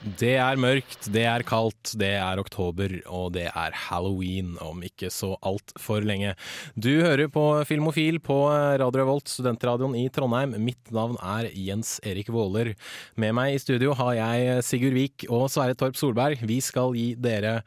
Det 0.00 0.32
er 0.40 0.56
mørkt, 0.56 1.10
det 1.12 1.26
er 1.28 1.42
kaldt, 1.44 1.90
det 2.00 2.14
er 2.16 2.40
oktober, 2.40 2.94
og 3.12 3.34
det 3.34 3.50
er 3.50 3.74
halloween 3.76 4.54
om 4.64 4.80
ikke 4.86 5.10
så 5.12 5.34
altfor 5.44 6.06
lenge. 6.08 6.32
Du 6.72 6.88
hører 7.04 7.28
på 7.28 7.42
Filmofil 7.68 8.16
på 8.24 8.38
Radio 8.80 9.02
Revolt, 9.02 9.28
studentradioen 9.28 9.98
i 10.00 10.06
Trondheim. 10.08 10.56
Mitt 10.64 10.88
navn 10.96 11.20
er 11.20 11.50
Jens 11.52 11.98
Erik 12.00 12.32
Våler. 12.32 12.72
Med 13.20 13.36
meg 13.36 13.58
i 13.58 13.60
studio 13.60 13.92
har 14.00 14.16
jeg 14.22 14.64
Sigurd 14.64 14.96
Vik 14.96 15.28
og 15.28 15.50
Sverre 15.52 15.76
Torp 15.76 16.00
Solberg. 16.00 16.40
Vi 16.48 16.62
skal 16.64 16.96
gi 16.96 17.10
dere 17.20 17.58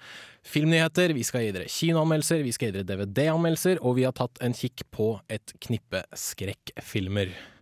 filmnyheter, 0.42 1.14
vi 1.14 1.30
skal 1.30 1.46
gi 1.46 1.54
dere 1.54 1.70
kinoanmeldelser, 1.70 2.42
vi 2.42 2.58
skal 2.58 2.72
gi 2.72 2.80
dere 2.82 3.06
DVD-anmeldelser, 3.06 3.78
og 3.86 4.00
vi 4.02 4.10
har 4.10 4.18
tatt 4.18 4.42
en 4.42 4.58
kikk 4.58 4.88
på 4.90 5.14
et 5.30 5.54
knippe 5.62 6.02
skrekkfilmer. 6.18 7.53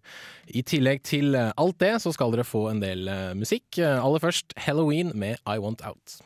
I 0.48 0.64
tillegg 0.68 1.04
til 1.08 1.36
eh, 1.38 1.54
alt 1.62 1.80
det, 1.84 1.96
så 2.04 2.14
skal 2.16 2.34
dere 2.34 2.48
få 2.48 2.68
en 2.72 2.82
del 2.84 3.08
eh, 3.12 3.32
musikk. 3.38 3.78
Eh, 3.78 4.02
Aller 4.02 4.24
først 4.24 4.56
Halloween 4.66 5.14
med 5.16 5.38
I 5.46 5.58
Want 5.62 5.86
Out. 5.86 6.22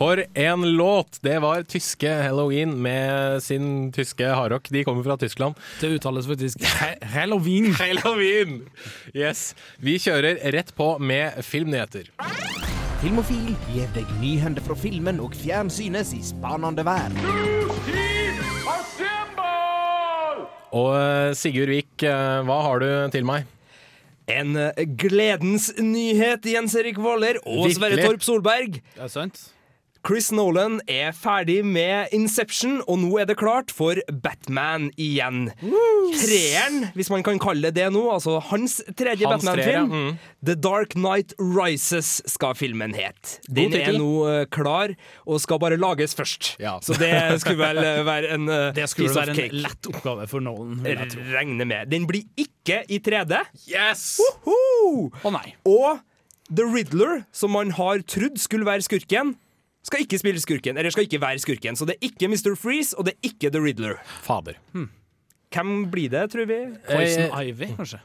For 0.00 0.24
en 0.34 0.62
låt! 0.76 1.18
Det 1.20 1.36
var 1.44 1.62
tyske 1.68 2.08
Halloween 2.08 2.72
med 2.82 3.42
sin 3.44 3.92
tyske 3.92 4.24
hardrock. 4.24 4.70
De 4.72 4.84
kommer 4.84 5.04
fra 5.04 5.16
Tyskland. 5.20 5.54
Det 5.80 5.88
uttales 5.88 6.26
faktisk 6.26 6.64
Halloween. 7.02 7.74
Halloween! 7.82 8.62
Yes. 9.14 9.54
Vi 9.76 9.98
kjører 10.00 10.40
rett 10.56 10.72
på 10.74 10.94
med 10.98 11.44
filmnyheter. 11.44 12.08
Filmofil 13.00 13.52
gir 13.74 13.92
deg 13.96 14.08
nyhender 14.20 14.64
fra 14.64 14.76
filmen 14.76 15.20
og 15.20 15.36
fjernsynets 15.36 16.14
i 16.16 16.22
spanende 16.24 16.84
verden. 16.84 18.09
Og 20.76 20.90
eh, 20.94 21.30
Sigurd 21.38 21.72
Vik, 21.72 22.04
eh, 22.06 22.42
hva 22.46 22.58
har 22.66 22.82
du 22.82 22.90
til 23.14 23.26
meg? 23.26 23.48
En 24.30 24.54
eh, 24.58 24.84
gledens 25.00 25.70
nyhet, 25.82 26.46
Jens 26.46 26.76
Erik 26.78 27.00
Våler 27.02 27.40
og 27.42 27.64
Virkelig? 27.64 27.78
Sverre 27.78 28.04
Torp 28.06 28.26
Solberg. 28.26 28.78
Det 28.94 29.06
er 29.08 29.10
sant. 29.10 29.42
Chris 30.06 30.30
Nolan 30.32 30.78
er 30.88 31.10
ferdig 31.12 31.58
med 31.66 32.08
Inception, 32.16 32.78
og 32.88 33.02
nå 33.02 33.10
er 33.20 33.26
det 33.28 33.34
klart 33.36 33.68
for 33.74 33.98
Batman 34.24 34.86
igjen. 34.96 35.50
Treeren, 35.60 36.86
hvis 36.96 37.10
man 37.12 37.24
kan 37.26 37.36
kalle 37.42 37.68
det 37.68 37.74
det 37.80 37.90
nå, 37.92 38.06
altså 38.14 38.38
hans 38.50 38.78
tredje 38.96 39.28
Batman-film. 39.28 39.90
mm. 39.92 40.14
The 40.44 40.54
Dark 40.56 40.94
Knight 40.96 41.34
Rises 41.38 42.22
skal 42.32 42.56
filmen 42.56 42.94
het. 42.96 43.36
Den 43.52 43.76
er 43.76 43.92
nå 44.00 44.08
eh, 44.30 44.46
klar, 44.52 44.94
og 45.28 45.40
skal 45.44 45.60
bare 45.62 45.76
lages 45.80 46.16
først. 46.16 46.54
Ja. 46.62 46.78
Så 46.84 46.96
det 47.00 47.12
skulle 47.44 47.60
vel 47.60 47.82
eh, 47.84 48.00
være 48.08 48.32
en 48.38 48.48
eh, 48.48 48.70
Det 48.76 48.88
skulle 48.92 49.12
være 49.14 49.34
en 49.36 49.40
cake. 49.42 49.60
lett 49.68 49.90
oppgave 49.92 50.26
for 50.32 50.40
Nolan. 50.44 50.80
Regner. 50.86 51.16
Regne 51.36 51.68
med. 51.68 51.92
Den 51.92 52.08
blir 52.08 52.24
ikke 52.40 52.80
i 52.88 53.02
3D. 53.04 53.36
Yes! 53.68 54.16
Å 54.48 55.34
nei. 55.36 55.54
Og 55.68 56.00
The 56.50 56.64
Riddler, 56.66 57.20
som 57.36 57.52
man 57.54 57.76
har 57.76 58.00
trodd 58.10 58.40
skulle 58.42 58.66
være 58.66 58.82
skurken, 58.88 59.36
skal 59.86 60.02
ikke 60.04 60.18
spille 60.20 60.40
skurken, 60.42 60.76
eller 60.78 60.90
skal 60.92 61.06
ikke 61.08 61.20
være 61.22 61.40
skurken. 61.42 61.76
Så 61.78 61.86
det 61.88 61.96
er 61.98 62.08
ikke 62.10 62.28
Mr. 62.28 62.54
Freeze, 62.60 62.92
og 62.98 63.06
det 63.08 63.14
er 63.16 63.30
ikke 63.32 63.50
The 63.54 63.62
Riddler. 63.64 63.96
Fader. 64.26 64.58
Hvem 65.50 65.70
blir 65.90 66.10
det, 66.12 66.26
tror 66.30 66.46
vi? 66.46 66.58
Poison 66.86 67.30
Eh, 67.30 67.48
Ivy, 67.50 67.70
kanskje. 67.78 68.00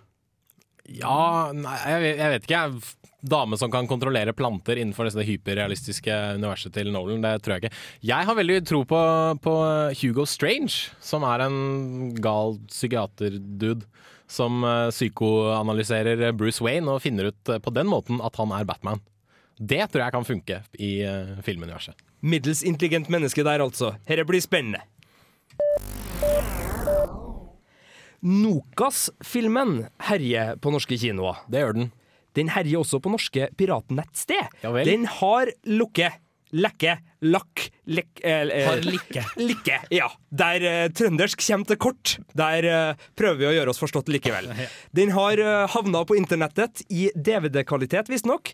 Ja, 0.99 1.51
nei, 1.53 1.75
jeg, 1.89 2.01
vet- 2.03 2.17
jeg 2.21 2.29
vet 2.35 2.47
ikke. 2.47 2.61
jeg. 2.61 2.95
Dame 3.25 3.57
som 3.57 3.72
kan 3.73 3.88
kontrollere 3.89 4.35
planter 4.38 4.77
innenfor 4.77 5.07
det 5.09 5.23
hyperrealistiske 5.25 6.13
universet 6.38 6.75
til 6.75 6.91
Nolan, 6.94 7.23
det 7.25 7.31
tror 7.41 7.55
jeg 7.55 7.63
ikke. 7.63 7.77
Jeg 8.05 8.27
har 8.27 8.35
veldig 8.38 8.57
tro 8.69 8.83
på, 8.85 9.00
på 9.41 9.53
Hugo 9.97 10.27
Strange, 10.29 10.91
som 11.01 11.23
er 11.25 11.41
en 11.47 12.13
gal 12.21 12.59
psykiater-dude. 12.69 13.81
Som 14.29 14.61
eh, 14.66 14.89
psykoanalyserer 14.94 16.31
Bruce 16.38 16.61
Wayne 16.66 16.89
og 16.89 17.01
finner 17.01 17.31
ut 17.31 17.50
eh, 17.53 17.59
på 17.61 17.73
den 17.73 17.89
måten 17.89 18.21
at 18.25 18.38
han 18.41 18.53
er 18.57 18.66
Batman. 18.66 19.01
Det 19.55 19.85
tror 19.91 20.03
jeg 20.03 20.13
kan 20.16 20.27
funke 20.27 20.59
i 20.83 20.91
uh, 21.07 21.38
filmuniverset. 21.45 21.95
Middels 22.25 22.63
intelligent 22.66 23.07
menneske 23.13 23.43
der, 23.45 23.63
altså. 23.63 23.93
Dette 24.07 24.25
blir 24.27 24.43
spennende. 24.43 24.81
Nokas-filmen 28.25 29.85
herjer 30.07 30.55
på 30.57 30.73
norske 30.73 30.97
kinoer. 30.97 31.44
Det 31.51 31.61
gjør 31.61 31.77
den. 31.77 31.91
Den 32.35 32.49
herjer 32.51 32.81
også 32.81 32.99
på 32.99 33.11
norske 33.13 33.47
piratnettsted. 33.55 34.49
Ja 34.63 34.73
vel. 34.75 34.88
Den 34.89 35.05
har 35.21 35.51
lukke, 35.69 36.09
lekke, 36.55 36.95
lakk, 37.25 37.63
lekk 37.91 38.21
eh, 38.23 38.43
eh, 38.47 38.67
Har 38.67 38.83
likke. 38.85 39.23
Likke, 39.39 39.79
ja. 39.93 40.07
Der 40.35 40.66
eh, 40.66 40.85
trøndersk 40.95 41.41
kommer 41.43 41.69
til 41.69 41.79
kort. 41.81 42.16
Der 42.38 42.67
eh, 42.69 43.03
prøver 43.17 43.39
vi 43.41 43.49
å 43.49 43.53
gjøre 43.57 43.73
oss 43.73 43.81
forstått 43.81 44.11
likevel. 44.13 44.47
Den 44.97 45.13
har 45.15 45.41
eh, 45.41 45.65
havna 45.75 46.03
på 46.07 46.17
internettet 46.19 46.85
i 46.89 47.09
DVD-kvalitet, 47.15 48.11
visstnok. 48.11 48.53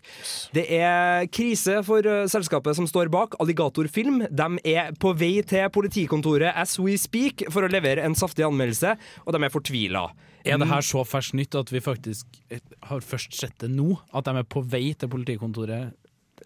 Det 0.56 0.66
er 0.78 1.28
krise 1.32 1.80
for 1.86 2.06
eh, 2.08 2.26
selskapet 2.32 2.78
som 2.78 2.88
står 2.90 3.12
bak, 3.12 3.38
Alligator 3.42 3.88
Film. 3.92 4.24
De 4.30 4.50
er 4.74 4.92
på 5.02 5.14
vei 5.18 5.34
til 5.46 5.68
politikontoret 5.72 6.52
as 6.58 6.78
we 6.82 6.98
speak 7.00 7.46
for 7.52 7.66
å 7.66 7.72
levere 7.72 8.04
en 8.06 8.18
saftig 8.18 8.46
anmeldelse, 8.46 8.96
og 9.26 9.36
de 9.36 9.42
er 9.42 9.54
fortvila. 9.54 10.06
Er 10.42 10.58
det 10.58 10.66
her 10.66 10.82
så 10.82 11.04
ferskt 11.06 11.36
nytt 11.38 11.54
at 11.54 11.70
vi 11.70 11.78
faktisk 11.82 12.40
eh, 12.50 12.62
har 12.88 13.04
først 13.06 13.36
sett 13.38 13.60
det 13.62 13.70
nå? 13.70 13.94
At 14.10 14.26
de 14.26 14.40
er 14.40 14.48
på 14.48 14.64
vei 14.66 14.88
til 14.98 15.10
politikontoret 15.12 15.94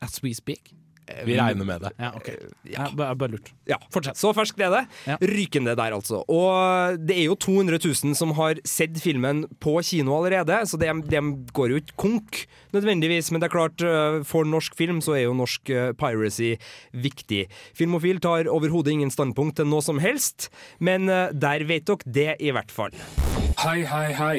as 0.04 0.20
we 0.24 0.34
speak? 0.36 0.74
Vi 1.26 1.36
regner 1.38 1.66
med 1.66 1.84
det. 1.84 1.92
Ja, 2.00 2.10
ok. 2.18 2.28
Jeg 2.66 2.74
ja 2.74 2.88
bare 3.14 3.30
lurt. 3.30 3.52
Ja, 3.68 3.78
Fortsett. 3.94 4.18
Så 4.18 4.32
ferskt 4.34 4.60
er 4.62 4.72
det. 4.72 4.82
Ja. 5.06 5.18
Rykende 5.22 5.76
der, 5.78 5.94
altså. 5.94 6.22
Og 6.26 6.98
det 6.98 7.16
er 7.20 7.28
jo 7.28 7.36
200 7.38 7.78
000 7.84 8.16
som 8.18 8.34
har 8.38 8.58
sett 8.66 8.98
filmen 9.02 9.44
på 9.62 9.76
kino 9.86 10.16
allerede, 10.18 10.58
så 10.66 10.78
de, 10.80 10.90
de 11.06 11.22
går 11.54 11.74
jo 11.74 11.80
ikke 11.82 11.98
konk 12.00 12.42
nødvendigvis. 12.74 13.30
Men 13.30 13.42
det 13.42 13.50
er 13.50 13.54
klart, 13.54 13.86
eh, 13.86 14.20
for 14.26 14.48
norsk 14.48 14.76
film 14.78 15.00
så 15.04 15.16
er 15.16 15.26
jo 15.26 15.36
norsk 15.38 15.70
eh, 15.70 15.92
piracy 15.98 16.54
viktig. 16.92 17.46
Filmofil 17.78 18.20
tar 18.24 18.50
overhodet 18.50 18.96
ingen 18.96 19.14
standpunkt 19.14 19.60
til 19.60 19.70
noe 19.70 19.84
som 19.84 20.02
helst, 20.02 20.50
men 20.78 21.10
eh, 21.12 21.30
der 21.32 21.66
vet 21.68 21.86
dere 21.86 22.14
det 22.18 22.30
i 22.42 22.52
hvert 22.54 22.72
fall. 22.74 22.94
Hei, 23.62 23.80
hei, 23.86 24.10
hei. 24.18 24.36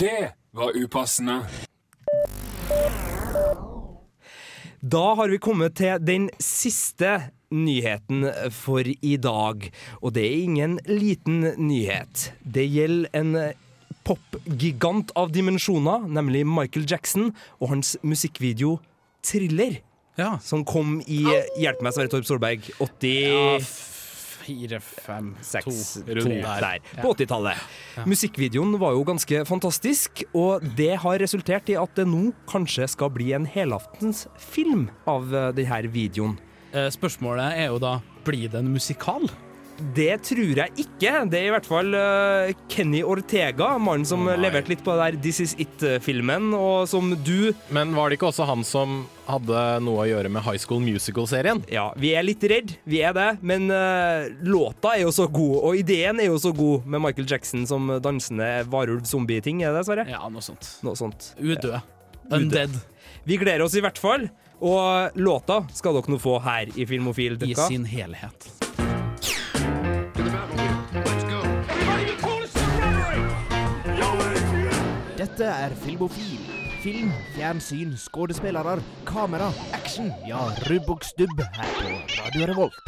Det 0.00 0.32
var 0.56 0.76
upassende. 0.76 1.42
Da 4.86 5.14
har 5.18 5.30
vi 5.32 5.38
kommet 5.42 5.74
til 5.80 5.98
den 6.04 6.28
siste 6.42 7.16
nyheten 7.50 8.26
for 8.54 8.86
i 8.86 9.14
dag. 9.18 9.64
Og 10.02 10.12
det 10.14 10.22
er 10.26 10.44
ingen 10.44 10.76
liten 10.86 11.40
nyhet. 11.58 12.28
Det 12.44 12.66
gjelder 12.70 13.10
en 13.16 13.32
popgigant 14.06 15.10
av 15.18 15.32
dimensjoner, 15.34 16.06
nemlig 16.06 16.44
Michael 16.46 16.86
Jackson 16.86 17.32
og 17.58 17.72
hans 17.72 17.96
musikkvideo 18.06 18.78
'Thriller', 19.24 19.80
Ja. 20.18 20.38
som 20.38 20.64
kom 20.64 21.02
i 21.06 21.24
Hjelp 21.58 21.82
meg, 21.82 21.92
Sverre 21.92 22.08
Torp 22.08 22.24
Solberg, 22.24 22.70
80 22.78 23.58
ja 23.58 23.58
fire, 24.46 24.80
fem. 24.80 25.32
Seks, 25.44 25.98
rundt 26.06 26.26
to 26.26 26.34
der. 26.34 26.64
der, 26.64 27.02
på 27.02 27.12
80-tallet. 27.14 27.62
Musikkvideoen 28.06 28.76
var 28.80 28.96
jo 28.96 29.04
ganske 29.08 29.42
fantastisk, 29.48 30.24
og 30.36 30.64
det 30.78 30.92
har 31.02 31.20
resultert 31.22 31.70
i 31.72 31.78
at 31.80 31.96
det 31.98 32.06
nå 32.08 32.30
kanskje 32.50 32.88
skal 32.94 33.12
bli 33.14 33.32
en 33.36 33.48
helaftens 33.48 34.26
film 34.38 34.88
av 35.10 35.32
eh, 35.34 35.50
denne 35.56 35.82
videoen. 35.92 36.38
Eh, 36.72 36.88
Spørsmålet 36.94 37.58
er 37.64 37.70
jo 37.72 37.82
da 37.82 37.98
blir 38.26 38.50
det 38.50 38.62
en 38.62 38.72
musikal? 38.74 39.28
Det 39.96 40.14
tror 40.24 40.60
jeg 40.62 40.72
ikke. 40.80 41.12
Det 41.30 41.38
er 41.38 41.48
i 41.48 41.52
hvert 41.52 41.66
fall 41.68 41.96
eh, 41.96 42.52
Kenny 42.72 43.02
Ortega, 43.04 43.74
mannen 43.82 44.06
som 44.08 44.24
nei. 44.24 44.36
leverte 44.40 44.72
litt 44.72 44.84
på 44.84 44.94
det 44.96 45.02
der 45.02 45.18
This 45.26 45.40
Is 45.44 45.54
It-filmen, 45.60 46.52
og 46.56 46.86
som 46.90 47.12
du 47.26 47.52
Men 47.74 47.94
var 47.96 48.08
det 48.08 48.18
ikke 48.18 48.30
også 48.30 48.46
han 48.48 48.64
som 48.66 49.04
hadde 49.26 49.62
noe 49.82 50.04
å 50.04 50.08
gjøre 50.08 50.30
med 50.32 50.44
High 50.46 50.60
School 50.62 50.80
Musical-serien? 50.84 51.64
Ja, 51.72 51.90
vi 51.98 52.14
er 52.16 52.24
litt 52.26 52.44
redd, 52.46 52.76
vi 52.88 53.02
er 53.04 53.16
det, 53.16 53.28
men 53.46 53.68
uh, 53.72 54.28
låta 54.46 54.94
er 54.94 55.04
jo 55.04 55.12
så 55.14 55.26
god, 55.28 55.56
og 55.66 55.80
ideen 55.82 56.22
er 56.22 56.30
jo 56.30 56.38
så 56.40 56.54
god 56.56 56.86
med 56.86 57.02
Michael 57.08 57.28
Jackson 57.30 57.66
som 57.68 57.90
dansende 58.02 58.50
varulv-zombie-ting, 58.72 59.64
er 59.66 59.76
det, 59.76 59.86
Sverre? 59.88 60.06
Ja, 60.10 60.24
noe 60.32 60.44
sånt. 60.44 60.76
Noe 60.86 60.98
sånt. 60.98 61.32
Udød. 61.42 61.80
Undead 62.32 62.74
Vi 63.26 63.38
gleder 63.38 63.66
oss 63.66 63.74
i 63.78 63.82
hvert 63.82 63.98
fall, 63.98 64.28
og 64.62 65.18
låta 65.18 65.64
skal 65.76 65.98
dere 65.98 66.14
nå 66.14 66.22
få 66.22 66.38
her 66.46 66.70
i 66.74 66.86
Filmofil. 66.88 67.36
i 67.42 67.54
sin 67.66 67.84
helhet. 67.90 68.65
Dette 75.36 75.52
er 75.52 75.72
Filmofil. 75.76 76.38
Film, 76.80 77.10
fjernsyn, 77.34 77.90
skuespillere, 78.00 78.78
kamera, 79.04 79.50
action. 79.76 80.08
Ja, 80.24 80.38
rubb 80.70 80.88
og 80.94 81.04
stubb 81.04 81.42
her 81.42 81.74
på 81.76 81.90
Radio 82.22 82.46
Revolt. 82.48 82.78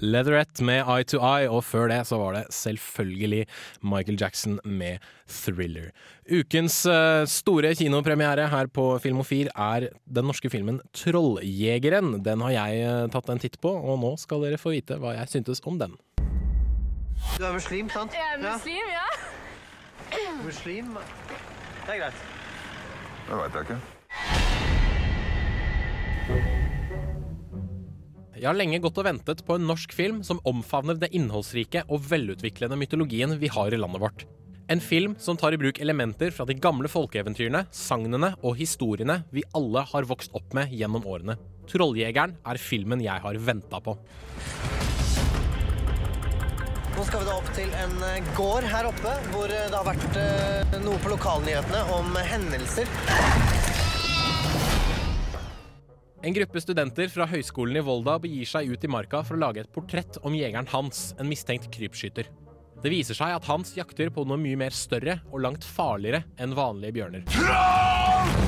Leatherette 0.00 0.64
med 0.64 0.84
Eye 0.84 1.08
to 1.08 1.22
Eye, 1.24 1.48
og 1.48 1.64
før 1.64 1.88
det 1.88 2.02
så 2.08 2.20
var 2.20 2.36
det 2.36 2.44
selvfølgelig 2.52 3.46
Michael 3.80 4.20
Jackson 4.20 4.60
med 4.64 5.00
Thriller. 5.24 5.88
Ukens 6.28 6.82
eh, 6.84 7.24
store 7.28 7.72
kinopremiere 7.80 8.48
her 8.52 8.68
på 8.68 8.98
Filmofil 9.00 9.48
er 9.56 9.88
den 10.04 10.28
norske 10.28 10.52
filmen 10.52 10.82
Trolljegeren. 10.92 12.18
Den 12.24 12.44
har 12.44 12.56
jeg 12.58 12.84
eh, 12.84 13.08
tatt 13.12 13.32
en 13.32 13.40
titt 13.40 13.56
på, 13.60 13.72
og 13.72 14.00
nå 14.04 14.14
skal 14.20 14.44
dere 14.44 14.60
få 14.60 14.76
vite 14.76 15.00
hva 15.00 15.16
jeg 15.16 15.32
syntes 15.32 15.64
om 15.64 15.80
den. 15.80 15.96
Du 17.36 17.44
er 17.44 17.52
muslim, 17.56 17.88
sant? 17.92 18.14
Jeg 18.16 18.34
er 18.34 18.40
muslim, 18.42 18.86
ja. 18.94 19.06
Muslim? 20.44 20.96
Det 21.86 21.94
er 21.94 22.00
greit. 22.02 22.22
Det 23.28 23.38
veit 23.38 23.54
jeg 23.56 23.62
ikke. 23.68 23.78
Jeg 28.40 28.48
har 28.48 28.56
lenge 28.56 28.80
gått 28.80 28.96
og 28.96 29.04
ventet 29.04 29.42
på 29.44 29.58
en 29.58 29.66
norsk 29.68 29.92
film 29.92 30.22
som 30.24 30.40
omfavner 30.48 30.96
det 30.96 31.10
innholdsrike 31.16 31.84
og 31.92 32.06
velutviklende 32.08 32.78
mytologien 32.80 33.36
vi 33.40 33.50
har 33.52 33.68
i 33.68 33.80
landet 33.80 34.00
vårt. 34.00 34.24
En 34.70 34.80
film 34.80 35.16
som 35.20 35.36
tar 35.36 35.52
i 35.52 35.58
bruk 35.60 35.80
elementer 35.82 36.30
fra 36.32 36.46
de 36.48 36.54
gamle 36.56 36.88
folkeeventyrene, 36.88 37.66
sagnene 37.74 38.32
og 38.40 38.56
historiene 38.56 39.24
vi 39.34 39.44
alle 39.58 39.82
har 39.92 40.08
vokst 40.08 40.32
opp 40.38 40.54
med 40.56 40.72
gjennom 40.72 41.04
årene. 41.04 41.36
'Trolljegeren' 41.68 42.38
er 42.46 42.58
filmen 42.58 43.02
jeg 43.04 43.20
har 43.22 43.36
venta 43.38 43.82
på. 43.84 43.98
Nå 47.00 47.06
skal 47.08 47.22
vi 47.22 47.30
da 47.30 47.34
opp 47.38 47.46
til 47.56 47.70
en 47.80 48.02
eh, 48.04 48.26
gård 48.36 48.66
her 48.68 48.84
oppe, 48.90 49.12
hvor 49.32 49.48
eh, 49.48 49.70
det 49.72 49.78
har 49.78 49.86
vært 49.86 50.16
eh, 50.20 50.74
noe 50.84 50.98
på 51.00 51.08
lokalnyhetene 51.08 51.78
om 51.96 52.18
hendelser. 52.28 52.90
En 56.20 56.36
gruppe 56.36 56.60
studenter 56.60 57.08
fra 57.08 57.24
Høgskolen 57.30 57.80
i 57.80 57.84
Volda 57.86 58.18
begir 58.20 58.44
seg 58.50 58.68
ut 58.68 58.84
i 58.84 58.92
marka 58.92 59.22
for 59.24 59.38
å 59.38 59.40
lage 59.46 59.64
et 59.64 59.72
portrett 59.72 60.20
om 60.20 60.36
jegeren 60.36 60.68
Hans, 60.74 61.14
en 61.16 61.30
mistenkt 61.32 61.70
krypskytter. 61.72 62.28
Det 62.84 62.92
viser 62.92 63.16
seg 63.16 63.32
at 63.38 63.48
Hans 63.48 63.72
jakter 63.80 64.12
på 64.12 64.28
noe 64.28 64.36
mye 64.44 64.60
mer 64.60 64.76
større 64.76 65.22
og 65.32 65.40
langt 65.48 65.64
farligere 65.64 66.26
enn 66.36 66.52
vanlige 66.52 66.98
bjørner. 67.00 68.39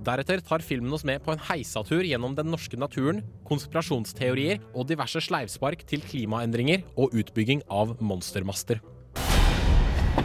Deretter 0.00 0.40
tar 0.40 0.62
filmen 0.64 0.92
oss 0.96 1.04
med 1.04 1.20
på 1.20 1.34
en 1.34 1.42
heisatur 1.50 2.00
gjennom 2.06 2.32
den 2.36 2.48
norske 2.48 2.78
naturen, 2.80 3.20
konspirasjonsteorier 3.48 4.62
og 4.72 4.86
diverse 4.88 5.20
sleivspark 5.26 5.84
til 5.90 6.00
klimaendringer 6.00 6.86
og 6.96 7.12
utbygging 7.20 7.60
av 7.68 7.98
monstermaster. 8.00 8.80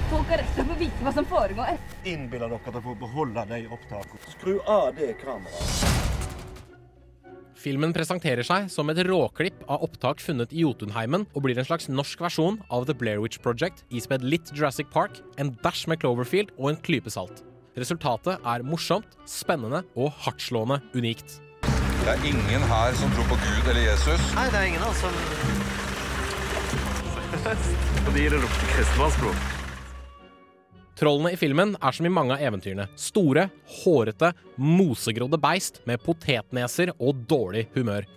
Folk 0.05 0.29
har 0.31 0.39
rett 0.39 0.53
til 0.55 0.63
å 0.63 0.69
få 0.69 0.77
vite 0.79 1.03
hva 1.03 1.11
som 1.15 1.27
foregår. 1.27 1.79
Innbiller 2.07 2.51
dere 2.53 2.71
dere 2.71 2.83
får 2.85 2.97
beholde 3.01 3.43
de 3.49 3.59
opptakene. 3.67 4.33
Skru 4.37 4.53
av 4.63 4.93
det 4.95 5.11
kameraet. 5.19 6.03
Filmen 7.65 7.95
presenterer 7.95 8.45
seg 8.45 8.67
som 8.69 8.91
et 8.93 8.99
råklipp 9.07 9.63
av 9.65 9.83
opptak 9.87 10.21
funnet 10.21 10.53
i 10.53 10.61
Jotunheimen, 10.61 11.25
og 11.33 11.47
blir 11.47 11.57
en 11.57 11.67
slags 11.67 11.89
norsk 11.89 12.21
versjon 12.21 12.61
av 12.69 12.85
The 12.85 12.93
Blair 12.95 13.23
Witch 13.23 13.41
Project, 13.41 13.81
ispedd 13.89 14.23
litt 14.23 14.53
Jurassic 14.53 14.91
Park, 14.93 15.17
en 15.41 15.55
dash 15.65 15.89
med 15.89 16.03
Cloverfield 16.03 16.53
og 16.59 16.71
en 16.71 16.81
klype 16.85 17.11
salt. 17.11 17.41
Resultatet 17.75 18.39
er 18.39 18.63
morsomt, 18.63 19.17
spennende 19.27 19.81
og 19.99 20.13
hardtslående 20.23 20.77
unikt. 20.95 21.41
Det 22.05 22.13
er 22.13 22.21
ingen 22.29 22.63
her 22.69 22.95
som 22.95 23.11
tror 23.11 23.27
på 23.33 23.37
Gud 23.41 23.67
eller 23.67 23.83
Jesus. 23.83 24.21
Nei, 24.37 24.45
det 24.53 24.61
er 24.61 24.69
ingen 24.69 24.85
av 24.85 24.93
oss 24.93 25.03
som 25.03 25.11
Trollene 30.95 31.33
i 31.35 31.39
filmen 31.39 31.75
er 31.75 31.91
som 31.97 32.07
i 32.07 32.13
mange 32.15 32.37
av 32.37 32.47
eventyrene. 32.47 32.87
Store, 32.95 33.49
hårete, 33.81 34.31
mosegrodde 34.55 35.39
beist 35.43 35.81
med 35.89 35.99
potetneser 36.05 36.93
og 36.95 37.25
dårlig 37.27 37.67
humør. 37.75 38.07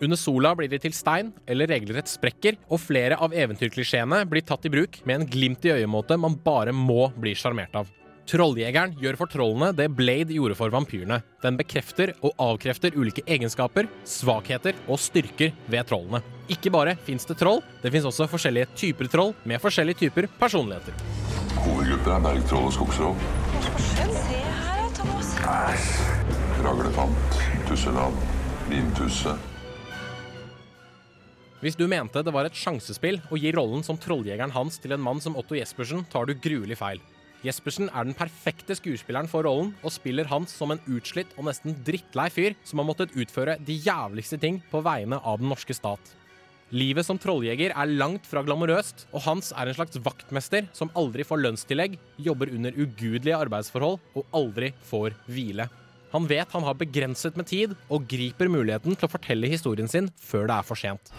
Under 0.00 0.16
sola 0.16 0.54
blir 0.56 0.70
de 0.70 0.78
til 0.80 0.94
stein, 0.96 1.34
eller 1.50 1.68
regelrett 1.68 2.08
sprekker, 2.08 2.62
og 2.70 2.78
flere 2.80 3.18
av 3.18 3.34
eventyrklisjeene 3.34 4.22
blir 4.30 4.46
tatt 4.46 4.70
i 4.70 4.72
bruk 4.72 5.02
med 5.02 5.18
en 5.18 5.28
glimt 5.34 5.66
i 5.66 5.74
øyemåte 5.80 6.16
man 6.16 6.38
bare 6.44 6.72
må 6.72 7.10
bli 7.18 7.34
sjarmert 7.34 7.74
av. 7.74 7.90
Trolljegeren 8.30 8.92
gjør 8.94 9.16
for 9.18 9.30
trollene 9.32 9.72
det 9.74 9.88
Blade 9.98 10.30
gjorde 10.30 10.54
for 10.54 10.70
vampyrene. 10.70 11.16
Den 11.42 11.56
bekrefter 11.58 12.12
og 12.22 12.36
avkrefter 12.38 12.94
ulike 12.94 13.24
egenskaper, 13.26 13.88
svakheter 14.06 14.78
og 14.86 15.00
styrker 15.02 15.50
ved 15.66 15.88
trollene. 15.90 16.20
Ikke 16.46 16.70
bare 16.70 16.94
fins 17.08 17.26
det 17.26 17.40
troll, 17.40 17.58
det 17.82 17.90
fins 17.90 18.06
også 18.06 18.28
forskjellige 18.30 18.70
typer 18.78 19.10
troll 19.10 19.34
med 19.42 19.58
forskjellige 19.58 20.04
typer 20.04 20.30
personligheter. 20.38 20.94
Hovedgrupper 21.64 22.14
er 22.14 22.24
bergtroll 22.28 22.70
og 22.70 22.74
skogstroll. 22.78 23.18
Se 23.90 24.38
her, 24.38 24.88
Thomas. 24.94 25.34
Raglefant, 26.62 27.38
Tusseland. 27.66 28.26
limtusse. 28.70 29.34
Hvis 31.60 31.74
du 31.74 31.88
mente 31.90 32.22
det 32.22 32.32
var 32.32 32.46
et 32.46 32.54
sjansespill 32.56 33.18
å 33.26 33.36
gi 33.36 33.50
rollen 33.52 33.82
som 33.82 33.98
trolljegeren 33.98 34.54
hans 34.54 34.78
til 34.78 34.94
en 34.94 35.02
mann 35.02 35.18
som 35.20 35.34
Otto 35.36 35.58
Jespersen, 35.58 36.06
tar 36.12 36.30
du 36.30 36.38
gruelig 36.38 36.78
feil. 36.78 37.02
Jespersen 37.40 37.88
er 37.88 38.04
den 38.04 38.16
perfekte 38.16 38.74
skuespilleren 38.76 39.28
for 39.30 39.46
rollen, 39.48 39.70
og 39.80 39.94
spiller 39.94 40.28
Hans 40.28 40.52
som 40.52 40.74
en 40.74 40.82
utslitt 40.92 41.30
og 41.38 41.46
nesten 41.48 41.78
drittlei 41.86 42.28
fyr 42.32 42.56
som 42.68 42.82
har 42.82 42.88
måttet 42.90 43.14
utføre 43.16 43.56
de 43.64 43.78
jævligste 43.80 44.36
ting 44.42 44.58
på 44.68 44.82
vegne 44.84 45.16
av 45.24 45.40
den 45.40 45.48
norske 45.48 45.72
stat. 45.76 46.12
Livet 46.70 47.02
som 47.02 47.18
trolljeger 47.18 47.72
er 47.72 47.94
langt 47.96 48.28
fra 48.28 48.44
glamorøst, 48.46 49.08
og 49.10 49.24
Hans 49.24 49.50
er 49.56 49.66
en 49.70 49.74
slags 49.74 49.98
vaktmester 50.04 50.68
som 50.76 50.92
aldri 50.94 51.24
får 51.26 51.40
lønnstillegg, 51.40 51.96
jobber 52.20 52.52
under 52.52 52.76
ugudelige 52.76 53.40
arbeidsforhold 53.40 53.98
og 54.14 54.36
aldri 54.36 54.70
får 54.86 55.16
hvile. 55.32 55.66
Han 56.12 56.28
vet 56.30 56.52
han 56.52 56.66
har 56.66 56.76
begrenset 56.78 57.38
med 57.40 57.48
tid, 57.50 57.72
og 57.88 58.06
griper 58.10 58.50
muligheten 58.52 58.98
til 58.98 59.08
å 59.08 59.10
fortelle 59.10 59.50
historien 59.50 59.88
sin 59.90 60.12
før 60.20 60.46
det 60.50 60.60
er 60.60 60.68
for 60.68 60.78
sent. 60.78 61.14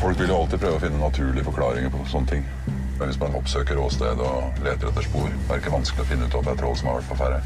Folk 0.00 0.18
vil 0.18 0.32
jo 0.32 0.40
alltid 0.40 0.64
prøve 0.64 0.80
å 0.80 0.82
finne 0.88 1.04
naturlige 1.04 1.46
forklaringer 1.52 1.92
på 1.92 2.08
sånne 2.10 2.32
ting. 2.32 2.83
Men 2.98 3.10
hvis 3.10 3.18
man 3.18 3.34
oppsøker 3.34 3.80
åsted 3.82 4.20
og 4.22 4.62
leter 4.62 4.90
etter 4.90 5.06
spor, 5.06 5.26
er 5.26 5.50
det 5.50 5.62
ikke 5.62 5.74
vanskelig 5.74 6.04
å 6.04 6.08
finne 6.08 6.28
ut 6.28 6.38
om 6.38 6.46
det 6.46 6.54
er 6.54 6.60
troll 6.62 6.76
som 6.78 6.90
har 6.92 7.00
vært 7.00 7.10
på 7.10 7.18
ferde. 7.18 7.40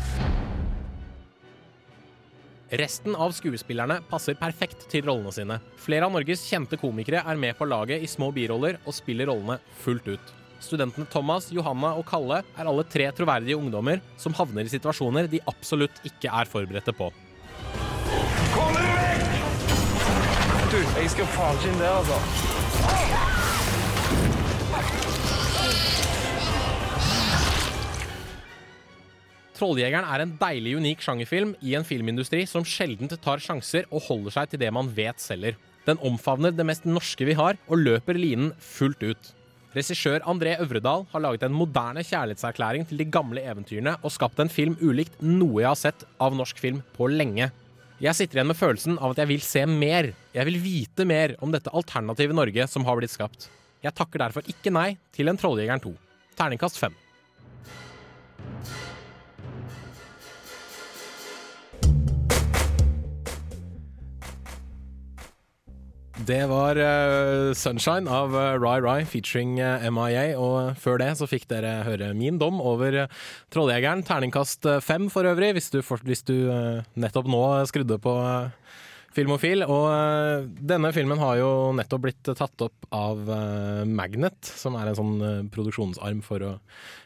Resten 2.78 3.14
av 3.16 3.32
skuespillerne 3.32 4.02
passer 4.10 4.36
perfekt 4.36 4.82
til 4.92 5.06
rollene 5.08 5.32
sine. 5.32 5.56
Flere 5.80 6.04
av 6.04 6.12
Norges 6.12 6.42
kjente 6.44 6.76
komikere 6.76 7.22
er 7.24 7.40
med 7.40 7.56
på 7.56 7.64
laget 7.64 8.04
i 8.04 8.10
små 8.10 8.28
biroller 8.36 8.76
og 8.84 8.92
spiller 8.92 9.30
rollene 9.30 9.56
fullt 9.80 10.10
ut. 10.12 10.34
Studentene 10.60 11.08
Thomas, 11.08 11.48
Johanna 11.54 11.94
og 11.96 12.04
Kalle 12.10 12.42
er 12.42 12.68
alle 12.68 12.84
tre 12.84 13.06
troverdige 13.16 13.56
ungdommer 13.56 14.02
som 14.20 14.36
havner 14.36 14.68
i 14.68 14.72
situasjoner 14.74 15.30
de 15.32 15.40
absolutt 15.48 16.02
ikke 16.04 16.28
er 16.28 16.50
forberedte 16.50 16.92
på. 16.98 17.08
Du, 20.68 20.76
jeg 20.76 21.08
skal 21.14 21.30
faen 21.32 21.56
ikke 21.56 21.72
inn 21.72 21.80
der, 21.80 21.96
altså. 21.96 22.18
Trolljegeren 29.58 30.06
er 30.06 30.22
en 30.22 30.36
deilig 30.38 30.76
unik 30.78 31.00
sjangerfilm 31.02 31.56
i 31.66 31.72
en 31.74 31.86
filmindustri 31.86 32.44
som 32.46 32.62
sjelden 32.62 33.10
tar 33.10 33.42
sjanser 33.42 33.88
og 33.90 34.04
holder 34.06 34.36
seg 34.36 34.52
til 34.52 34.60
det 34.62 34.70
man 34.74 34.90
vet 34.94 35.18
selger. 35.18 35.56
Den 35.88 35.98
omfavner 36.04 36.52
det 36.54 36.66
mest 36.68 36.86
norske 36.86 37.26
vi 37.26 37.34
har, 37.34 37.56
og 37.66 37.80
løper 37.82 38.14
linen 38.14 38.52
fullt 38.62 39.02
ut. 39.02 39.32
Regissør 39.74 40.22
André 40.30 40.54
Øvredal 40.62 41.04
har 41.10 41.24
laget 41.24 41.42
en 41.44 41.56
moderne 41.56 42.04
kjærlighetserklæring 42.06 42.86
til 42.88 43.02
de 43.02 43.08
gamle 43.10 43.42
eventyrene 43.42 43.96
og 43.98 44.14
skapt 44.14 44.38
en 44.40 44.52
film 44.52 44.78
ulikt 44.80 45.18
noe 45.24 45.64
jeg 45.64 45.68
har 45.68 45.80
sett 45.80 46.06
av 46.22 46.38
norsk 46.38 46.62
film 46.62 46.78
på 46.94 47.10
lenge. 47.10 47.50
Jeg 47.98 48.14
sitter 48.14 48.38
igjen 48.38 48.52
med 48.52 48.60
følelsen 48.60 49.00
av 49.02 49.10
at 49.10 49.24
jeg 49.24 49.32
vil 49.32 49.42
se 49.42 49.64
mer. 49.66 50.12
Jeg 50.36 50.46
vil 50.46 50.60
vite 50.62 51.08
mer 51.08 51.34
om 51.42 51.50
dette 51.50 51.74
alternative 51.74 52.36
Norge 52.36 52.70
som 52.70 52.86
har 52.86 53.00
blitt 53.00 53.16
skapt. 53.16 53.50
Jeg 53.82 53.94
takker 53.98 54.22
derfor 54.22 54.46
ikke 54.46 54.70
nei 54.70 54.92
til 55.14 55.30
en 55.30 55.40
Trolljegeren 55.40 55.82
2. 55.82 55.94
Terningkast 56.38 56.78
5. 56.78 56.94
Det 66.28 66.42
var 66.44 66.76
uh, 66.76 67.54
'Sunshine' 67.56 68.08
av 68.12 68.34
uh, 68.36 68.60
Rai 68.60 68.80
Rai 68.84 69.04
featuring 69.08 69.54
uh, 69.64 69.80
MIA. 69.88 70.36
Og 70.36 70.76
før 70.76 71.00
det 71.00 71.14
så 71.16 71.28
fikk 71.28 71.46
dere 71.48 71.86
høre 71.86 72.10
min 72.12 72.36
dom 72.36 72.60
over 72.60 73.06
uh, 73.06 73.14
Trolljegeren. 73.54 74.04
Terningkast 74.04 74.68
fem 74.84 75.08
for 75.08 75.24
øvrig, 75.24 75.54
hvis 75.56 75.72
du, 75.72 75.80
for, 75.80 76.04
hvis 76.04 76.26
du 76.28 76.34
nettopp 77.00 77.30
nå 77.32 77.40
skrudde 77.70 77.96
på 78.04 78.12
Filmofil. 79.16 79.64
Og 79.72 80.52
denne 80.60 80.92
filmen 80.92 81.22
har 81.22 81.40
jo 81.40 81.50
nettopp 81.78 82.04
blitt 82.04 82.28
tatt 82.28 82.66
opp 82.66 82.90
av 82.92 83.24
Magnet, 83.88 84.36
som 84.44 84.76
er 84.76 84.92
en 84.92 85.00
sånn 85.00 85.48
produksjonsarm 85.54 86.20
for 86.26 86.44
å 86.44 86.52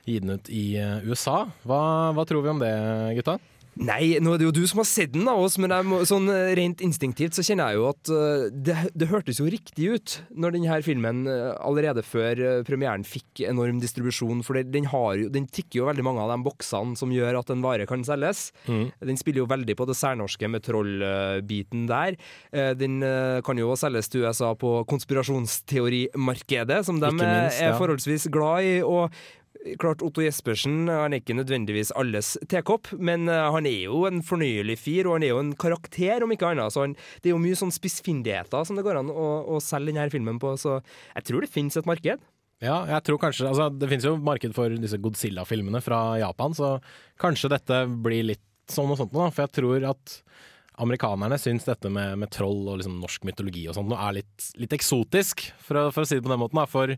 gi 0.02 0.18
den 0.18 0.34
ut 0.34 0.50
i 0.50 0.66
USA. 1.06 1.44
Hva, 1.62 2.10
hva 2.10 2.26
tror 2.26 2.42
vi 2.42 2.54
om 2.56 2.62
det, 2.62 2.74
gutta? 3.22 3.38
Nei, 3.80 4.18
nå 4.20 4.34
er 4.34 4.40
det 4.40 4.44
jo 4.44 4.52
du 4.52 4.66
som 4.68 4.82
har 4.82 4.86
sett 4.88 5.14
den, 5.14 5.24
av 5.30 5.40
oss, 5.46 5.56
men 5.60 5.72
må, 5.88 6.02
sånn 6.08 6.28
eh, 6.28 6.52
rent 6.58 6.82
instinktivt 6.84 7.38
så 7.38 7.44
kjenner 7.46 7.72
jeg 7.72 7.80
jo 7.80 7.86
at 7.88 8.10
eh, 8.12 8.44
det, 8.52 8.76
det 8.92 9.08
hørtes 9.08 9.40
jo 9.40 9.48
riktig 9.48 9.88
ut 9.94 10.16
når 10.36 10.56
denne 10.58 10.76
filmen 10.84 11.22
eh, 11.30 11.54
allerede 11.56 12.04
før 12.04 12.62
premieren 12.68 13.06
fikk 13.08 13.44
enorm 13.48 13.80
distribusjon, 13.80 14.44
for 14.44 14.60
den, 14.60 14.90
har 14.92 15.16
jo, 15.22 15.30
den 15.32 15.48
tikker 15.48 15.80
jo 15.80 15.88
veldig 15.88 16.04
mange 16.04 16.20
av 16.24 16.34
de 16.34 16.38
boksene 16.44 16.98
som 17.00 17.14
gjør 17.14 17.40
at 17.40 17.52
en 17.54 17.64
vare 17.64 17.88
kan 17.88 18.04
selges. 18.04 18.50
Mm. 18.68 18.90
Den 19.08 19.20
spiller 19.20 19.40
jo 19.42 19.50
veldig 19.50 19.78
på 19.78 19.88
det 19.88 19.96
særnorske 19.96 20.52
med 20.52 20.64
trollbiten 20.66 21.86
der. 21.88 22.18
Den 22.76 23.00
kan 23.44 23.58
jo 23.58 23.72
selges 23.78 24.10
til 24.12 24.26
USA 24.26 24.52
på 24.58 24.82
konspirasjonsteorimarkedet, 24.90 26.82
som 26.86 27.00
de 27.00 27.10
minst, 27.16 27.60
ja. 27.60 27.70
er 27.70 27.78
forholdsvis 27.80 28.28
glad 28.32 28.68
i. 28.68 28.74
og 28.84 29.12
Klart, 29.78 30.02
Otto 30.02 30.24
Jespersen 30.24 30.88
han 30.90 31.14
er 31.14 31.20
ikke 31.22 31.36
nødvendigvis 31.38 31.92
alles 31.98 32.34
tekopp, 32.50 32.90
men 32.98 33.28
eh, 33.30 33.48
han 33.54 33.68
er 33.68 33.84
jo 33.84 34.02
en 34.08 34.18
fornøyelig 34.26 34.78
fyr, 34.82 35.06
og 35.06 35.18
han 35.18 35.26
er 35.26 35.32
jo 35.32 35.42
en 35.42 35.52
karakter, 35.54 36.24
om 36.24 36.34
ikke 36.34 36.50
annet. 36.50 36.74
Så 36.74 36.82
han, 36.82 36.96
det 37.22 37.30
er 37.30 37.36
jo 37.36 37.42
mye 37.42 37.58
sånn 37.58 37.74
spissfindigheter 37.74 38.66
som 38.66 38.78
det 38.78 38.84
går 38.86 38.98
an 39.02 39.12
å, 39.12 39.28
å 39.54 39.62
selge 39.62 39.94
denne 39.94 40.10
filmen 40.12 40.40
på, 40.42 40.56
så 40.58 40.80
jeg 40.82 41.28
tror 41.28 41.46
det 41.46 41.52
finnes 41.52 41.78
et 41.78 41.88
marked. 41.88 42.24
Ja, 42.62 42.76
jeg 42.86 43.02
tror 43.06 43.18
kanskje 43.18 43.48
altså, 43.48 43.64
Det 43.74 43.88
finnes 43.90 44.04
jo 44.06 44.14
marked 44.22 44.52
for 44.54 44.70
disse 44.78 44.98
Godzilla-filmene 45.02 45.82
fra 45.82 46.02
Japan, 46.22 46.54
så 46.54 46.76
kanskje 47.22 47.50
dette 47.54 47.84
blir 48.04 48.26
litt 48.32 48.44
sånn 48.70 48.90
og 48.90 49.00
sånt 49.00 49.14
da. 49.14 49.30
For 49.30 49.46
jeg 49.46 49.54
tror 49.58 49.88
at 49.92 50.18
amerikanerne 50.80 51.36
syns 51.40 51.66
dette 51.68 51.90
med, 51.92 52.16
med 52.22 52.30
troll 52.32 52.68
og 52.72 52.78
liksom 52.80 52.98
norsk 53.02 53.26
mytologi 53.28 53.66
og 53.68 53.76
sånt 53.76 53.90
nå 53.92 53.98
er 54.00 54.18
litt, 54.20 54.46
litt 54.60 54.72
eksotisk, 54.72 55.44
for 55.60 55.78
å, 55.78 55.84
for 55.92 56.04
å 56.04 56.08
si 56.08 56.16
det 56.16 56.24
på 56.24 56.32
den 56.32 56.40
måten. 56.40 56.60
Da. 56.60 56.66
For 56.70 56.94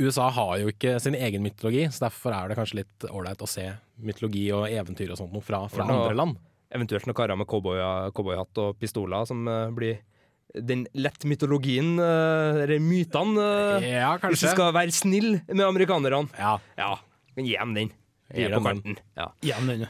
USA 0.00 0.28
har 0.32 0.54
jo 0.62 0.72
ikke 0.72 0.96
sin 1.02 1.16
egen 1.18 1.44
mytologi, 1.44 1.86
så 1.92 2.06
derfor 2.08 2.36
er 2.36 2.48
det 2.48 2.58
kanskje 2.58 2.80
litt 2.82 3.08
ålreit 3.10 3.44
å 3.44 3.50
se 3.50 3.66
mytologi 4.00 4.46
og 4.56 4.68
eventyr 4.70 5.12
og 5.12 5.20
sånt 5.20 5.34
noe 5.36 5.44
fra, 5.44 5.64
fra 5.72 5.86
andre 5.88 6.16
land. 6.16 6.38
Eventuelt 6.74 7.06
noen 7.08 7.16
karer 7.16 7.38
med 7.40 7.48
cowboy- 7.48 8.12
cowboyhatt 8.16 8.60
og 8.60 8.76
pistoler 8.80 9.24
som 9.28 9.46
uh, 9.48 9.68
blir 9.72 10.00
den 10.54 10.86
lett 10.96 11.24
mytologien, 11.28 11.98
eh, 12.00 12.62
eller 12.64 12.78
mytene, 12.80 13.42
eh, 13.82 13.88
Ja, 13.98 14.14
hvis 14.22 14.46
du 14.46 14.48
skal 14.48 14.72
være 14.72 14.94
snill 14.96 15.42
med 15.44 15.60
amerikanerne. 15.66 16.30
Ja, 16.38 16.54
Ja, 16.78 16.94
men 17.36 17.44
gi 17.44 17.52
dem 17.58 17.74
den. 17.76 17.90
Dem 18.34 18.52
på 18.52 18.60
kanten. 18.66 18.96
Ja. 19.16 19.26
Ja, 19.42 19.56
ja. 19.64 19.86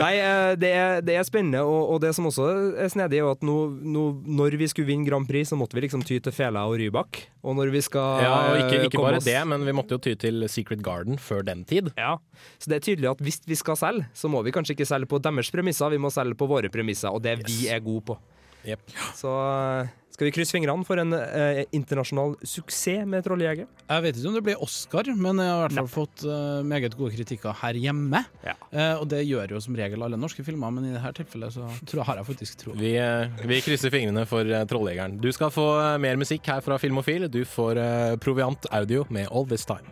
Nei, 0.00 0.12
eh, 0.16 0.54
det 0.56 0.70
er, 0.72 1.02
det 1.04 1.16
er 1.20 1.26
spennende, 1.28 1.60
og, 1.68 1.90
og 1.94 2.00
det 2.00 2.14
som 2.16 2.24
også 2.30 2.46
er 2.80 2.88
snedig, 2.88 3.18
er 3.20 3.28
at 3.34 3.42
nå, 3.44 3.56
nå, 3.84 4.04
når 4.24 4.56
vi 4.62 4.68
skulle 4.72 4.88
vinne 4.88 5.04
Grand 5.04 5.28
Prix, 5.28 5.50
så 5.52 5.58
måtte 5.60 5.76
vi 5.76 5.84
liksom 5.84 6.00
ty 6.08 6.16
til 6.24 6.32
Fela 6.32 6.62
og 6.70 6.78
Rybak. 6.80 7.20
Og 7.44 7.56
når 7.58 7.70
vi 7.74 7.82
skal 7.84 8.24
ja 8.24 8.32
og 8.52 8.58
ikke, 8.62 8.78
eh, 8.80 8.86
ikke 8.88 9.02
bare 9.04 9.20
oss- 9.20 9.28
det, 9.28 9.36
men 9.52 9.64
vi 9.68 9.76
måtte 9.76 9.98
jo 9.98 10.02
ty 10.08 10.14
til 10.20 10.48
Secret 10.48 10.80
Garden 10.84 11.20
før 11.20 11.44
den 11.44 11.66
tid. 11.68 11.92
Ja, 12.00 12.16
så 12.58 12.72
det 12.72 12.80
er 12.80 12.86
tydelig 12.88 13.10
at 13.12 13.20
hvis 13.28 13.40
vi 13.48 13.60
skal 13.60 13.76
selge, 13.76 14.08
så 14.16 14.32
må 14.32 14.40
vi 14.46 14.52
kanskje 14.56 14.78
ikke 14.78 14.88
selge 14.88 15.10
på 15.12 15.20
deres 15.20 15.52
premisser, 15.52 15.92
vi 15.92 16.00
må 16.00 16.08
selge 16.12 16.36
på 16.40 16.48
våre 16.48 16.72
premisser, 16.72 17.12
og 17.12 17.20
det 17.28 17.38
vi 17.44 17.68
er 17.68 17.80
gode 17.84 18.06
på. 18.12 18.18
Jep. 18.66 18.82
Så 19.16 19.30
eh, 19.30 19.88
skal 20.20 20.28
vi 20.28 20.32
krysse 20.36 20.52
fingrene 20.52 20.84
for 20.84 21.00
en 21.00 21.14
eh, 21.16 21.62
internasjonal 21.72 22.34
suksess 22.44 23.06
med 23.08 23.24
Trolljeger? 23.24 23.64
Jeg 23.88 24.04
vet 24.04 24.18
ikke 24.18 24.28
om 24.28 24.34
det 24.36 24.42
blir 24.44 24.64
Oscar, 24.66 25.08
men 25.16 25.40
jeg 25.40 25.48
har 25.48 25.62
i 25.62 25.62
hvert 25.64 25.78
fall 25.78 25.88
fått 25.94 26.24
eh, 26.28 26.58
meget 26.68 26.96
gode 26.98 27.14
kritikker 27.14 27.56
her 27.62 27.78
hjemme. 27.80 28.20
Ja. 28.44 28.52
Eh, 28.68 28.92
og 29.00 29.06
det 29.08 29.22
gjør 29.24 29.56
jo 29.56 29.62
som 29.64 29.78
regel 29.80 30.04
alle 30.04 30.20
norske 30.20 30.44
filmer, 30.44 30.74
men 30.76 30.90
i 30.90 30.92
dette 30.92 31.14
tilfellet 31.22 31.56
så 31.56 31.70
tror, 31.88 32.04
har 32.10 32.20
jeg 32.20 32.28
faktisk 32.34 32.60
tro. 32.66 32.76
Vi, 32.76 32.92
eh, 33.00 33.40
vi 33.48 33.62
krysser 33.64 33.94
fingrene 33.94 34.26
for 34.28 34.44
eh, 34.44 34.66
Trolljegeren. 34.68 35.16
Du 35.24 35.30
skal 35.32 35.54
få 35.56 35.66
mer 36.04 36.20
musikk 36.20 36.52
her 36.52 36.60
fra 36.68 36.76
Filmofil. 36.82 37.30
Du 37.32 37.40
får 37.48 37.80
Proviant 38.20 38.68
Audio 38.76 39.06
med 39.08 39.30
All 39.32 39.48
This 39.48 39.64
Time. 39.64 39.88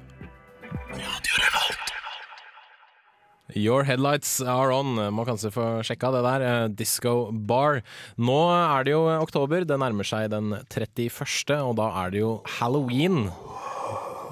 Your 3.58 3.82
headlights 3.82 4.38
are 4.40 4.70
on. 4.70 4.94
Må 5.14 5.24
kanskje 5.26 5.50
få 5.54 5.66
sjekka 5.86 6.12
det 6.14 6.22
der. 6.26 6.44
Eh, 6.46 6.66
Disco 6.78 7.30
Bar. 7.32 7.82
Nå 8.16 8.38
er 8.54 8.86
det 8.86 8.94
jo 8.94 9.02
oktober. 9.18 9.66
Det 9.66 9.78
nærmer 9.82 10.06
seg 10.06 10.30
den 10.30 10.52
31., 10.70 11.58
og 11.58 11.74
da 11.80 11.88
er 12.04 12.14
det 12.14 12.22
jo 12.22 12.36
halloween. 12.58 13.32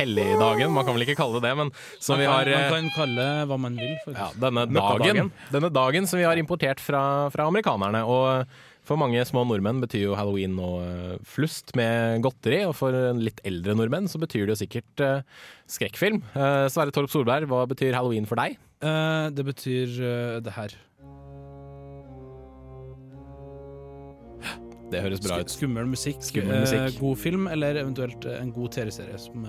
helligdagen, 0.00 0.72
man 0.74 0.86
kan 0.88 0.96
vel 0.96 1.06
ikke 1.06 1.18
kalle 1.20 1.38
det 1.38 1.46
det, 1.46 1.54
men 1.60 1.70
som 2.02 2.18
vi 2.18 2.26
har 2.26 2.48
man 2.48 2.58
eh, 2.58 2.72
kan 2.72 2.90
kalle 2.96 3.28
hva 3.50 3.60
man 3.60 3.78
vil. 3.78 3.94
faktisk. 4.02 4.18
ja, 4.18 4.30
denne 4.48 4.66
dagen, 4.72 5.32
denne 5.52 5.72
dagen 5.72 6.10
som 6.10 6.18
vi 6.18 6.26
har 6.26 6.40
importert 6.40 6.82
fra, 6.82 7.04
fra 7.34 7.46
amerikanerne. 7.52 8.02
Og 8.08 8.71
for 8.86 8.98
mange 8.98 9.22
små 9.28 9.44
nordmenn 9.46 9.82
betyr 9.82 10.08
jo 10.08 10.16
halloween 10.18 10.56
nå 10.58 10.68
eh, 10.82 11.18
flust 11.26 11.70
med 11.78 12.22
godteri, 12.24 12.64
og 12.66 12.74
for 12.74 12.96
litt 13.18 13.38
eldre 13.46 13.76
nordmenn 13.78 14.10
så 14.10 14.18
betyr 14.22 14.48
det 14.48 14.56
jo 14.56 14.62
sikkert 14.64 15.02
uh, 15.06 15.44
skrekkfilm. 15.70 16.18
Uh, 16.34 16.66
Sverre 16.72 16.94
Torp 16.94 17.12
Solberg, 17.12 17.46
hva 17.50 17.62
betyr 17.70 17.94
halloween 17.94 18.26
for 18.26 18.42
deg? 18.42 18.58
Uh, 18.82 19.30
det 19.30 19.46
betyr 19.46 19.94
det 20.42 20.56
her. 20.56 20.74
Det 24.92 25.00
høres 25.00 25.22
bra 25.24 25.38
ut. 25.40 25.48
skummel 25.48 25.86
musikk, 25.88 26.18
Skummel 26.20 26.66
musikk. 26.66 26.98
god 27.00 27.16
film, 27.22 27.46
eller 27.48 27.78
eventuelt 27.80 28.26
en 28.28 28.50
god 28.52 28.74
TV-serie 28.74 29.16
som 29.22 29.46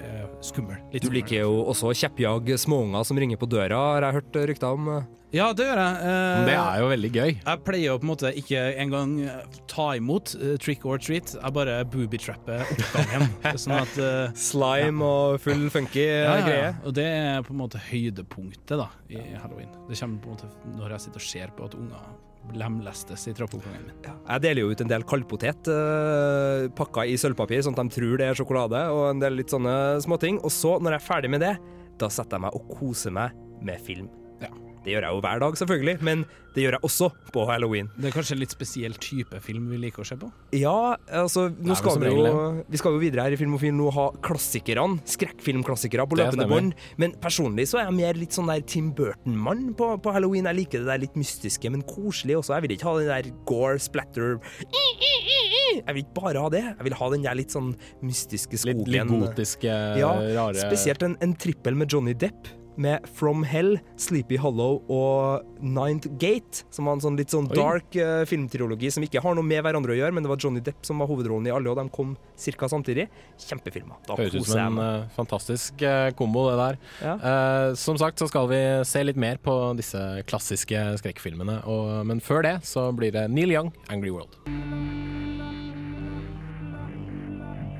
eh, 0.00 0.26
skummel. 0.44 0.80
Litt 0.92 1.06
Du 1.06 1.14
liker 1.14 1.44
jo 1.44 1.62
også 1.70 1.90
å 1.92 1.96
kjeppjage 1.96 2.58
småunger 2.60 3.06
som 3.06 3.18
ringer 3.20 3.40
på 3.40 3.48
døra, 3.50 3.80
har 3.94 4.08
jeg 4.08 4.20
hørt 4.20 4.38
rykter 4.50 4.76
om. 4.76 4.92
Ja, 5.30 5.52
det 5.54 5.66
gjør 5.68 5.78
jeg. 5.78 5.98
Eh, 6.10 6.44
det 6.48 6.54
er 6.58 6.80
jo 6.82 6.86
veldig 6.90 7.10
gøy. 7.14 7.28
Jeg 7.38 7.62
pleier 7.66 7.94
å 7.94 8.00
på 8.00 8.06
en 8.06 8.10
måte 8.10 8.32
ikke 8.40 8.62
engang 8.82 9.12
ta 9.70 9.92
imot 9.98 10.32
uh, 10.40 10.56
trick 10.62 10.82
or 10.88 10.98
treat, 10.98 11.36
jeg 11.36 11.54
bare 11.54 11.76
booby-trapper 11.92 12.64
oppgangen. 12.66 13.28
sånn 13.62 13.76
at 13.78 14.00
uh, 14.02 14.32
Slime 14.34 15.06
og 15.06 15.38
full 15.44 15.68
funky 15.70 16.02
ja, 16.02 16.16
ja, 16.16 16.34
ja. 16.34 16.48
greie. 16.48 16.72
Og 16.82 16.96
det 16.98 17.06
er 17.06 17.46
på 17.46 17.54
en 17.54 17.62
måte 17.62 17.82
høydepunktet 17.90 18.74
da 18.80 18.88
i 19.12 19.22
halloween. 19.38 19.70
Det 19.86 20.00
kommer 20.00 20.18
på 20.24 20.32
en 20.32 20.40
måte 20.40 20.74
når 20.80 20.96
jeg 20.96 21.06
sitter 21.06 21.22
og 21.22 21.30
ser 21.30 21.54
på 21.54 21.70
at 21.70 21.78
unger 21.78 22.10
lemlestes 22.56 23.26
i 23.30 23.34
trappeoppgangen 23.36 23.84
min. 23.86 23.98
Jeg 24.04 24.44
deler 24.44 24.64
jo 24.64 24.70
ut 24.72 24.82
en 24.82 24.90
del 24.90 25.04
kaldpotet 25.08 25.70
uh, 25.70 26.66
pakka 26.76 27.06
i 27.06 27.18
sølvpapir, 27.20 27.62
sånn 27.64 27.76
at 27.76 27.84
de 27.84 27.96
tror 27.96 28.20
det 28.20 28.30
er 28.30 28.38
sjokolade, 28.38 28.80
og 28.94 29.04
en 29.12 29.22
del 29.22 29.38
litt 29.40 29.54
sånne 29.54 29.74
småting. 30.04 30.40
Og 30.42 30.54
så, 30.54 30.76
når 30.82 30.96
jeg 30.96 31.02
er 31.02 31.08
ferdig 31.08 31.34
med 31.36 31.44
det, 31.46 31.54
da 32.00 32.10
setter 32.10 32.38
jeg 32.38 32.46
meg 32.48 32.56
og 32.58 32.72
koser 32.80 33.14
meg 33.14 33.36
med 33.64 33.82
film. 33.84 34.08
Det 34.84 34.94
gjør 34.94 35.04
jeg 35.04 35.12
jo 35.16 35.20
hver 35.24 35.40
dag, 35.42 35.56
selvfølgelig, 35.60 35.96
men 36.06 36.22
det 36.54 36.64
gjør 36.64 36.74
jeg 36.78 36.84
også 36.88 37.06
på 37.34 37.42
halloween. 37.46 37.90
Det 38.00 38.08
er 38.08 38.14
kanskje 38.14 38.34
en 38.34 38.40
litt 38.40 38.54
spesiell 38.54 38.94
type 38.98 39.38
film 39.44 39.68
vi 39.70 39.78
liker 39.84 40.02
å 40.02 40.06
se 40.08 40.16
på? 40.18 40.30
Ja, 40.56 40.96
altså, 41.20 41.46
nå 41.52 41.76
skal 41.78 42.00
vi 42.02 42.10
jo 42.10 42.32
Vi 42.70 42.80
skal 42.80 42.96
jo 42.96 43.02
videre 43.02 43.26
her 43.26 43.36
i 43.36 43.38
Filmofil 43.38 43.74
nå 43.76 43.90
ha 43.94 44.08
klassikerne, 44.24 44.98
skrekkfilmklassikere 45.14 46.06
på 46.10 46.18
løpende 46.18 46.48
bånd. 46.50 46.74
Men 47.00 47.14
personlig 47.22 47.68
så 47.70 47.82
er 47.82 47.88
jeg 47.90 47.98
mer 48.00 48.18
litt 48.18 48.34
sånn 48.36 48.50
der 48.50 48.64
Tim 48.66 48.90
Burton-mann 48.96 49.70
på, 49.78 49.92
på 50.02 50.14
halloween. 50.16 50.48
Jeg 50.50 50.62
liker 50.62 50.82
det 50.82 50.90
der 50.90 51.04
litt 51.04 51.18
mystiske, 51.20 51.70
men 51.70 51.84
koselig 51.86 52.40
også. 52.40 52.56
Jeg 52.56 52.66
vil 52.66 52.76
ikke 52.78 52.88
ha 52.90 52.96
den 52.98 53.12
der 53.12 53.30
gore, 53.48 53.78
splatter 53.82 54.38
Jeg 54.70 55.92
vil 55.94 56.02
ikke 56.02 56.16
bare 56.18 56.42
ha 56.42 56.50
det. 56.52 56.64
Jeg 56.72 56.88
vil 56.88 56.98
ha 56.98 57.10
den 57.14 57.26
der 57.28 57.38
litt 57.38 57.54
sånn 57.54 57.74
mystiske 58.02 58.58
Litt, 58.58 58.80
skogen. 58.80 58.96
litt 58.96 59.12
gotiske, 59.12 59.76
Ja, 60.00 60.14
rare 60.40 60.64
Spesielt 60.66 61.04
en, 61.06 61.14
en 61.22 61.36
trippel 61.38 61.78
med 61.78 61.92
Johnny 61.92 62.16
Depp. 62.18 62.56
Med 62.80 63.06
From 63.14 63.42
Hell, 63.44 63.78
Sleepy 64.00 64.38
Hollow 64.40 64.80
og 64.92 65.46
Ninth 65.60 66.08
Gate. 66.20 66.64
Som 66.70 66.88
var 66.88 66.98
en 66.98 67.04
sånn 67.04 67.18
litt 67.18 67.34
sånn 67.34 67.48
dark 67.50 67.96
uh, 67.98 68.22
filmtriologi 68.28 68.92
som 68.94 69.04
ikke 69.04 69.22
har 69.24 69.36
noe 69.36 69.46
med 69.46 69.64
hverandre 69.66 69.94
å 69.94 69.98
gjøre, 69.98 70.14
men 70.16 70.26
det 70.26 70.32
var 70.32 70.40
Johnny 70.40 70.62
Depp 70.64 70.86
som 70.86 71.02
var 71.02 71.10
hovedrollen 71.10 71.50
i 71.50 71.54
alle, 71.54 71.72
og 71.72 71.80
de 71.80 71.86
kom 71.94 72.14
ca. 72.40 72.70
samtidig. 72.72 73.08
Kjempefilmer. 73.40 74.00
Da 74.08 74.16
Høres 74.18 74.36
ut 74.36 74.48
som 74.48 74.80
en 74.80 74.84
eh, 74.84 75.08
fantastisk 75.16 75.84
uh, 75.84 76.08
kombo, 76.16 76.46
det 76.50 76.58
der. 76.60 76.80
Ja. 77.02 77.14
Eh, 77.16 77.74
som 77.80 77.98
sagt 78.00 78.22
så 78.22 78.28
skal 78.30 78.48
vi 78.50 78.60
se 78.88 79.04
litt 79.04 79.20
mer 79.20 79.40
på 79.42 79.56
disse 79.78 80.00
klassiske 80.30 80.84
skrekkfilmene. 81.02 81.60
Og, 81.70 82.00
men 82.08 82.24
før 82.24 82.46
det 82.46 82.56
så 82.68 82.90
blir 82.96 83.14
det 83.16 83.28
Neil 83.32 83.52
Young, 83.54 83.74
'Angry 83.88 84.14
World'. 84.14 84.40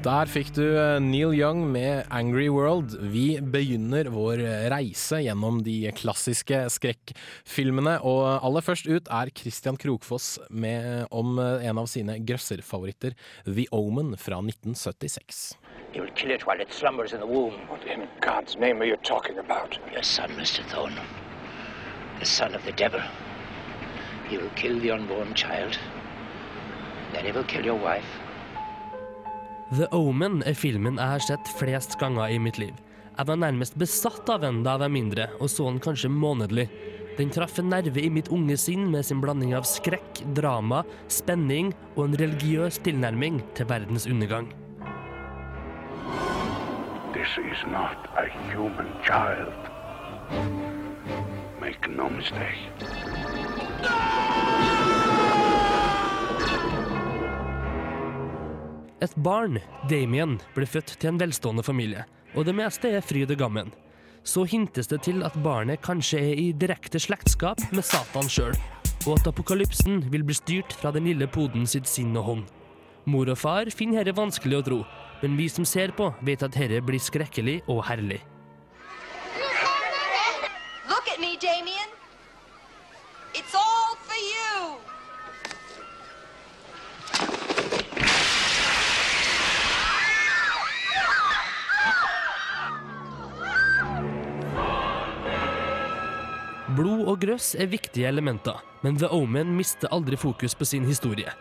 Der 0.00 0.25
fikk 0.33 0.54
du 0.57 0.62
eh, 0.64 0.97
Neil 0.97 1.35
Young 1.37 1.66
med 1.69 2.07
'Angry 2.09 2.49
World'. 2.49 2.95
Vi 3.12 3.37
begynner 3.37 4.09
vår 4.09 4.40
reise 4.73 5.19
gjennom 5.21 5.59
de 5.61 5.90
klassiske 5.92 6.62
skrekkfilmene. 6.73 7.99
Og 8.00 8.40
aller 8.40 8.64
først 8.64 8.88
ut 8.88 9.11
er 9.12 9.28
Christian 9.37 9.76
Krokfoss 9.76 10.38
med, 10.49 11.04
om 11.12 11.37
eh, 11.37 11.66
en 11.69 11.83
av 11.83 11.90
sine 11.92 12.16
grøsserfavoritter, 12.16 13.12
'The 13.45 13.66
Omen' 13.76 14.16
fra 14.16 14.40
1976. 14.40 15.59
He 15.92 16.00
will 16.00 16.16
kill 16.16 16.33
it 16.33 16.47
while 16.47 16.62
it 16.64 16.73
slumbers 16.73 17.12
in 17.12 17.21
the 17.21 17.28
womb. 17.28 17.61
What 17.69 17.85
in 17.85 18.09
God's 18.25 18.57
name 18.57 18.80
are 18.80 18.88
you 18.88 18.97
talking 19.04 19.37
about? 19.37 19.78
Your 19.92 20.02
son, 20.02 20.30
Mr. 20.40 20.64
Thorne. 20.73 20.97
The 22.21 22.25
son 22.25 22.54
of 22.54 22.64
the 22.64 22.73
devil. 22.73 23.04
He 24.30 24.38
will 24.38 24.54
kill 24.57 24.80
the 24.80 24.92
unborn 24.92 25.35
child. 25.35 25.78
Then 27.12 27.26
he 27.26 27.33
will 27.33 27.45
kill 27.45 27.66
your 27.66 27.76
wife. 27.76 28.29
The 29.70 29.86
Omen 29.94 30.40
er 30.50 30.56
filmen 30.58 30.96
jeg 30.98 31.12
har 31.12 31.22
sett 31.22 31.50
flest 31.54 31.92
ganger 32.00 32.32
i 32.34 32.40
mitt 32.42 32.56
liv. 32.58 32.74
Jeg 33.14 33.28
var 33.28 33.36
nærmest 33.38 33.76
besatt 33.78 34.26
av 34.32 34.40
den 34.42 34.64
da 34.64 34.72
jeg 34.74 34.82
var 34.82 34.90
mindre, 34.90 35.26
og 35.38 35.46
så 35.52 35.68
den 35.68 35.78
kanskje 35.84 36.10
månedlig. 36.10 36.64
Den 37.20 37.30
traff 37.30 37.60
en 37.62 37.70
nerve 37.70 38.02
i 38.02 38.10
mitt 38.10 38.32
unge 38.34 38.56
sinn 38.58 38.88
med 38.90 39.06
sin 39.06 39.20
blanding 39.22 39.54
av 39.54 39.68
skrekk, 39.70 40.24
drama, 40.34 40.82
spenning 41.06 41.70
og 41.94 42.08
en 42.08 42.18
religiøs 42.18 42.80
tilnærming 42.82 43.38
til 43.54 43.70
verdens 43.70 44.08
undergang. 44.10 44.50
This 47.14 47.38
is 47.38 47.62
not 47.70 48.10
a 48.18 48.26
human 48.50 48.90
child. 49.06 49.54
Make 51.62 51.86
no 51.86 52.10
mistake. 52.10 52.66
Et 59.00 59.12
barn, 59.16 59.57
Damien, 59.88 60.35
ble 60.52 60.66
født 60.69 60.99
til 61.00 61.09
en 61.09 61.21
velstående 61.21 61.62
familie, 61.64 62.02
og 62.37 62.45
det 62.45 62.52
meste 62.52 62.90
er 62.92 63.04
fryd 63.04 63.30
og 63.33 63.38
gammen. 63.40 63.71
Så 64.28 64.45
hintes 64.45 64.90
det 64.90 64.99
til 65.07 65.23
at 65.25 65.38
barnet 65.40 65.80
kanskje 65.80 66.21
er 66.21 66.42
i 66.42 66.50
direkte 66.52 67.00
slektskap 67.00 67.62
med 67.73 67.87
Satan 67.88 68.28
sjøl, 68.28 68.52
og 69.07 69.14
at 69.14 69.30
apokalypsen 69.33 70.04
vil 70.12 70.26
bli 70.28 70.37
styrt 70.37 70.76
fra 70.76 70.92
den 70.92 71.09
lille 71.09 71.30
poden 71.33 71.64
sitt 71.64 71.88
sinn 71.88 72.12
og 72.21 72.26
hånd. 72.28 72.45
Mor 73.09 73.33
og 73.33 73.40
far 73.40 73.73
finner 73.73 74.04
dette 74.04 74.21
vanskelig 74.21 74.61
å 74.61 74.66
tro, 74.69 74.83
men 75.23 75.40
vi 75.40 75.49
som 75.49 75.64
ser 75.64 75.97
på, 75.97 76.12
vet 76.21 76.45
at 76.45 76.52
dette 76.52 76.85
blir 76.85 77.00
skrekkelig 77.00 77.62
og 77.73 77.80
herlig. 77.88 78.21
Look 80.92 81.09
at 81.09 81.16
me, 81.25 81.38
Damien. 81.40 81.88
It's 83.33 83.54
all 83.57 83.69
Blod 96.76 97.08
og 97.10 97.16
grøss 97.18 97.54
er 97.58 97.66
viktige 97.70 98.06
elementer, 98.06 98.60
men 98.84 98.98
The 99.00 99.08
Omen 99.10 99.56
mister 99.56 99.90
aldri 99.90 100.14
fokus 100.20 100.54
på 100.54 100.68
sin 100.68 100.84
historie. 100.86 101.32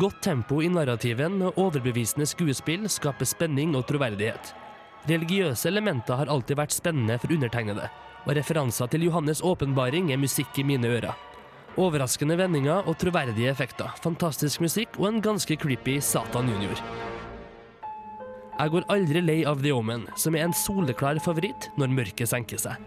Godt 0.00 0.22
tempo 0.24 0.62
i 0.62 0.70
narrativen 0.72 1.40
og 1.42 1.58
overbevisende 1.60 2.24
skuespill 2.30 2.86
skaper 2.88 3.28
spenning 3.28 3.74
og 3.76 3.84
troverdighet. 3.90 4.54
Religiøse 5.10 5.68
elementer 5.68 6.16
har 6.22 6.32
alltid 6.32 6.56
vært 6.56 6.76
spennende 6.76 7.18
for 7.20 7.34
undertegnede, 7.34 7.90
og 8.24 8.36
referanser 8.38 8.88
til 8.92 9.04
Johannes' 9.08 9.42
åpenbaring 9.44 10.12
er 10.14 10.22
musikk 10.22 10.62
i 10.62 10.64
mine 10.64 10.88
ører. 10.88 11.16
Overraskende 11.76 12.38
vendinger 12.40 12.88
og 12.88 12.96
troverdige 13.02 13.50
effekter, 13.52 13.92
fantastisk 14.00 14.64
musikk 14.64 14.96
og 15.00 15.10
en 15.10 15.20
ganske 15.24 15.56
creepy 15.60 15.98
Satan 16.00 16.48
junior. 16.48 16.80
Jeg 18.60 18.72
går 18.72 18.88
aldri 18.92 19.20
lei 19.24 19.38
av 19.48 19.60
The 19.60 19.72
Omen, 19.72 20.08
som 20.16 20.36
er 20.36 20.46
en 20.46 20.56
soleklar 20.56 21.20
favoritt 21.24 21.68
når 21.80 21.94
mørket 21.96 22.32
senker 22.32 22.60
seg. 22.60 22.80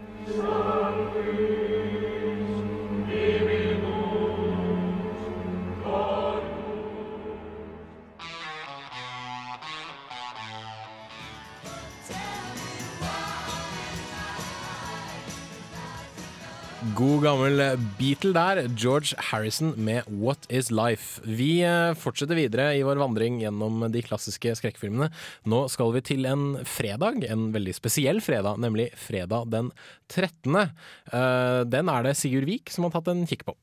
God 16.92 17.22
gammel 17.24 17.60
Beatle 17.96 18.34
der, 18.36 18.58
George 18.76 19.16
Harrison 19.30 19.70
med 19.80 20.04
What 20.20 20.44
Is 20.52 20.68
Life. 20.68 21.22
Vi 21.24 21.62
eh, 21.64 21.94
fortsetter 21.96 22.36
videre 22.36 22.66
i 22.76 22.82
vår 22.84 23.00
vandring 23.00 23.38
gjennom 23.40 23.86
de 23.88 24.02
klassiske 24.04 24.52
skrekkfilmene. 24.58 25.08
Nå 25.48 25.62
skal 25.72 25.94
vi 25.94 26.02
til 26.04 26.28
en 26.28 26.58
fredag, 26.68 27.24
en 27.24 27.46
veldig 27.54 27.72
spesiell 27.78 28.20
fredag, 28.20 28.60
nemlig 28.60 28.90
fredag 29.00 29.48
den 29.54 29.72
13. 30.12 30.60
Eh, 30.60 31.64
Den 31.72 31.88
er 31.88 32.04
det 32.04 32.16
Sigurd 32.20 32.50
Vik 32.50 32.74
som 32.74 32.84
har 32.84 32.92
tatt 32.98 33.08
en 33.14 33.24
kikk 33.32 33.46
på. 33.48 33.56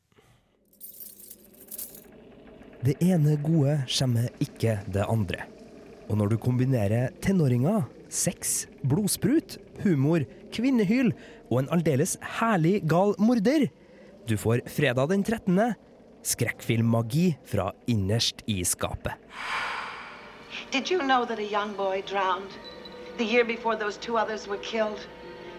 Det 2.81 2.97
ene 3.05 3.37
gode 3.45 3.83
skjemmer 3.85 4.31
ikke 4.41 4.79
det 4.89 5.05
andre. 5.05 5.45
Og 6.09 6.17
når 6.17 6.33
du 6.33 6.39
kombinerer 6.41 7.13
tenåringer, 7.21 7.85
sex, 8.09 8.65
blodsprut, 8.81 9.59
humor, 9.85 10.25
kvinnehyl 10.53 11.13
og 11.49 11.61
en 11.61 11.71
aldeles 11.75 12.17
herlig 12.39 12.81
gal 12.89 13.15
morder, 13.19 13.67
du 14.29 14.37
får 14.37 14.65
fredag 14.69 15.09
den 15.09 15.23
13. 15.23 15.73
skrekkfilmmagi 16.23 17.37
fra 17.45 17.71
innerst 17.87 18.43
i 18.47 18.61
skapet. 18.63 19.17
Did 20.71 20.91
you 20.91 20.99
know 20.99 21.25
that 21.25 21.39
a 21.39 21.43
young 21.43 21.73
boy 21.75 22.01
drowned 22.01 22.51
the 23.17 23.25
year 23.25 23.43
before 23.43 23.75
those 23.75 23.97
two 23.97 24.17
others 24.17 24.47
were 24.47 24.61
killed? 24.61 25.07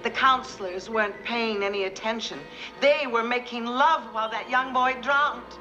The 0.02 0.10
counselors 0.10 0.88
weren't 0.88 1.14
paying 1.24 1.62
any 1.62 1.84
attention. 1.84 2.38
They 2.80 3.06
were 3.06 3.22
making 3.22 3.66
love 3.66 4.02
while 4.12 4.30
that 4.30 4.50
young 4.50 4.72
boy 4.72 4.94
drowned. 5.00 5.52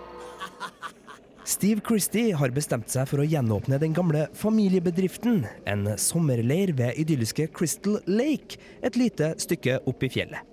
Steve 1.45 1.81
Christie 1.81 2.35
har 2.37 2.51
bestemt 2.53 2.91
seg 2.93 3.07
for 3.09 3.23
å 3.23 3.25
gjenåpne 3.25 3.79
den 3.81 3.95
gamle 3.97 4.27
familiebedriften, 4.37 5.41
en 5.65 5.87
sommerleir 5.97 6.69
ved 6.77 6.99
idylliske 7.01 7.47
Crystal 7.55 7.97
Lake, 8.05 8.59
et 8.85 8.97
lite 8.99 9.33
stykke 9.41 9.79
opp 9.89 10.05
i 10.05 10.09
fjellet. 10.13 10.45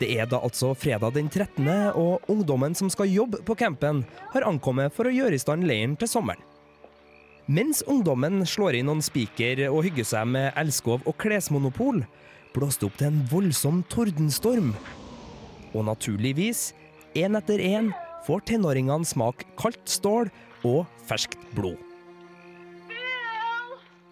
Det 0.00 0.08
er 0.16 0.26
da 0.26 0.40
altså 0.42 0.72
fredag 0.74 1.12
den 1.14 1.28
13., 1.28 1.68
og 1.92 2.24
ungdommen 2.32 2.74
som 2.74 2.88
skal 2.90 3.12
jobbe 3.12 3.42
på 3.44 3.56
campen, 3.60 4.02
har 4.32 4.46
ankommet 4.48 4.96
for 4.96 5.06
å 5.06 5.12
gjøre 5.12 5.36
i 5.36 5.42
stand 5.42 5.68
leiren 5.68 5.96
til 6.00 6.10
sommeren. 6.10 6.40
Mens 7.44 7.82
ungdommen 7.84 8.40
slår 8.48 8.78
i 8.78 8.84
noen 8.86 9.04
spiker 9.04 9.66
og 9.68 9.82
hygger 9.84 10.08
seg 10.08 10.30
med 10.32 10.56
elskov 10.56 11.04
og 11.04 11.18
klesmonopol, 11.20 12.00
blåste 12.56 12.88
opp 12.88 12.96
til 12.96 13.10
en 13.10 13.20
voldsom 13.28 13.82
tordenstorm. 13.92 14.72
Og 15.76 15.84
naturligvis, 15.84 16.70
én 17.12 17.36
etter 17.36 17.60
én, 17.60 17.92
får 18.26 18.44
tenåringene 18.48 19.06
smake 19.08 19.46
kaldt 19.60 19.88
stål 19.90 20.30
og 20.64 20.84
ferskt 21.08 21.40
blod. 21.56 21.80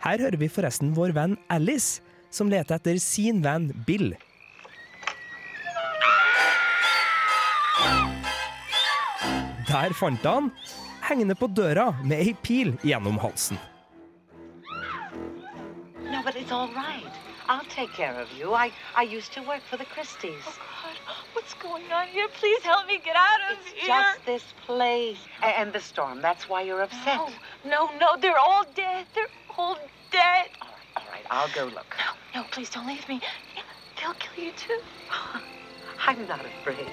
Her 0.03 0.19
hører 0.19 0.37
vi 0.41 0.51
forresten 0.51 0.93
vår 0.97 1.15
venn 1.15 1.39
Alice, 1.53 2.03
som 2.33 2.51
leter 2.51 2.81
etter 2.81 2.99
sin 2.99 3.43
venn 3.45 3.71
Bill. 3.87 4.13
Der 9.69 9.95
fant 9.97 10.25
han, 10.27 10.51
hengende 11.07 11.37
på 11.39 11.49
døra 11.49 11.93
med 12.03 12.19
ei 12.19 12.35
pil 12.45 12.75
gjennom 12.85 13.17
halsen. 13.23 13.61
No, 16.11 16.21
but 16.25 16.37
it's 16.37 16.53
all 16.53 16.69
right. 16.75 17.15
I'll 17.49 17.65
take 17.71 17.93
care 17.95 18.21
of 18.21 18.29
you. 18.39 18.53
I, 18.55 18.71
I 18.95 19.03
used 19.05 19.33
to 19.33 19.43
work 19.43 19.63
for 19.71 19.77
the 19.77 19.87
Christies. 19.95 20.45
What's 21.35 21.55
going 21.55 21.91
on 21.93 22.07
here? 22.09 22.29
Please 22.41 22.63
help 22.63 22.87
me 22.87 22.99
get 23.05 23.17
out 23.17 23.41
of 23.51 23.59
It's 23.59 23.71
here. 23.81 23.89
just 23.89 24.27
this 24.27 24.45
place 24.67 25.19
and 25.43 25.73
the 25.73 25.81
storm. 25.81 26.21
That's 26.23 26.49
why 26.49 26.63
you're 26.63 26.83
upset. 26.83 27.17
No, 27.17 27.29
no, 27.65 27.91
no. 28.01 28.17
They're 28.21 28.39
all 28.39 28.65
dead. 28.75 29.07
They're 29.15 29.35
all 29.59 29.77
dead. 30.11 30.47
All 30.97 31.03
right, 31.13 31.27
I'll 31.31 31.53
go 31.55 31.65
look. 31.75 31.97
No, 32.35 32.45
please 32.51 32.71
don't 32.71 32.87
leave 32.87 33.07
me. 33.09 33.21
They'll 33.99 34.15
kill 34.15 34.45
you 34.45 34.53
too. 34.57 34.81
I'm 36.07 36.27
not 36.27 36.41
afraid. 36.45 36.89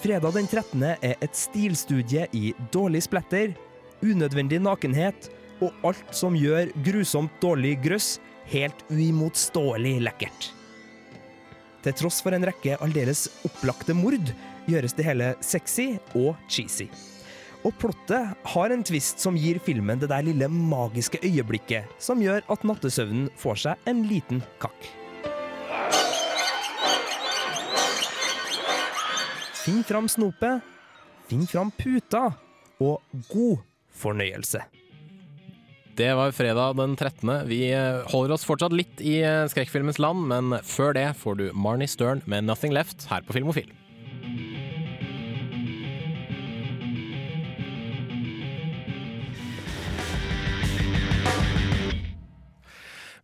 Fredag 0.00 0.32
den 0.32 0.46
13. 0.46 0.82
er 0.82 1.14
et 1.20 1.36
stilstudie 1.36 2.26
i 2.32 2.54
dårlig 2.72 3.02
splatter, 3.04 3.52
unødvendig 4.00 4.60
nakenhet 4.64 5.28
og 5.60 5.74
alt 5.84 6.14
som 6.16 6.32
gjør 6.38 6.70
grusomt 6.86 7.34
dårlig 7.42 7.74
grøss 7.84 8.14
helt 8.48 8.80
uimotståelig 8.88 9.98
lekkert. 10.06 10.48
Til 11.80 11.96
tross 11.96 12.20
for 12.20 12.36
en 12.36 12.44
rekke 12.44 12.76
aldeles 12.84 13.26
opplagte 13.48 13.94
mord, 13.96 14.32
gjøres 14.68 14.92
det 14.96 15.06
hele 15.06 15.30
sexy 15.40 15.94
og 16.12 16.34
cheesy. 16.44 16.90
Og 17.64 17.72
plottet 17.80 18.36
har 18.52 18.72
en 18.72 18.84
twist 18.84 19.20
som 19.20 19.36
gir 19.36 19.60
filmen 19.64 20.00
det 20.00 20.08
der 20.12 20.24
lille 20.24 20.48
magiske 20.48 21.20
øyeblikket 21.24 21.88
som 22.00 22.20
gjør 22.24 22.44
at 22.52 22.64
nattesøvnen 22.68 23.28
får 23.40 23.62
seg 23.64 23.90
en 23.90 24.02
liten 24.08 24.42
kakk. 24.60 24.88
Finn 29.60 29.84
fram 29.84 30.08
snopet, 30.08 30.64
finn 31.28 31.44
fram 31.48 31.72
puta, 31.76 32.30
og 32.80 33.04
god 33.28 33.60
fornøyelse. 33.92 34.62
Det 36.00 36.14
var 36.16 36.32
fredag 36.32 36.78
den 36.78 36.94
13. 36.96 37.30
Vi 37.44 37.58
eh, 37.76 38.06
holder 38.08 38.32
oss 38.32 38.46
fortsatt 38.48 38.72
litt 38.72 39.02
i 39.04 39.18
eh, 39.20 39.44
skrekkfilmens 39.52 39.98
land, 40.00 40.22
men 40.30 40.54
før 40.64 40.94
det 40.96 41.10
får 41.20 41.36
du 41.36 41.44
Marnie 41.52 41.90
Stern 41.90 42.22
med 42.24 42.46
'Nothing 42.46 42.72
Left' 42.72 43.04
her 43.10 43.20
på 43.26 43.36
Filmofil. 43.36 43.68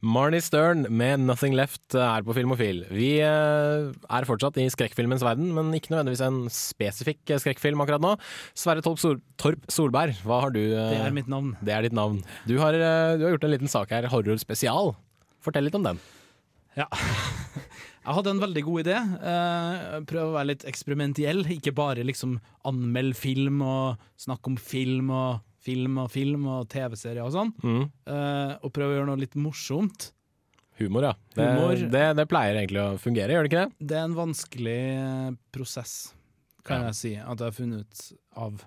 Marnie 0.05 0.43
Stern 0.45 0.85
med 0.93 1.21
'Nothing 1.21 1.55
Left' 1.57 1.97
er 1.97 2.25
på 2.27 2.35
Filmofil. 2.37 2.85
Vi 2.93 3.21
eh, 3.25 3.93
er 3.93 4.29
fortsatt 4.29 4.59
i 4.61 4.69
skrekkfilmens 4.69 5.25
verden, 5.25 5.55
men 5.57 5.73
ikke 5.73 5.95
nødvendigvis 5.95 6.25
en 6.27 6.41
spesifikk 6.53 7.31
eh, 7.31 7.41
skrekkfilm 7.41 7.81
akkurat 7.81 8.05
nå. 8.05 8.13
Sverre 8.55 8.85
Torp, 8.85 9.01
Sol 9.01 9.21
Torp 9.41 9.65
Solberg, 9.73 10.19
hva 10.27 10.43
har 10.45 10.53
du 10.53 10.61
eh, 10.61 10.93
Det 10.93 11.01
er 11.01 11.17
mitt 11.17 11.31
navn. 11.33 11.55
Det 11.65 11.73
er 11.73 11.87
ditt 11.87 11.97
navn. 11.97 12.21
Du 12.47 12.59
har, 12.61 12.77
du 12.77 13.25
har 13.25 13.37
gjort 13.37 13.49
en 13.49 13.55
liten 13.55 13.73
sak 13.73 13.95
her, 13.95 14.09
horror 14.13 14.37
spesial. 14.43 14.95
Fortell 15.41 15.69
litt 15.69 15.79
om 15.79 15.87
den. 15.87 16.03
Ja. 16.77 16.91
Jeg 18.07 18.15
hadde 18.15 18.37
en 18.37 18.43
veldig 18.45 18.63
god 18.63 18.85
idé. 18.85 18.99
Prøv 20.07 20.29
å 20.29 20.35
være 20.37 20.51
litt 20.53 20.65
eksperimentiell. 20.69 21.41
Ikke 21.57 21.73
bare 21.75 22.05
liksom 22.07 22.37
anmelde 22.69 23.19
film 23.19 23.65
og 23.67 24.05
snakke 24.21 24.53
om 24.53 24.59
film 24.61 25.11
og 25.11 25.41
film 25.67 25.99
og 26.05 26.11
film 26.15 26.47
og 26.55 26.69
TV-serier 26.73 27.25
og 27.27 27.33
sånn, 27.35 27.51
Mm. 27.63 27.83
uh, 28.09 28.53
og 28.63 28.71
prøve 28.77 28.95
å 28.95 28.99
gjøre 29.01 29.09
noe 29.11 29.23
litt 29.25 29.35
morsomt. 29.39 30.13
Humor, 30.79 31.07
ja. 31.09 31.13
Det, 31.35 31.45
Humor. 31.57 31.83
Det, 31.93 32.05
det 32.19 32.27
pleier 32.29 32.59
egentlig 32.61 32.83
å 32.83 32.99
fungere, 33.01 33.33
gjør 33.33 33.47
det 33.47 33.51
ikke 33.53 33.63
det? 33.65 33.87
Det 33.93 33.97
er 33.97 34.05
en 34.11 34.17
vanskelig 34.19 34.79
eh, 34.93 35.31
prosess, 35.57 35.95
kan 36.69 36.83
Ja. 36.85 36.91
jeg 36.91 36.99
si, 36.99 37.13
at 37.17 37.41
jeg 37.41 37.47
har 37.49 37.55
funnet 37.57 37.87
ut 37.87 38.03
av. 38.37 38.65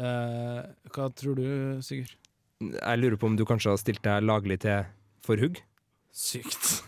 Uh, 0.00 0.62
hva 0.94 1.10
tror 1.14 1.36
du, 1.36 1.44
Sigurd? 1.84 2.14
Jeg 2.64 2.98
lurer 3.02 3.18
på 3.20 3.28
om 3.28 3.36
du 3.36 3.44
kanskje 3.44 3.74
har 3.74 3.78
stilt 3.82 4.00
deg 4.06 4.24
laglig 4.24 4.56
til 4.64 4.86
for 5.26 5.36
hugg? 5.42 5.60
Sykt. 6.14 6.80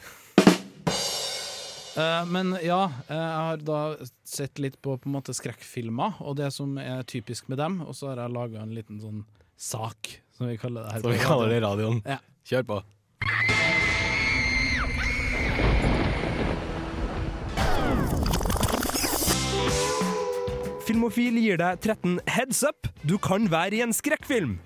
Eh, 1.97 2.27
men 2.29 2.53
ja, 2.61 2.91
eh, 3.09 3.17
jeg 3.17 3.45
har 3.49 3.63
da 3.65 3.81
sett 4.29 4.61
litt 4.61 4.77
på 4.85 4.99
på 5.01 5.09
en 5.09 5.15
måte 5.17 5.33
skrekkfilmer, 5.37 6.19
og 6.21 6.37
det 6.37 6.51
som 6.53 6.77
er 6.81 7.07
typisk 7.09 7.49
med 7.49 7.59
dem, 7.63 7.81
og 7.87 7.97
så 7.97 8.11
har 8.11 8.21
jeg 8.27 8.35
laga 8.37 8.61
en 8.61 8.75
liten 8.77 9.01
sånn 9.01 9.23
sak, 9.57 10.19
som 10.37 10.51
vi 10.51 10.59
kaller 10.61 10.85
det 10.85 10.93
her. 10.93 11.07
Som 11.07 11.15
vi 11.15 11.25
kaller 11.25 11.49
det 11.49 11.63
i 11.63 11.65
radioen. 11.65 12.03
Ja. 12.05 12.21
Kjør 12.47 12.69
på. 12.69 12.83
Filmofil 20.87 21.41
gir 21.41 21.59
deg 21.59 21.81
13 21.81 22.21
heads 22.31 22.61
up. 22.63 22.87
Du 23.03 23.17
kan 23.19 23.49
være 23.51 23.81
i 23.81 23.83
en 23.83 23.97
skrekkfilm. 23.97 24.61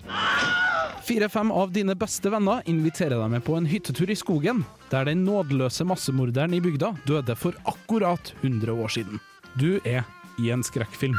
Fire-fem 1.01 1.51
av 1.51 1.71
dine 1.73 1.95
beste 1.97 2.29
venner 2.29 2.61
inviterer 2.69 3.17
deg 3.17 3.31
med 3.33 3.43
på 3.45 3.55
en 3.57 3.65
hyttetur 3.65 4.11
i 4.13 4.17
skogen, 4.17 4.61
der 4.91 5.07
den 5.09 5.23
nådeløse 5.25 5.85
massemorderen 5.89 6.53
i 6.53 6.61
bygda 6.61 6.93
døde 7.09 7.35
for 7.35 7.57
akkurat 7.65 8.33
100 8.43 8.75
år 8.75 8.93
siden. 8.99 9.21
Du 9.57 9.79
er 9.81 10.05
i 10.39 10.51
en 10.53 10.63
skrekkfilm. 10.63 11.17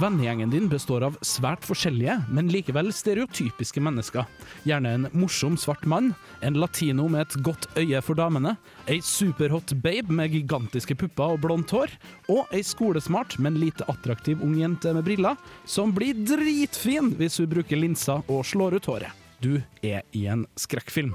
Vennegjengen 0.00 0.50
din 0.50 0.64
består 0.66 1.04
av 1.06 1.14
svært 1.22 1.62
forskjellige, 1.62 2.16
men 2.34 2.48
likevel 2.50 2.88
stereotypiske 2.90 3.78
mennesker. 3.78 4.26
Gjerne 4.66 4.90
en 4.90 5.04
morsom 5.14 5.54
svart 5.60 5.84
mann, 5.86 6.10
en 6.42 6.58
latino 6.58 7.06
med 7.12 7.28
et 7.28 7.36
godt 7.46 7.68
øye 7.78 8.00
for 8.02 8.18
damene, 8.18 8.56
ei 8.90 8.98
superhot 8.98 9.76
babe 9.84 10.10
med 10.10 10.34
gigantiske 10.34 10.96
pupper 10.98 11.36
og 11.36 11.44
blondt 11.44 11.70
hår, 11.76 11.94
og 12.26 12.50
ei 12.50 12.64
skolesmart, 12.66 13.38
men 13.38 13.60
lite 13.62 13.86
attraktiv 13.86 14.42
ung 14.42 14.56
jente 14.58 14.90
med 14.96 15.06
briller, 15.06 15.38
som 15.64 15.94
blir 15.94 16.18
dritfin 16.26 17.12
hvis 17.14 17.38
hun 17.38 17.52
bruker 17.54 17.78
linser 17.78 18.26
og 18.26 18.42
slår 18.50 18.80
ut 18.80 18.90
håret. 18.90 19.22
Du 19.38 19.60
er 19.84 20.02
i 20.10 20.26
en 20.26 20.42
skrekkfilm. 20.58 21.14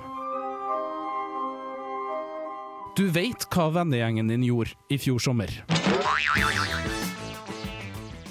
Du 2.96 3.10
veit 3.12 3.44
hva 3.52 3.68
vennegjengen 3.76 4.32
din 4.32 4.48
gjorde 4.48 4.76
i 4.88 5.00
fjor 5.00 5.20
sommer. 5.24 5.52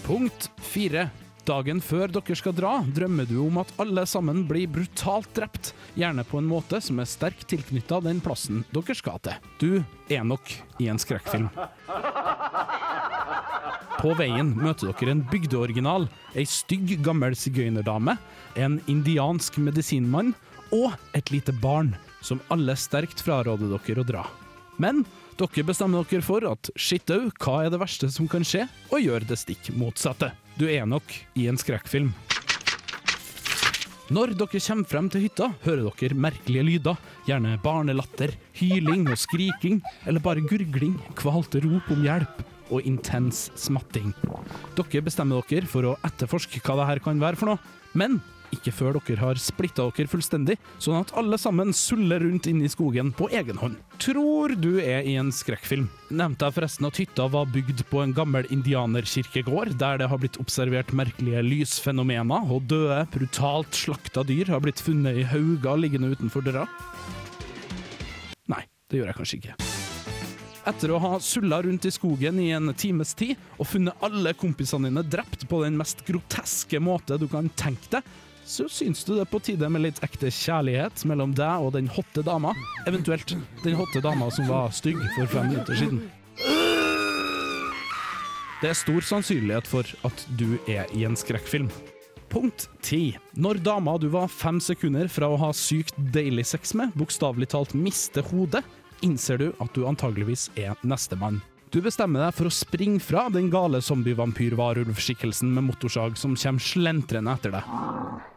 Punkt 0.09 0.47
fire. 0.65 1.11
Dagen 1.45 1.83
før 1.85 2.09
dere 2.09 2.35
skal 2.37 2.55
dra, 2.57 2.71
drømmer 2.97 3.27
du 3.29 3.43
om 3.43 3.59
at 3.61 3.69
alle 3.81 4.07
sammen 4.09 4.39
blir 4.49 4.71
brutalt 4.73 5.29
drept, 5.37 5.75
gjerne 6.01 6.25
på 6.25 6.41
en 6.41 6.49
måte 6.49 6.81
som 6.81 7.01
er 7.03 7.09
sterkt 7.09 7.45
tilknytta 7.53 7.99
den 8.07 8.23
plassen 8.25 8.63
dere 8.73 8.97
skal 8.97 9.21
til. 9.21 9.37
Du 9.61 9.69
er 10.09 10.25
nok 10.25 10.49
i 10.81 10.89
en 10.89 11.01
skrekkfilm. 11.01 11.51
På 13.99 14.15
veien 14.17 14.55
møter 14.57 14.95
dere 14.95 15.13
en 15.13 15.25
bygdeoriginal, 15.29 16.09
ei 16.33 16.49
stygg 16.49 16.97
gammel 17.05 17.37
sigøynerdame, 17.37 18.17
en 18.57 18.81
indiansk 18.89 19.61
medisinmann 19.61 20.33
og 20.73 20.97
et 21.13 21.37
lite 21.37 21.53
barn, 21.61 21.93
som 22.25 22.41
alle 22.49 22.81
sterkt 22.81 23.21
fraråder 23.29 23.77
dere 23.77 24.01
å 24.07 24.09
dra. 24.17 24.25
Men 24.81 25.05
dere 25.39 25.67
bestemmer 25.69 26.03
dere 26.03 26.25
for 26.25 26.45
at 26.49 26.71
shit 26.75 27.11
au, 27.15 27.29
hva 27.39 27.61
er 27.65 27.71
det 27.71 27.79
verste 27.79 28.11
som 28.11 28.27
kan 28.31 28.47
skje, 28.47 28.65
og 28.91 29.05
gjør 29.05 29.27
det 29.29 29.39
stikk 29.39 29.71
motsatte. 29.79 30.33
Du 30.59 30.67
er 30.67 30.89
nok 30.89 31.15
i 31.39 31.47
en 31.51 31.59
skrekkfilm. 31.61 32.11
Når 34.09 34.33
dere 34.41 34.61
kommer 34.65 34.89
frem 34.89 35.11
til 35.13 35.27
hytta, 35.27 35.51
hører 35.67 35.91
dere 36.01 36.17
merkelige 36.17 36.65
lyder. 36.65 37.01
Gjerne 37.29 37.59
barnelatter, 37.63 38.33
hyling 38.57 39.05
og 39.13 39.21
skriking, 39.21 39.83
eller 40.09 40.25
bare 40.25 40.43
gurgling, 40.43 40.97
kvalte 41.19 41.61
rop 41.63 41.93
om 41.93 42.03
hjelp 42.07 42.41
og 42.73 42.89
intens 42.89 43.47
smatting. 43.61 44.11
Dere 44.79 45.05
bestemmer 45.05 45.45
dere 45.47 45.69
for 45.71 45.87
å 45.87 45.99
etterforske 46.09 46.65
hva 46.65 46.81
det 46.81 46.89
her 46.91 47.05
kan 47.05 47.21
være 47.23 47.39
for 47.39 47.53
noe, 47.53 47.77
men 47.95 48.19
ikke 48.55 48.73
før 48.75 48.99
dere 48.99 49.21
har 49.21 49.41
splitta 49.41 49.87
dere 49.95 50.11
fullstendig, 50.11 50.57
sånn 50.83 51.01
at 51.01 51.13
alle 51.19 51.39
sammen 51.41 51.75
suller 51.77 52.23
rundt 52.25 52.49
inne 52.51 52.67
i 52.67 52.73
skogen 52.73 53.13
på 53.17 53.29
egen 53.35 53.61
hånd. 53.61 53.79
Tror 54.03 54.55
du 54.59 54.79
er 54.81 55.07
i 55.07 55.17
en 55.21 55.33
skrekkfilm. 55.35 55.89
Nevnte 56.15 56.49
jeg 56.49 56.57
forresten 56.59 56.89
at 56.89 57.01
hytta 57.03 57.29
var 57.33 57.49
bygd 57.53 57.85
på 57.91 58.03
en 58.03 58.15
gammel 58.17 58.49
indianerkirkegård, 58.55 59.75
der 59.81 60.03
det 60.03 60.11
har 60.11 60.23
blitt 60.23 60.41
observert 60.41 60.95
merkelige 60.97 61.45
lysfenomener, 61.45 62.49
og 62.49 62.69
døde, 62.71 63.03
brutalt 63.15 63.75
slakta 63.77 64.25
dyr 64.27 64.55
har 64.55 64.65
blitt 64.65 64.83
funnet 64.83 65.21
i 65.21 65.27
hauger 65.29 65.81
liggende 65.81 66.13
utenfor 66.15 66.47
døra? 66.47 66.69
Nei, 68.49 68.65
det 68.89 69.03
gjør 69.03 69.13
jeg 69.13 69.21
kanskje 69.21 69.43
ikke. 69.43 69.59
Etter 70.69 70.93
å 70.93 70.99
ha 71.01 71.15
sulla 71.25 71.63
rundt 71.65 71.87
i 71.89 71.93
skogen 71.95 72.41
i 72.43 72.51
en 72.53 72.75
times 72.77 73.15
tid 73.17 73.39
og 73.57 73.71
funnet 73.71 74.03
alle 74.05 74.35
kompisene 74.37 74.91
dine 74.91 75.05
drept 75.07 75.47
på 75.49 75.63
den 75.63 75.79
mest 75.81 76.03
groteske 76.05 76.81
måte 76.83 77.17
du 77.17 77.25
kan 77.31 77.49
tenke 77.57 77.89
deg, 77.95 78.11
så 78.49 78.65
syns 78.73 79.05
du 79.05 79.13
det 79.15 79.27
er 79.27 79.29
på 79.29 79.41
tide 79.45 79.69
med 79.69 79.85
litt 79.85 79.99
ekte 80.05 80.31
kjærlighet 80.33 81.05
mellom 81.09 81.35
deg 81.37 81.67
og 81.67 81.75
den 81.77 81.91
hotte 81.93 82.25
dama. 82.25 82.55
Eventuelt 82.89 83.35
den 83.65 83.77
hotte 83.77 84.01
dama 84.05 84.31
som 84.33 84.49
var 84.49 84.73
stygg 84.73 85.01
for 85.17 85.29
fem 85.29 85.51
minutter 85.53 85.77
siden. 85.77 86.01
Det 88.59 88.73
er 88.73 88.79
stor 88.79 89.05
sannsynlighet 89.07 89.69
for 89.71 89.87
at 90.09 90.25
du 90.41 90.57
er 90.67 90.89
i 90.97 91.05
en 91.07 91.15
skrekkfilm. 91.19 91.69
Punkt 92.33 92.67
10. 92.83 93.19
Når 93.39 93.61
dama 93.65 93.95
du 94.01 94.09
var 94.13 94.33
fem 94.33 94.59
sekunder 94.61 95.09
fra 95.13 95.29
å 95.31 95.39
ha 95.41 95.53
sykt 95.57 95.97
deilig 96.13 96.49
sex 96.51 96.75
med, 96.77 96.97
bokstavelig 96.99 97.53
talt 97.55 97.77
mister 97.77 98.27
hodet, 98.33 98.65
innser 99.05 99.39
du 99.39 99.47
at 99.63 99.71
du 99.77 99.85
antageligvis 99.89 100.49
er 100.59 100.75
nestemann. 100.83 101.39
Du 101.69 101.83
bestemmer 101.85 102.25
deg 102.25 102.35
for 102.37 102.49
å 102.49 102.55
springe 102.55 103.01
fra 103.05 103.27
den 103.33 103.51
gale 103.53 103.83
zombievampyr 103.85 104.57
varulvskikkelsen 104.57 105.53
med 105.53 105.69
motorsag 105.69 106.17
som 106.17 106.37
kommer 106.37 106.65
slentrende 106.65 107.37
etter 107.37 107.59
deg. 107.59 108.37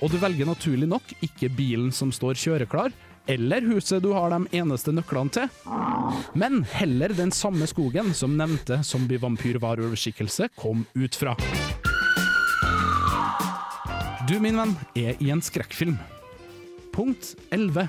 Og 0.00 0.08
du 0.12 0.16
velger 0.20 0.48
naturlig 0.48 0.88
nok 0.88 1.12
ikke 1.20 1.50
bilen 1.52 1.90
som 1.92 2.12
står 2.14 2.38
kjøreklar, 2.40 2.94
eller 3.30 3.66
huset 3.68 4.02
du 4.02 4.10
har 4.16 4.32
de 4.32 4.40
eneste 4.58 4.94
nøklene 4.96 5.34
til, 5.34 5.50
men 6.34 6.62
heller 6.72 7.12
den 7.14 7.30
samme 7.34 7.68
skogen 7.70 8.14
som 8.16 8.34
nevnte 8.38 8.80
zombie-vampyr-varulvskikkelse 8.86 10.50
kom 10.58 10.86
ut 10.96 11.20
fra. 11.20 11.36
Du, 14.26 14.38
min 14.40 14.56
venn, 14.56 14.76
er 14.96 15.20
i 15.20 15.32
en 15.34 15.42
skrekkfilm. 15.42 15.98
Punkt 16.94 17.34
11. 17.50 17.88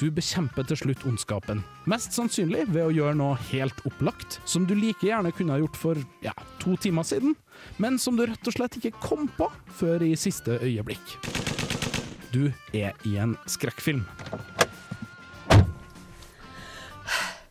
Du 0.00 0.06
bekjemper 0.08 0.64
til 0.64 0.78
slutt 0.80 1.02
ondskapen. 1.04 1.58
Mest 1.90 2.14
sannsynlig 2.16 2.62
ved 2.72 2.86
å 2.86 2.94
gjøre 2.94 3.18
noe 3.20 3.36
helt 3.50 3.82
opplagt, 3.84 4.38
som 4.48 4.64
du 4.64 4.72
like 4.72 5.04
gjerne 5.04 5.32
kunne 5.36 5.52
ha 5.52 5.60
gjort 5.60 5.76
for 5.76 6.00
ja, 6.24 6.32
to 6.62 6.78
timer 6.80 7.04
siden, 7.04 7.36
men 7.76 8.00
som 8.00 8.16
du 8.16 8.24
rett 8.24 8.48
og 8.48 8.56
slett 8.56 8.80
ikke 8.80 8.96
kom 9.02 9.28
på 9.36 9.50
før 9.76 10.06
i 10.08 10.14
siste 10.16 10.56
øyeblikk. 10.64 11.18
Du 12.32 12.48
er 12.72 12.96
i 13.04 13.18
en 13.20 13.36
skrekkfilm. 13.50 14.06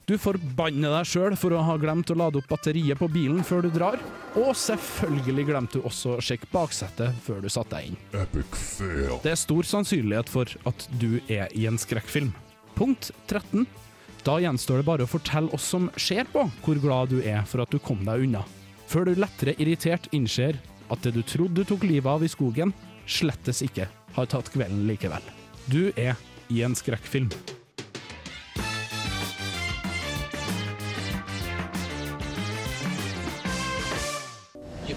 Du 0.10 0.16
forbanner 0.18 0.90
deg 0.90 1.06
sjøl 1.06 1.36
for 1.38 1.54
å 1.54 1.62
ha 1.68 1.76
glemt 1.78 2.10
å 2.10 2.16
lade 2.18 2.40
opp 2.40 2.48
batteriet 2.50 2.98
på 2.98 3.06
bilen 3.14 3.44
før 3.46 3.68
du 3.68 3.70
drar, 3.70 4.00
og 4.42 4.56
selvfølgelig 4.58 5.44
glemte 5.46 5.78
du 5.78 5.86
også 5.86 6.16
å 6.16 6.24
sjekke 6.26 6.50
baksetet 6.50 7.20
før 7.22 7.44
du 7.44 7.50
satte 7.54 7.78
deg 7.78 7.92
inn. 7.92 8.00
Epic 8.18 8.58
fail. 8.58 9.20
Det 9.22 9.36
er 9.36 9.38
stor 9.38 9.70
sannsynlighet 9.70 10.32
for 10.34 10.50
at 10.66 10.88
du 10.98 11.20
er 11.30 11.54
i 11.54 11.68
en 11.70 11.78
skrekkfilm. 11.78 12.32
Punkt 12.74 13.12
13. 13.30 13.68
Da 14.26 14.40
gjenstår 14.42 14.82
det 14.82 14.88
bare 14.90 15.06
å 15.06 15.12
fortelle 15.12 15.54
oss 15.54 15.70
som 15.76 15.92
ser 15.94 16.26
på, 16.34 16.48
hvor 16.66 16.82
glad 16.82 17.14
du 17.14 17.22
er 17.22 17.46
for 17.46 17.62
at 17.62 17.70
du 17.70 17.78
kom 17.78 18.02
deg 18.08 18.26
unna. 18.26 18.42
Før 18.90 19.06
du 19.06 19.22
lettere 19.22 19.54
irritert 19.62 20.10
innser 20.18 20.58
at 20.90 21.06
det 21.06 21.14
du 21.20 21.22
trodde 21.22 21.62
du 21.62 21.70
tok 21.70 21.86
livet 21.86 22.10
av 22.10 22.26
i 22.26 22.34
skogen, 22.34 22.74
slettes 23.06 23.62
ikke 23.62 23.86
har 24.18 24.34
tatt 24.34 24.50
kvelden 24.58 24.88
likevel. 24.90 25.22
Du 25.70 25.92
er 25.94 26.18
i 26.50 26.66
en 26.66 26.74
skrekkfilm. 26.74 27.30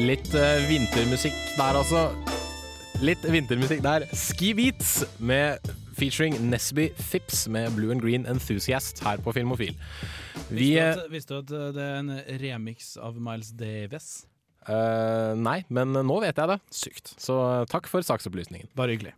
Litt 0.00 0.30
uh, 0.32 0.62
vintermusikk 0.64 1.36
der, 1.58 1.76
altså. 1.76 2.06
Litt 3.04 3.24
vintermusikk 3.28 3.82
der. 3.84 4.06
Ski 4.16 4.54
Beats 4.56 5.02
med 5.20 5.60
featuring 5.98 6.38
Nesby 6.48 6.86
Phipps 6.96 7.42
med 7.52 7.68
Blue 7.76 7.92
and 7.92 8.00
Green 8.00 8.24
Enthusiast 8.24 9.02
her 9.04 9.20
på 9.20 9.34
Filmofil. 9.36 9.76
Vi 10.48 10.70
Visste 10.72 10.72
du 10.72 10.80
eh, 10.80 10.94
at, 10.94 11.12
visste 11.12 11.34
du 11.34 11.38
at 11.42 11.52
uh, 11.52 11.66
det 11.76 11.84
er 11.84 11.98
en 11.98 12.14
remix 12.40 12.94
av 12.96 13.20
Miles 13.20 13.52
Davis? 13.52 14.08
Eh, 14.70 15.32
Nei, 15.40 15.58
men 15.68 15.92
nå 15.94 16.16
vet 16.22 16.38
jeg 16.38 16.50
det. 16.50 16.58
Sykt. 16.74 17.12
Så 17.20 17.36
eh, 17.42 17.66
takk 17.70 17.88
for 17.90 18.06
saksopplysningen. 18.06 18.70
Bare 18.78 18.94
hyggelig. 18.94 19.14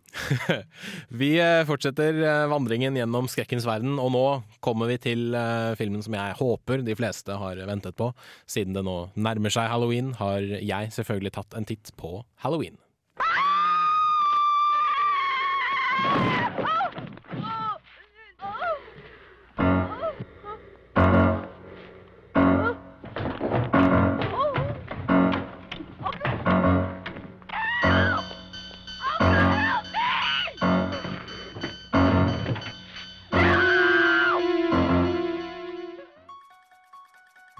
Vi 1.21 1.35
eh, 1.41 1.61
fortsetter 1.69 2.19
vandringen 2.51 2.97
gjennom 2.99 3.29
skrekkens 3.31 3.67
verden, 3.69 3.95
og 4.01 4.13
nå 4.15 4.25
kommer 4.63 4.89
vi 4.91 4.99
til 5.01 5.35
uh, 5.35 5.73
filmen 5.79 6.03
som 6.05 6.15
jeg 6.15 6.37
håper 6.39 6.83
de 6.85 6.95
fleste 6.97 7.35
har 7.39 7.59
ventet 7.67 7.97
på. 7.99 8.11
Siden 8.49 8.75
det 8.77 8.85
nå 8.87 8.97
nærmer 9.15 9.53
seg 9.53 9.69
halloween, 9.71 10.13
har 10.19 10.41
jeg 10.41 10.93
selvfølgelig 10.95 11.35
tatt 11.39 11.57
en 11.59 11.67
titt 11.67 11.93
på 11.99 12.21
halloween. 12.45 12.79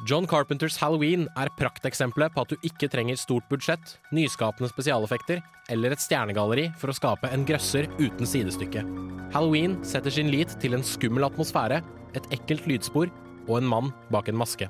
John 0.06 0.26
Carpenters 0.28 0.76
Halloween 0.82 1.30
er 1.40 1.48
prakteksempelet 1.56 2.34
på 2.36 2.44
at 2.44 2.50
du 2.52 2.66
ikke 2.68 2.90
trenger 2.92 3.16
stort 3.16 3.46
budsjett, 3.48 3.94
nyskapende 4.12 4.68
spesialeffekter 4.68 5.40
eller 5.72 5.96
et 5.96 6.04
stjernegalleri 6.04 6.66
for 6.82 6.92
å 6.92 6.96
skape 6.98 7.30
en 7.32 7.46
grøsser 7.48 7.88
uten 8.02 8.28
sidestykke. 8.28 8.84
Halloween 9.32 9.78
setter 9.88 10.12
sin 10.12 10.28
lit 10.34 10.58
til 10.60 10.76
en 10.76 10.84
skummel 10.84 11.24
atmosfære, 11.30 11.80
et 12.20 12.28
ekkelt 12.36 12.68
lydspor 12.68 13.14
og 13.48 13.56
en 13.62 13.70
mann 13.70 13.94
bak 14.12 14.28
en 14.28 14.42
maske. 14.42 14.68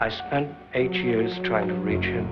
I 0.00 0.08
spent 0.08 0.48
eight 0.72 0.96
years 0.96 1.36
trying 1.44 1.68
to 1.68 1.76
reach 1.84 2.08
him, 2.08 2.24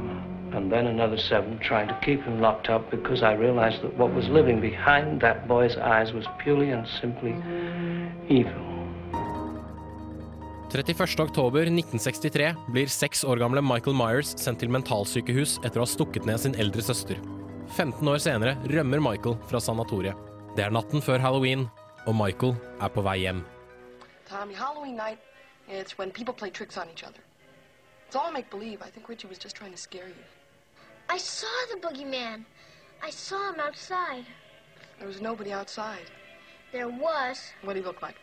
and 0.56 0.72
then 0.72 0.86
another 0.86 1.18
seven 1.18 1.60
trying 1.60 1.88
to 1.88 1.98
keep 2.00 2.24
him 2.24 2.40
locked 2.40 2.70
up 2.70 2.90
because 2.90 3.22
I 3.22 3.34
realized 3.34 3.82
that 3.82 3.98
what 3.98 4.14
was 4.16 4.24
living 4.32 4.62
behind 4.62 5.20
that 5.20 5.46
boy's 5.46 5.76
eyes 5.76 6.14
was 6.14 6.24
purely 6.42 6.70
and 6.70 6.88
simply 6.88 7.36
evil. 8.30 8.69
31. 10.72 11.20
oktober 11.20 11.60
1963 11.66 12.54
blir 12.70 12.86
seks 12.86 13.24
år 13.26 13.40
gamle 13.42 13.58
Michael 13.58 13.96
Myers 13.98 14.28
sendt 14.38 14.60
til 14.62 14.70
mentalsykehus 14.70 15.56
etter 15.66 15.80
å 15.80 15.82
ha 15.82 15.90
stukket 15.90 16.28
ned 16.28 16.38
sin 16.38 16.54
eldre 16.62 16.84
søster. 16.86 17.18
15 17.74 18.06
år 18.06 18.20
senere 18.22 18.52
rømmer 18.70 19.02
Michael 19.02 19.34
fra 19.50 19.58
sanatoriet. 19.58 20.14
Det 20.54 20.62
er 20.62 20.70
natten 20.70 21.02
før 21.02 21.18
halloween, 21.18 21.66
og 22.06 22.14
Michael 22.14 22.54
er 22.78 22.94
på 22.94 23.02
vei 23.02 23.16
hjem. 23.24 23.42
Tommy, 24.30 24.54
Halloween 24.54 24.94
night, 24.94 25.18
it's 25.66 25.98
when 25.98 26.14
people 26.14 26.34
play 26.34 26.50
tricks 26.50 26.78
on 26.78 26.86
each 26.94 27.02
other. 27.02 27.18
It's 28.06 28.14
all 28.14 28.30
make 28.30 28.48
believe. 28.48 28.78
I 28.80 28.90
think 28.94 29.08
Richie 29.08 29.26
was 29.26 29.42
just 29.42 29.56
trying 29.56 29.72
to 29.72 29.78
scare 29.78 30.06
you. 30.06 30.24
I 31.08 31.18
saw 31.18 31.50
the 31.74 31.80
boogeyman. 31.82 32.46
I 33.02 33.10
saw 33.10 33.50
him 33.50 33.58
outside. 33.58 34.24
There 34.98 35.08
was 35.08 35.20
nobody 35.20 35.50
outside. 35.50 36.06
There 36.70 36.88
was 36.88 37.42
What 37.64 37.74
did 37.74 37.82
he 37.82 37.86
look 37.86 38.02
like? 38.02 38.14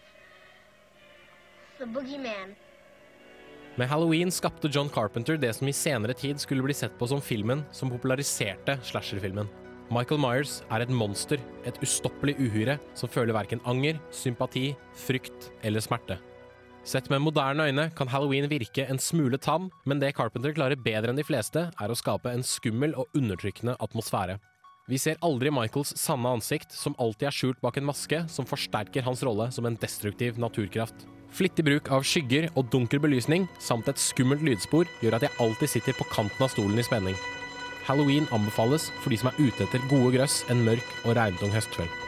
Med 3.75 3.89
Halloween 3.89 4.31
skapte 4.31 4.69
John 4.73 4.89
Carpenter 4.89 5.37
det 5.37 5.53
som 5.53 5.67
i 5.69 5.73
senere 5.73 6.13
tid 6.17 6.39
skulle 6.41 6.65
bli 6.65 6.73
sett 6.73 6.95
på 6.97 7.07
som 7.07 7.21
filmen 7.21 7.61
som 7.71 7.91
populariserte 7.93 8.79
slasherfilmen. 8.83 9.49
Michael 9.93 10.19
Myers 10.19 10.61
er 10.73 10.83
et 10.83 10.91
monster, 10.91 11.37
et 11.69 11.77
ustoppelig 11.85 12.33
uhyre 12.41 12.79
som 12.97 13.11
føler 13.11 13.37
verken 13.37 13.61
anger, 13.69 14.01
sympati, 14.11 14.71
frykt 15.05 15.51
eller 15.61 15.85
smerte. 15.85 16.17
Sett 16.87 17.11
med 17.13 17.21
moderne 17.21 17.69
øyne 17.69 17.89
kan 17.95 18.09
halloween 18.09 18.49
virke 18.49 18.87
en 18.89 18.99
smule 18.99 19.37
tam, 19.37 19.69
men 19.85 20.01
det 20.01 20.15
Carpenter 20.17 20.55
klarer 20.57 20.79
bedre 20.81 21.13
enn 21.13 21.19
de 21.19 21.27
fleste, 21.27 21.67
er 21.69 21.91
å 21.91 21.99
skape 21.99 22.33
en 22.33 22.43
skummel 22.43 22.97
og 22.97 23.11
undertrykkende 23.15 23.77
atmosfære. 23.83 24.39
Vi 24.87 24.95
ser 24.95 25.17
aldri 25.19 25.51
Michaels 25.51 25.89
sanne 25.99 26.29
ansikt, 26.31 26.71
som 26.71 26.93
alltid 26.95 27.27
er 27.27 27.35
skjult 27.35 27.59
bak 27.59 27.75
en 27.75 27.89
maske 27.89 28.21
som 28.31 28.47
forsterker 28.47 29.03
hans 29.03 29.19
rolle 29.27 29.49
som 29.51 29.67
en 29.67 29.75
destruktiv 29.81 30.39
naturkraft. 30.39 31.03
Flittig 31.35 31.65
bruk 31.67 31.91
av 31.91 32.07
skygger 32.07 32.47
og 32.53 32.71
dunkel 32.71 33.03
belysning, 33.03 33.49
samt 33.59 33.91
et 33.91 33.99
skummelt 33.99 34.47
lydspor, 34.47 34.87
gjør 35.03 35.19
at 35.19 35.27
jeg 35.27 35.35
alltid 35.43 35.73
sitter 35.75 35.99
på 35.99 36.07
kanten 36.15 36.47
av 36.47 36.55
stolen 36.55 36.79
i 36.79 36.87
spenning. 36.87 37.19
Halloween 37.83 38.31
anbefales 38.31 38.87
for 39.01 39.11
de 39.11 39.19
som 39.19 39.33
er 39.33 39.43
ute 39.43 39.67
etter 39.67 39.91
gode 39.91 40.15
grøss 40.15 40.45
en 40.47 40.63
mørk 40.63 40.99
og 41.03 41.17
regntung 41.19 41.51
høstkveld. 41.51 42.06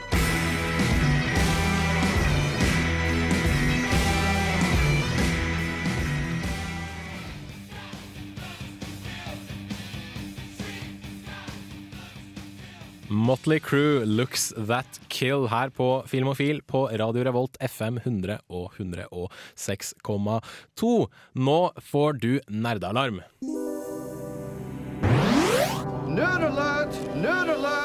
Motley 13.29 13.59
Crew, 13.59 14.05
Looks 14.05 14.53
That 14.57 14.99
Kill 15.07 15.47
her 15.47 15.69
på 15.69 16.03
Filmofil 16.07 16.61
på 16.65 16.89
Radio 16.97 17.23
Revolt 17.27 17.57
FM 17.61 17.97
100 18.01 18.39
og 18.49 18.73
106,2. 18.73 21.07
Nå 21.37 21.71
får 21.91 22.13
du 22.23 22.39
nerdealarm. 22.49 23.21
Nerd 26.09 26.43
alert! 26.49 27.78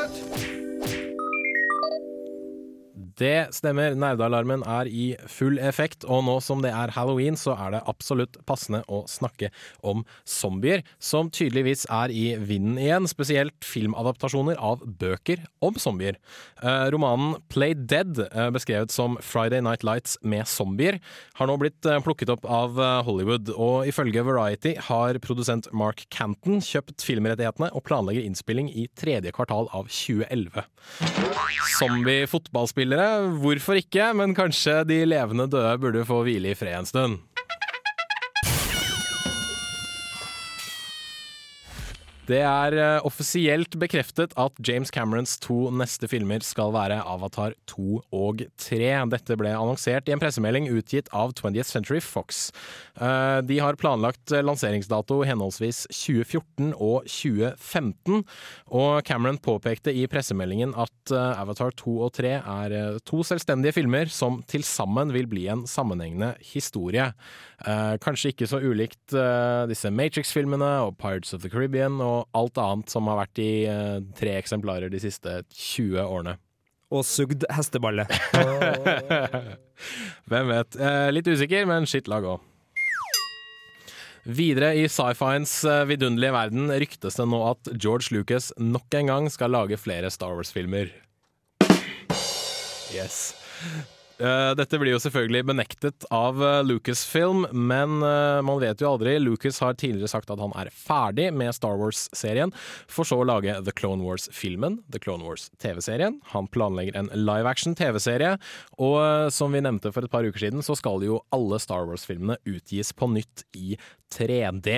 Det 3.21 3.55
stemmer, 3.55 3.95
nerdealarmen 3.99 4.65
er 4.67 4.89
i 4.91 5.05
full 5.31 5.61
effekt, 5.63 6.03
og 6.09 6.25
nå 6.27 6.39
som 6.43 6.63
det 6.65 6.73
er 6.75 6.93
halloween, 6.97 7.37
så 7.39 7.55
er 7.55 7.77
det 7.77 7.83
absolutt 7.91 8.41
passende 8.49 8.83
å 8.91 9.05
snakke 9.11 9.51
om 9.87 10.03
zombier, 10.27 10.83
som 10.99 11.31
tydeligvis 11.31 11.87
er 11.93 12.11
i 12.11 12.25
vinden 12.41 12.81
igjen, 12.83 13.07
spesielt 13.11 13.67
filmadaptasjoner 13.67 14.59
av 14.59 14.83
bøker 14.83 15.45
om 15.65 15.79
zombier. 15.81 16.19
Eh, 16.63 16.87
romanen 16.95 17.37
Play 17.53 17.77
Dead, 17.79 18.19
eh, 18.27 18.51
beskrevet 18.55 18.91
som 18.91 19.19
Friday 19.23 19.63
Night 19.63 19.87
Lights 19.87 20.19
med 20.23 20.49
zombier, 20.51 20.99
har 21.39 21.51
nå 21.51 21.59
blitt 21.61 21.87
eh, 21.87 22.01
plukket 22.03 22.33
opp 22.35 22.47
av 22.51 22.81
Hollywood, 23.07 23.53
og 23.55 23.87
ifølge 23.89 24.25
Variety 24.27 24.75
har 24.89 25.19
produsent 25.23 25.71
Mark 25.73 26.05
Canton 26.11 26.61
kjøpt 26.65 27.05
filmrettighetene 27.05 27.71
og 27.75 27.85
planlegger 27.87 28.27
innspilling 28.27 28.71
i 28.75 28.89
tredje 28.99 29.33
kvartal 29.35 29.71
av 29.77 29.87
2011. 29.93 30.65
Zombie-fotballspillere, 31.79 33.04
hvorfor 33.43 33.81
ikke? 33.81 34.11
Men 34.17 34.35
kanskje 34.37 34.83
de 34.89 35.03
levende 35.09 35.49
døde 35.51 35.79
burde 35.83 36.05
få 36.09 36.23
hvile 36.27 36.53
i 36.55 36.59
fred 36.59 36.81
en 36.81 36.91
stund. 36.91 37.34
Det 42.25 42.39
er 42.41 42.73
eh, 42.81 43.05
offisielt 43.05 43.75
bekreftet 43.77 44.33
at 44.41 44.57
James 44.65 44.89
Camerons 44.89 45.35
to 45.45 45.67
neste 45.77 46.09
filmer 46.09 46.41
skal 46.41 46.71
være 46.73 47.03
Avatar 47.05 47.53
2 47.69 47.99
og 48.17 48.41
3. 48.65 48.79
Dette 49.13 49.37
ble 49.37 49.51
annonsert 49.53 50.09
i 50.09 50.15
en 50.15 50.23
pressemelding 50.23 50.71
utgitt 50.73 51.11
av 51.13 51.35
20th 51.37 51.69
Century 51.69 52.01
Fox. 52.01 52.47
Eh, 52.97 53.43
De 53.45 53.59
har 53.61 53.77
planlagt 53.77 54.33
lanseringsdato 54.41 55.19
henholdsvis 55.29 55.83
2014 55.93 56.73
og 56.79 57.05
2015, 57.13 58.25
og 58.73 59.05
Cameron 59.05 59.37
påpekte 59.45 59.93
i 59.93 60.07
pressemeldingen 60.09 60.73
at 60.81 61.13
eh, 61.13 61.43
Avatar 61.45 61.77
2 61.77 61.99
og 62.09 62.15
3 62.23 62.33
er 62.41 62.77
eh, 62.79 62.99
to 63.05 63.21
selvstendige 63.21 63.77
filmer 63.83 64.09
som 64.09 64.41
til 64.49 64.65
sammen 64.65 65.13
vil 65.13 65.29
bli 65.29 65.45
en 65.53 65.67
sammenhengende 65.69 66.33
historie. 66.55 67.11
Eh, 67.69 67.95
Kanskje 68.01 68.33
ikke 68.33 68.49
så 68.49 68.65
ulikt 68.65 69.13
eh, 69.13 69.69
disse 69.69 69.93
Matrix-filmene 69.93 70.73
og 70.89 70.97
Pirates 70.97 71.37
of 71.37 71.45
the 71.45 71.53
Caribbean 71.53 72.01
og 72.01 72.14
alt 72.37 72.61
annet 72.61 72.93
som 72.93 73.11
har 73.11 73.21
vært 73.25 73.43
i 73.43 73.51
uh, 73.69 74.01
tre 74.19 74.37
eksemplarer 74.41 74.93
de 74.93 75.03
siste 75.03 75.41
20 75.51 76.01
årene. 76.05 76.39
Og 76.95 77.03
sugd 77.09 77.47
hesteballe. 77.51 78.05
Hvem 80.31 80.51
vet. 80.53 80.77
Eh, 80.79 81.09
litt 81.11 81.27
usikker, 81.27 81.65
men 81.67 81.89
skitt 81.91 82.11
lag 82.13 82.27
òg. 82.29 82.43
Videre 84.25 84.71
i 84.79 84.87
sci-fiens 84.89 85.53
eh, 85.69 85.83
vidunderlige 85.91 86.33
verden 86.33 86.71
ryktes 86.81 87.19
det 87.19 87.27
nå 87.29 87.43
at 87.51 87.73
George 87.75 88.15
Lucas 88.15 88.53
nok 88.57 88.95
en 88.97 89.11
gang 89.11 89.27
skal 89.33 89.53
lage 89.53 89.77
flere 89.81 90.13
Star 90.13 90.33
Wars-filmer. 90.37 90.93
Yes. 92.95 93.35
Eh, 94.19 94.51
dette 94.55 94.79
blir 94.79 94.93
jo 94.95 95.01
selvfølgelig 95.03 95.43
benektet 95.49 96.05
av 96.15 96.39
eh, 96.39 96.61
Lucasfilm, 96.63 97.49
men 97.51 97.97
eh, 98.07 98.43
man 98.47 98.61
vet 98.63 98.79
jo 98.83 98.93
aldri. 98.93 99.17
Lucas 99.19 99.59
har 99.65 99.75
tidligere 99.75 100.13
sagt 100.13 100.31
at 100.31 100.39
han 100.39 100.55
er 100.55 100.71
ferdig 100.71 101.33
med 101.35 101.51
Star 101.57 101.75
Wars-serien, 101.81 102.53
for 102.87 103.09
så 103.09 103.19
å 103.23 103.27
lage 103.27 103.57
The 103.67 103.75
Clone 103.75 104.07
Wars-filmen, 104.07 104.79
The 104.95 105.03
Clone 105.03 105.27
Wars-TV-serien. 105.27 106.21
Han 106.31 106.47
planlegger 106.55 107.01
en 107.01 107.11
live 107.15 107.51
action 107.51 107.75
TV-serie, 107.75 108.37
og 108.79 109.33
som 109.35 109.55
vi 109.55 109.65
nevnte 109.67 109.91
for 109.95 110.07
et 110.07 110.15
par 110.15 110.27
uker 110.29 110.47
siden, 110.47 110.63
så 110.63 110.79
skal 110.79 111.03
jo 111.03 111.19
alle 111.35 111.59
Star 111.63 111.91
Wars-filmene 111.91 112.39
utgis 112.47 112.95
på 112.95 113.11
nytt 113.17 113.43
i 113.59 113.75
3D. 114.15 114.71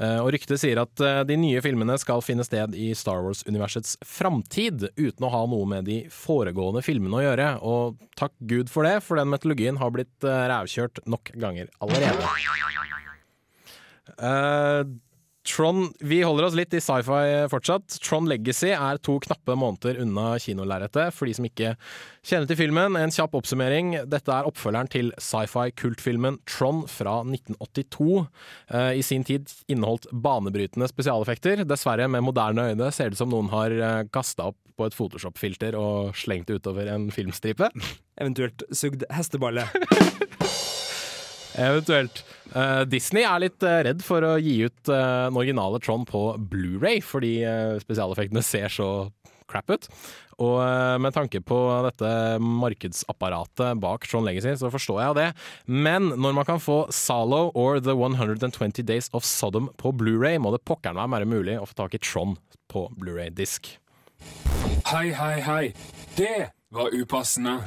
Eh, 0.00 0.18
Og 0.22 0.30
ryktet 0.32 0.60
sier 0.62 0.80
at 0.80 0.96
de 1.28 1.36
nye 1.36 1.60
filmene 1.60 1.98
skal 2.00 2.24
finne 2.24 2.44
sted 2.46 2.72
i 2.78 2.94
Star 2.96 3.20
Wars-universets 3.26 3.98
framtid, 4.06 4.88
uten 4.96 5.28
å 5.28 5.32
ha 5.34 5.44
noe 5.50 5.68
med 5.68 5.84
de 5.90 5.98
foregående 6.08 6.80
filmene 6.86 7.20
å 7.20 7.24
gjøre. 7.26 7.50
Og 7.68 8.00
takk 8.16 8.32
Gud 8.48 8.71
for 8.72 8.88
det, 8.88 8.96
for 9.04 9.20
den 9.20 9.30
metodologien 9.32 9.78
har 9.80 9.92
blitt 9.94 10.26
eh, 10.26 10.44
rævkjørt 10.52 11.02
nok 11.10 11.32
ganger 11.38 11.70
allerede. 11.84 12.28
Eh, 14.18 14.82
Tron, 15.42 15.92
Vi 16.00 16.22
holder 16.22 16.46
oss 16.46 16.54
litt 16.54 16.74
i 16.74 16.80
sci-fi 16.80 17.48
fortsatt. 17.50 17.96
Tron 18.04 18.28
Legacy 18.30 18.70
er 18.76 19.00
to 19.02 19.16
knappe 19.24 19.56
måneder 19.58 19.98
unna 20.04 20.36
kinolerretet. 20.42 21.10
For 21.14 21.26
de 21.26 21.34
som 21.34 21.48
ikke 21.48 21.74
kjenner 22.22 22.46
til 22.46 22.60
filmen, 22.60 22.98
en 22.98 23.14
kjapp 23.14 23.34
oppsummering. 23.40 23.96
Dette 24.10 24.30
er 24.30 24.46
oppfølgeren 24.46 24.90
til 24.92 25.10
sci-fi-kultfilmen 25.18 26.38
Tron 26.46 26.84
fra 26.90 27.18
1982. 27.26 28.26
Eh, 28.70 28.90
I 29.00 29.02
sin 29.06 29.26
tid 29.26 29.50
inneholdt 29.66 30.06
banebrytende 30.12 30.90
spesialeffekter. 30.90 31.64
Dessverre, 31.66 32.06
med 32.08 32.22
moderne 32.22 32.70
øyne 32.70 32.92
ser 32.94 33.10
det 33.10 33.18
ut 33.18 33.24
som 33.24 33.32
noen 33.32 33.50
har 33.52 33.74
uh, 33.82 34.02
kasta 34.14 34.52
opp 34.52 34.58
på 34.78 34.86
et 34.86 34.96
Photoshop-filter 34.96 35.76
og 35.78 36.14
slengt 36.16 36.48
det 36.48 36.62
utover 36.62 36.88
en 36.92 37.10
filmstripe. 37.14 37.68
Eventuelt 38.22 38.64
sugd 38.70 39.06
hesteballe. 39.12 39.66
Eventuelt. 41.58 42.22
Uh, 42.52 42.82
Disney 42.88 43.24
er 43.24 43.44
litt 43.44 43.64
uh, 43.64 43.80
redd 43.86 44.02
for 44.04 44.24
å 44.24 44.36
gi 44.40 44.58
ut 44.66 44.90
uh, 44.90 45.28
den 45.28 45.38
originale 45.40 45.80
Tron 45.82 46.04
på 46.08 46.24
Blu-ray 46.52 47.00
fordi 47.04 47.38
spesialeffektene 47.82 48.42
ser 48.44 48.72
så 48.72 48.88
crap 49.50 49.72
ut. 49.72 49.88
Og 50.42 50.58
med 50.98 51.12
tanke 51.14 51.38
på 51.44 51.56
dette 51.84 52.08
markedsapparatet 52.42 53.76
bak 53.78 54.08
Tron 54.08 54.24
Legacy, 54.26 54.56
så 54.58 54.72
forstår 54.72 54.98
jeg 55.02 55.16
det. 55.20 55.26
Men 55.68 56.08
når 56.16 56.34
man 56.38 56.48
kan 56.48 56.58
få 56.58 56.78
Zalo 56.90 57.52
or 57.54 57.78
The 57.78 57.94
120 57.94 58.82
Days 58.88 59.12
of 59.12 59.28
Sodom 59.28 59.68
på 59.78 59.92
Blu-ray, 59.94 60.40
må 60.42 60.50
det 60.56 60.64
pokkeren 60.66 60.98
meg 60.98 61.12
være 61.14 61.30
mulig 61.30 61.60
å 61.60 61.68
få 61.68 61.78
tak 61.84 61.94
i 61.94 62.02
Tron 62.02 62.34
på 62.72 62.88
Blu-ray-disk. 62.96 63.70
Hei, 64.88 65.12
hei, 65.14 65.36
hei. 65.46 65.64
Det 66.18 66.50
var 66.74 66.96
upassende. 66.96 67.60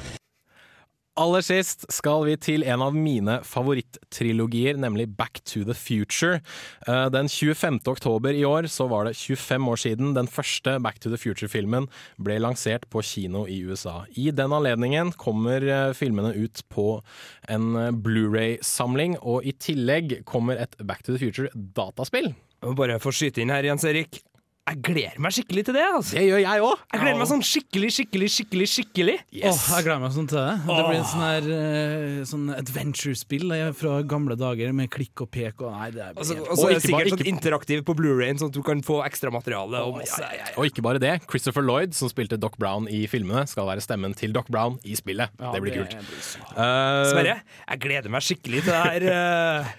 Aller 1.16 1.40
sist 1.40 1.86
skal 1.88 2.26
vi 2.26 2.34
til 2.36 2.64
en 2.68 2.82
av 2.84 2.92
mine 2.92 3.38
favoritttrilogier, 3.48 4.76
nemlig 4.76 5.06
Back 5.16 5.40
to 5.48 5.62
the 5.64 5.72
Future. 5.72 6.42
Eh, 6.86 7.06
Den 7.08 7.30
25. 7.32 7.80
oktober 7.88 8.36
i 8.36 8.44
år 8.44 8.68
så 8.68 8.84
var 8.90 9.08
det 9.08 9.14
25 9.16 9.68
år 9.72 9.80
siden 9.80 10.12
den 10.12 10.28
første 10.28 10.76
Back 10.84 11.00
to 11.00 11.08
the 11.08 11.16
Future-filmen 11.16 11.88
ble 12.20 12.36
lansert 12.44 12.84
på 12.92 13.00
kino 13.00 13.46
i 13.48 13.62
USA. 13.64 14.04
I 14.12 14.28
den 14.30 14.52
anledningen 14.52 15.14
kommer 15.16 15.64
eh, 15.64 15.94
filmene 15.96 16.34
ut 16.36 16.60
på 16.68 17.00
en 17.48 17.72
eh, 17.80 17.90
Blu-ray-samling, 17.96 19.16
og 19.24 19.48
i 19.48 19.56
tillegg 19.56 20.18
kommer 20.28 20.60
et 20.60 20.76
Back 20.84 21.00
to 21.02 21.16
the 21.16 21.22
Future-dataspill. 21.24 22.34
Bare 22.76 23.00
få 23.00 23.08
skyte 23.14 23.40
inn 23.40 23.56
her, 23.56 23.64
Jens 23.64 23.88
Erik. 23.88 24.20
Jeg 24.66 24.80
gleder 24.82 25.20
meg 25.22 25.30
skikkelig 25.30 25.62
til 25.68 25.76
det. 25.76 25.82
altså. 25.94 26.14
Det 26.16 26.22
gjør 26.26 26.40
jeg 26.42 26.62
òg. 26.66 26.80
Jeg 26.90 27.00
gleder 27.02 27.18
meg 27.20 27.28
sånn 27.30 27.42
skikkelig, 27.46 27.90
skikkelig, 27.94 28.28
skikkelig. 28.34 28.66
skikkelig. 28.72 29.14
Åh, 29.46 29.60
jeg 29.76 29.84
gleder 29.86 30.00
meg 30.02 30.14
sånn 30.16 30.26
til 30.32 30.40
det. 30.40 30.54
Det 30.66 30.86
blir 30.88 30.96
en 30.98 31.06
sånn 31.06 31.22
her 31.22 31.46
eh, 31.56 32.16
sånn 32.26 32.48
adventure-spill 32.56 33.54
eh, 33.54 33.68
fra 33.78 33.92
gamle 34.10 34.34
dager 34.40 34.72
med 34.74 34.90
klikk 34.90 35.22
og 35.22 35.30
pek 35.30 35.62
og 35.62 35.70
Nei, 35.76 35.90
det 35.94 36.02
er 36.02 36.10
Altså, 36.18 36.34
helt- 36.34 36.50
og 36.50 36.58
er 36.58 36.74
det 36.74 36.82
ikke 36.82 36.90
bare- 36.96 37.04
sikkert 37.06 37.12
sånn 37.14 37.22
ikke- 37.22 37.34
interaktiv 37.36 37.84
på 37.86 37.94
Blu-rayen, 38.00 38.38
sånn 38.42 38.50
at 38.50 38.58
du 38.58 38.62
kan 38.66 38.82
få 38.82 38.96
ekstra 39.06 39.30
materiale. 39.30 39.84
Og 39.86 40.00
masse. 40.00 40.24
Og 40.58 40.66
ikke 40.66 40.82
bare 40.82 40.98
det, 40.98 41.14
Christopher 41.30 41.62
Lloyd, 41.62 41.94
som 41.94 42.08
spilte 42.10 42.36
Doc 42.38 42.58
Brown 42.58 42.88
i 42.88 43.06
filmene, 43.06 43.46
skal 43.46 43.66
være 43.70 43.80
stemmen 43.86 44.16
til 44.18 44.32
Doc 44.34 44.48
Brown 44.50 44.80
i 44.84 44.96
spillet. 44.98 45.30
Ja, 45.38 45.52
det 45.54 45.62
blir 45.62 45.78
kult. 45.78 45.94
Eh, 45.94 47.06
Sverre, 47.14 47.38
jeg 47.70 47.78
gleder 47.86 48.10
meg 48.10 48.20
skikkelig 48.26 48.64
til 48.66 48.72
det 48.74 48.82
her. 48.82 49.62
eh. 49.62 49.72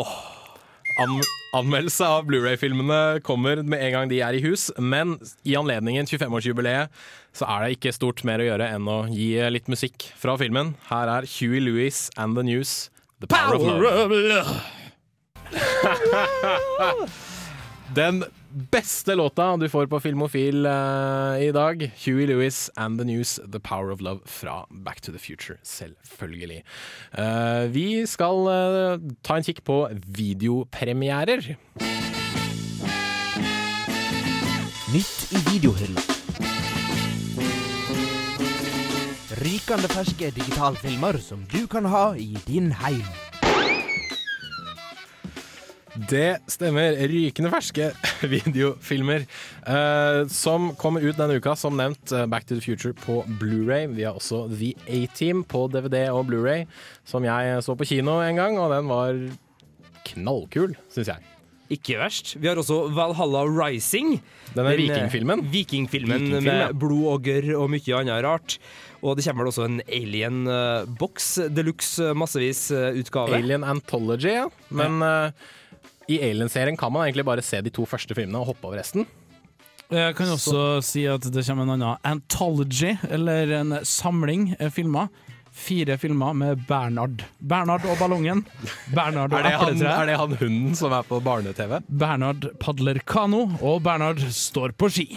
Åh. 0.00 0.16
An 1.04 1.20
anmeldelse 1.56 2.06
av 2.06 2.26
Blu-ray-filmene 2.28 3.20
kommer 3.26 3.62
med 3.62 3.82
en 3.84 3.94
gang 3.94 4.10
de 4.10 4.20
er 4.24 4.36
i 4.38 4.42
hus, 4.44 4.68
men 4.78 5.16
i 5.46 5.56
anledningen 5.58 6.06
25-årsjubileet 6.08 6.92
så 7.36 7.46
er 7.46 7.64
det 7.64 7.78
ikke 7.78 7.94
stort 7.94 8.24
mer 8.26 8.42
å 8.42 8.48
gjøre 8.48 8.70
enn 8.74 8.86
å 8.90 9.00
gi 9.10 9.32
litt 9.52 9.70
musikk 9.70 10.10
fra 10.18 10.36
filmen. 10.40 10.74
Her 10.90 11.10
er 11.18 11.28
Huey 11.38 11.60
Lewis 11.62 12.08
and 12.16 12.38
The 12.38 12.46
News, 12.46 12.90
The 13.20 13.30
Power, 13.30 13.56
of 13.56 14.10
Love. 14.10 14.60
Den 17.94 18.24
beste 18.70 19.14
låta 19.14 19.56
du 19.56 19.68
får 19.68 19.86
på 19.86 20.00
Filmofil 20.00 20.66
uh, 20.66 21.42
i 21.42 21.50
dag, 21.52 21.82
Huey 22.04 22.26
Lewis 22.26 22.70
and 22.76 22.98
The 22.98 23.04
News, 23.04 23.40
The 23.52 23.60
Power 23.60 23.90
of 23.90 24.00
Love 24.00 24.20
fra 24.26 24.66
Back 24.70 25.00
to 25.00 25.12
the 25.12 25.18
Future, 25.18 25.58
selvfølgelig. 25.62 26.62
Uh, 27.18 27.74
vi 27.74 28.06
skal 28.06 28.46
uh, 28.46 29.10
ta 29.26 29.36
en 29.36 29.46
kikk 29.46 29.64
på 29.66 29.88
videopremierer. 30.06 31.56
Nytt 34.94 35.34
i 35.34 35.42
videohylla. 35.50 36.06
Rykende 39.40 39.90
ferske 39.90 40.30
digitalfilmer 40.36 41.18
som 41.18 41.42
du 41.50 41.66
kan 41.66 41.90
ha 41.90 42.12
i 42.14 42.36
din 42.46 42.70
heim. 42.84 43.06
Det 45.94 46.38
stemmer. 46.50 46.94
Rykende 47.10 47.50
ferske 47.50 47.90
videofilmer 48.32 49.24
eh, 49.66 50.20
som 50.30 50.70
kommer 50.78 51.02
ut 51.02 51.18
denne 51.18 51.40
uka. 51.40 51.56
Som 51.58 51.78
nevnt, 51.80 52.12
eh, 52.14 52.26
Back 52.30 52.46
to 52.46 52.54
the 52.54 52.62
Future 52.64 52.94
på 52.94 53.22
Blu-ray. 53.40 53.88
Vi 53.96 54.06
har 54.06 54.18
også 54.18 54.44
The 54.52 54.74
A-Team 54.86 55.42
på 55.44 55.66
DVD 55.72 56.06
og 56.12 56.28
Blu-ray, 56.30 56.66
som 57.08 57.26
jeg 57.26 57.64
så 57.66 57.76
på 57.78 57.88
kino 57.88 58.20
en 58.22 58.38
gang, 58.38 58.58
og 58.60 58.70
den 58.74 58.90
var 58.90 59.18
knallkul, 60.10 60.76
syns 60.94 61.10
jeg. 61.12 61.26
Ikke 61.70 62.00
verst. 62.00 62.34
Vi 62.42 62.48
har 62.50 62.58
også 62.58 62.88
Valhalla 62.94 63.44
Rising. 63.46 64.16
Denne 64.56 64.72
Den, 64.72 64.74
eh, 64.74 64.86
vikingfilmen. 64.86 65.44
Vikingfilmen 65.52 66.24
Viking 66.26 66.46
med 66.46 66.78
blod 66.82 67.06
og 67.12 67.28
gørr 67.28 67.52
og 67.60 67.70
mye 67.70 67.98
annet 68.00 68.24
rart. 68.26 68.58
Og 69.00 69.16
det 69.16 69.24
kommer 69.24 69.46
vel 69.46 69.52
også 69.52 69.64
en 69.68 69.78
Alien 69.86 70.42
Box 70.98 71.38
deluxe 71.54 72.10
massevis 72.18 72.70
eh, 72.74 72.98
utgave. 73.00 73.38
Alien 73.38 73.64
Anthology, 73.64 74.34
ja. 74.34 74.48
Men 74.74 74.98
eh, 75.06 75.30
i 76.10 76.20
Alien-serien 76.30 76.78
kan 76.78 76.92
man 76.92 77.06
egentlig 77.06 77.26
bare 77.28 77.44
se 77.44 77.60
de 77.64 77.72
to 77.74 77.86
første 77.88 78.16
filmene 78.16 78.40
og 78.42 78.52
hoppe 78.52 78.70
over 78.70 78.80
resten. 78.82 79.06
Jeg 79.90 80.14
kan 80.14 80.30
også 80.30 80.78
si 80.86 81.02
at 81.10 81.24
det 81.34 81.42
kommer 81.48 81.66
en 81.66 81.74
annen 81.74 81.98
anthology, 82.06 82.94
eller 83.10 83.50
en 83.58 83.80
samling 83.86 84.52
eh, 84.60 84.70
filmer. 84.70 85.10
Fire 85.50 85.96
filmer 85.98 86.36
med 86.38 86.62
Bernhard. 86.68 87.24
Bernhard 87.42 87.82
og 87.90 87.98
ballongen. 87.98 88.44
Bernhard 88.94 89.32
og 89.34 89.40
Er 89.40 89.48
det, 89.48 89.56
han, 89.58 89.82
er 89.82 90.06
det 90.12 90.20
han 90.20 90.36
hunden 90.38 90.78
som 90.78 90.94
er 90.94 91.06
på 91.08 91.18
barne-TV? 91.26 91.80
Bernhard 91.90 92.52
padler 92.62 93.02
kano, 93.02 93.48
og 93.58 93.82
Bernhard 93.82 94.22
står 94.30 94.76
på 94.78 94.92
ski. 94.94 95.08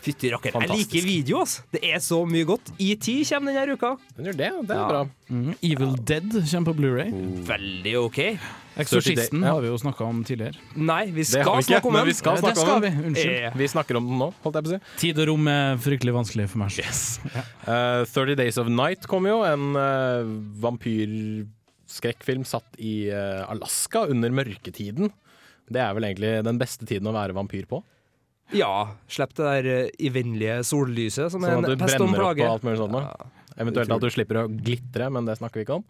Fytti 0.00 0.30
rakker. 0.32 0.54
Jeg 0.62 0.70
liker 0.70 1.04
video, 1.04 1.40
altså. 1.42 1.60
Det 1.74 1.80
er 1.84 1.98
så 2.00 2.22
mye 2.24 2.46
godt. 2.48 2.70
ET 2.80 3.04
kommer 3.28 3.52
denne 3.52 3.74
uka. 3.76 3.90
Den 4.16 4.30
gjør 4.30 4.36
det, 4.38 4.50
det 4.68 4.76
er 4.76 4.80
Ja. 4.80 4.88
bra. 4.88 5.02
Mm. 5.30 5.50
Evil 5.62 5.92
Dead 6.08 6.30
kommer 6.32 6.72
på 6.72 6.74
Blu-ray 6.78 7.10
Veldig 7.46 7.92
OK. 8.00 8.18
Eksorsisten 8.80 9.42
Ja. 9.44 9.52
har 9.52 9.60
vi 9.60 9.68
jo 9.68 9.76
snakka 9.76 10.00
om 10.06 10.22
tidligere. 10.24 10.56
Nei, 10.74 11.10
vi 11.10 11.22
skal 11.24 11.44
vi 11.44 11.50
ikke, 11.50 11.64
snakke 11.68 11.86
om 11.86 11.92
den. 11.98 12.06
vi 12.06 12.12
skal 12.16 12.36
snakke 12.38 12.54
det 12.54 12.64
skal 12.64 12.76
om 12.76 12.82
vi. 12.82 12.88
Unnskyld. 13.10 13.44
Eh, 13.44 13.56
Vi 13.60 13.66
snakker 13.68 13.96
om 13.96 14.06
den 14.08 14.18
nå, 14.18 14.32
holdt 14.42 14.54
jeg 14.54 14.64
på 14.64 14.70
å 14.70 14.72
si. 14.72 14.80
Tid 15.04 15.18
og 15.18 15.28
rom 15.28 15.48
er 15.48 15.76
fryktelig 15.76 16.14
vanskelig 16.16 16.48
for 16.48 16.58
meg. 16.58 16.70
Eh, 17.68 18.04
30 18.08 18.36
Days 18.36 18.56
of 18.58 18.68
Night 18.68 19.06
kom 19.06 19.26
jo, 19.26 19.42
en 19.44 19.76
uh, 19.76 20.24
vampyrskrekkfilm 20.64 22.44
satt 22.48 22.78
i 22.78 23.10
uh, 23.12 23.44
Alaska 23.50 24.06
under 24.08 24.30
mørketiden. 24.30 25.10
Det 25.70 25.80
er 25.82 25.94
vel 25.94 26.04
egentlig 26.08 26.32
den 26.46 26.58
beste 26.58 26.86
tiden 26.88 27.06
å 27.06 27.14
være 27.14 27.34
vampyr 27.36 27.66
på. 27.70 27.82
Ja, 28.56 28.96
slipp 29.10 29.34
det 29.38 29.46
der 29.46 29.68
eh, 29.70 29.92
evinnelige 30.10 30.60
sollyset 30.66 31.30
som 31.32 31.44
er 31.46 31.56
Sånn 31.58 31.68
pest 31.68 31.72
en 31.72 31.78
plage 31.78 31.84
pest 31.84 32.00
og 32.00 32.10
du 32.10 32.16
brenner 32.16 32.26
opp 32.26 32.40
og 32.42 32.54
alt 32.56 32.66
mulig 32.66 32.80
sånt. 32.80 32.98
Ja. 33.04 33.30
Eventuelt 33.60 33.94
at 33.94 34.04
du 34.04 34.10
slipper 34.14 34.42
å 34.42 34.44
glitre, 34.50 35.10
men 35.12 35.28
det 35.28 35.36
snakker 35.38 35.60
vi 35.60 35.66
ikke 35.66 35.80
om. 35.80 35.86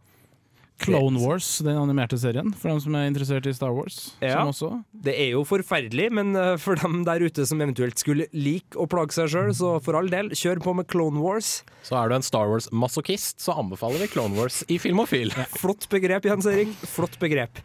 Clone 0.80 1.20
Wars, 1.20 1.46
den 1.64 1.76
animerte 1.78 2.18
serien, 2.20 2.52
for 2.56 2.72
dem 2.72 2.80
som 2.82 2.96
er 2.96 3.08
interessert 3.10 3.46
i 3.48 3.54
Star 3.56 3.74
Wars. 3.76 4.14
Ja. 4.22 4.40
Som 4.40 4.52
også. 4.52 4.70
Det 5.06 5.14
er 5.18 5.34
jo 5.34 5.44
forferdelig, 5.48 6.08
men 6.16 6.32
eh, 6.38 6.54
for 6.60 6.80
dem 6.80 7.02
der 7.06 7.22
ute 7.24 7.44
som 7.48 7.60
eventuelt 7.60 8.00
skulle 8.00 8.28
like 8.36 8.78
å 8.80 8.88
plage 8.90 9.16
seg 9.16 9.30
sjøl, 9.34 9.52
så 9.56 9.74
for 9.84 9.98
all 9.98 10.10
del, 10.12 10.32
kjør 10.36 10.62
på 10.64 10.74
med 10.78 10.88
Clone 10.90 11.20
Wars. 11.22 11.60
Så 11.86 11.96
er 11.96 12.10
du 12.10 12.16
en 12.16 12.24
Star 12.24 12.48
Wars-masochist, 12.50 13.38
så 13.40 13.54
anbefaler 13.60 14.02
vi 14.04 14.10
Clone 14.12 14.36
Wars 14.36 14.60
i 14.68 14.76
Filmofil. 14.80 15.32
Flott 15.60 15.86
begrep, 15.92 16.28
Jens 16.28 16.48
Erik. 16.50 16.72
Flott 16.92 17.16
begrep. 17.20 17.60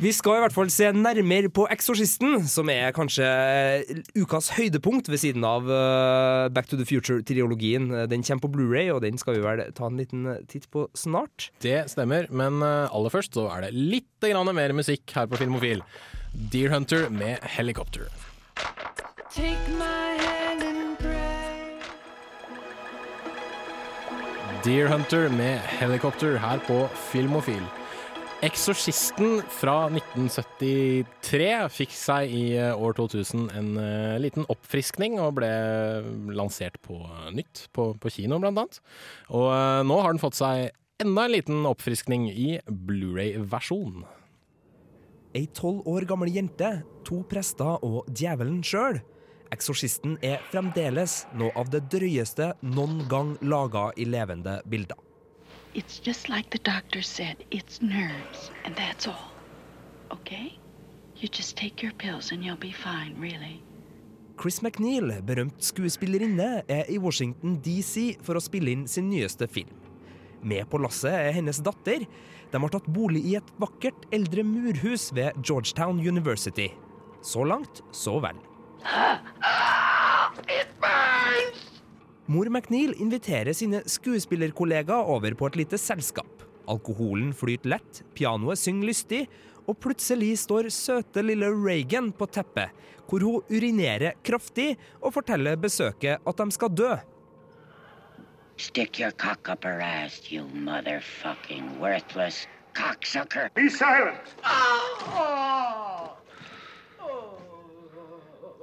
Vi 0.00 0.12
skal 0.16 0.38
i 0.38 0.44
hvert 0.44 0.56
fall 0.56 0.72
se 0.72 0.90
nærmere 0.96 1.50
på 1.52 1.66
Eksorsisten, 1.72 2.38
som 2.48 2.72
er 2.72 2.94
kanskje 2.96 3.28
ukas 4.16 4.52
høydepunkt 4.56 5.10
ved 5.12 5.20
siden 5.20 5.44
av 5.48 5.68
eh, 5.68 6.48
Back 6.52 6.70
to 6.70 6.78
the 6.80 6.88
Future-triologien. 6.88 7.90
Den 8.08 8.24
kommer 8.24 8.44
på 8.46 8.52
Blu-ray, 8.56 8.88
og 8.94 9.02
den 9.04 9.20
skal 9.20 9.36
vi 9.38 9.44
vel 9.44 9.64
ta 9.76 9.88
en 9.88 10.00
liten 10.00 10.28
titt 10.48 10.68
på 10.72 10.86
snart. 10.96 11.50
Det 11.64 11.80
stemmer, 11.92 12.28
men 12.32 12.57
eh, 12.64 12.88
aller 12.94 13.12
først 13.12 13.36
så 13.38 13.48
er 13.52 13.66
det 13.66 13.74
litt 13.76 14.24
grann 14.24 14.50
mer 14.54 14.74
musikk 14.76 15.12
her 15.16 15.28
på 15.30 15.38
Filmofil. 15.40 15.82
Deer 16.52 16.72
Hunter 16.74 17.08
med 17.10 17.42
Helicopter. 17.56 18.08
Take 19.32 19.74
my 19.78 20.16
hand 20.24 20.64
and 20.66 20.98
pray. 20.98 21.38
Deer 24.64 24.88
Hunter 24.90 25.28
med 25.32 25.60
Helicopter 25.78 26.38
her 26.42 26.62
på 26.66 26.82
Filmofil. 27.10 27.62
Eksorsisten 28.46 29.40
fra 29.50 29.88
1973 29.90 31.46
fikk 31.74 31.94
seg 31.96 32.30
i 32.30 32.42
eh, 32.54 32.70
år 32.74 32.94
2000 32.98 33.48
en 33.58 33.70
eh, 33.82 34.18
liten 34.22 34.46
oppfriskning 34.50 35.16
og 35.22 35.40
ble 35.40 35.50
lansert 36.38 36.78
på 36.84 37.00
nytt 37.34 37.66
på, 37.74 37.90
på 37.98 38.12
kino, 38.14 38.38
blant 38.38 38.62
annet. 38.62 38.78
Og 39.34 39.50
nå 39.88 39.98
har 40.04 40.14
den 40.14 40.22
fått 40.22 40.38
seg 40.38 40.70
enda 40.98 41.24
en 41.24 41.32
liten 41.32 41.66
oppfriskning 41.66 42.30
i 42.30 42.60
Blu-ray-versjon. 42.66 44.04
Ei 45.34 45.46
tolv 45.54 45.86
år 45.86 46.02
gammel 46.10 46.32
jente, 46.34 46.70
to 47.06 47.20
prester 47.30 47.78
og 47.86 48.08
djevelen 48.10 48.64
sjøl. 48.66 48.98
Eksorsisten 49.54 50.16
er 50.26 50.42
fremdeles 50.50 51.20
noe 51.38 51.54
av 51.56 51.70
det 51.70 51.84
drøyeste 51.92 52.50
noen 52.66 53.04
gang 53.08 53.36
laga 53.46 53.92
i 53.96 54.08
levende 54.10 54.58
bilder. 54.66 54.98
It's 55.74 56.02
just 56.02 56.28
like 56.28 56.50
the 56.50 56.58
doctor 56.66 57.02
said. 57.02 57.44
It's 57.50 57.80
nerves, 57.80 58.50
and 58.64 58.74
that's 58.74 59.06
all. 59.06 59.30
Okay? 60.10 60.58
You 61.16 61.28
just 61.28 61.56
take 61.56 61.82
your 61.82 61.94
pills 61.94 62.32
and 62.32 62.42
you'll 62.42 62.58
be 62.58 62.72
fine, 62.72 63.14
really. 63.20 63.62
Chris 64.36 64.62
McNeil, 64.62 65.22
berømt 65.22 65.62
skuespillerinne, 65.62 66.62
er 66.68 66.90
i 66.90 66.98
Washington 66.98 67.60
DC 67.62 68.18
for 68.22 68.38
å 68.38 68.42
spille 68.42 68.74
inn 68.74 68.88
sin 68.90 69.10
nyeste 69.10 69.46
film. 69.46 69.87
Med 70.42 70.68
på 70.70 70.80
lasset 70.82 71.12
er 71.12 71.34
hennes 71.36 71.58
datter. 71.64 72.04
De 72.48 72.60
har 72.62 72.72
tatt 72.72 72.86
bolig 72.88 73.24
i 73.26 73.36
et 73.38 73.54
vakkert 73.60 74.06
eldre 74.14 74.44
murhus 74.46 75.10
ved 75.16 75.36
Georgetown 75.42 75.98
University. 76.00 76.70
Så 77.22 77.44
langt, 77.44 77.82
så 77.92 78.18
vel. 78.22 78.38
Mor 82.28 82.48
McNeil 82.52 82.94
inviterer 83.00 83.56
sine 83.56 83.82
skuespillerkollegaer 83.88 85.10
over 85.16 85.34
på 85.34 85.48
et 85.48 85.62
lite 85.62 85.80
selskap. 85.80 86.44
Alkoholen 86.68 87.32
flyter 87.32 87.72
lett, 87.72 88.02
pianoet 88.14 88.60
synger 88.60 88.90
lystig, 88.90 89.22
og 89.68 89.76
plutselig 89.82 90.34
står 90.44 90.70
søte 90.72 91.24
lille 91.24 91.48
Reagan 91.52 92.10
på 92.16 92.28
teppet, 92.32 92.72
hvor 93.08 93.24
hun 93.24 93.52
urinerer 93.52 94.16
kraftig 94.24 94.74
og 95.00 95.14
forteller 95.16 95.56
besøket 95.60 96.20
at 96.20 96.40
de 96.40 96.56
skal 96.56 96.72
dø. 96.72 96.92
Stick 98.58 98.98
your 98.98 99.12
cock 99.12 99.48
up 99.48 99.62
her 99.62 99.80
ass, 99.80 100.32
you 100.32 100.42
motherfucking 100.52 101.78
worthless 101.78 102.46
cocksucker. 102.74 103.48
Be 103.54 103.70
silent! 103.70 104.34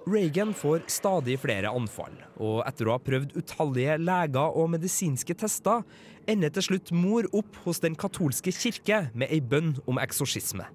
Reagan 0.06 0.52
får 0.54 0.84
stadig 0.88 1.40
flere 1.40 1.72
anfall, 1.72 2.14
og 2.38 2.60
etter 2.68 2.90
å 2.90 2.98
ha 2.98 3.02
prøvd 3.02 3.38
utallige 3.40 3.96
leger 3.98 4.60
og 4.60 4.68
medisinske 4.76 5.34
tester, 5.40 5.82
ender 6.30 6.52
til 6.54 6.68
slutt 6.68 6.92
mor 6.94 7.26
opp 7.34 7.58
hos 7.64 7.80
den 7.82 7.96
katolske 7.96 8.52
kirke 8.54 9.06
med 9.16 9.32
ei 9.32 9.40
bønn 9.40 9.78
om 9.88 9.98
eksorsisme. 10.04 10.68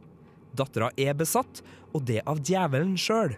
Dattera 0.57 0.89
er 0.97 1.13
besatt, 1.15 1.61
og 1.93 2.09
det 2.09 2.25
av 2.25 2.41
djevelen 2.41 2.97
sjøl. 2.99 3.37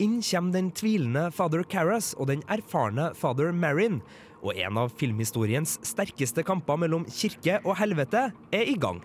Inn 0.00 0.22
kommer 0.22 0.52
den 0.52 0.70
tvilende 0.72 1.26
fader 1.30 1.62
Carras 1.62 2.14
og 2.16 2.30
den 2.30 2.40
erfarne 2.48 3.10
fader 3.14 3.52
Marin, 3.52 3.98
og 4.40 4.56
en 4.56 4.78
av 4.80 4.94
filmhistoriens 4.96 5.74
sterkeste 5.84 6.40
kamper 6.48 6.80
mellom 6.80 7.04
kirke 7.04 7.58
og 7.66 7.76
helvete 7.76 8.30
er 8.56 8.64
i 8.64 8.78
gang. 8.80 9.02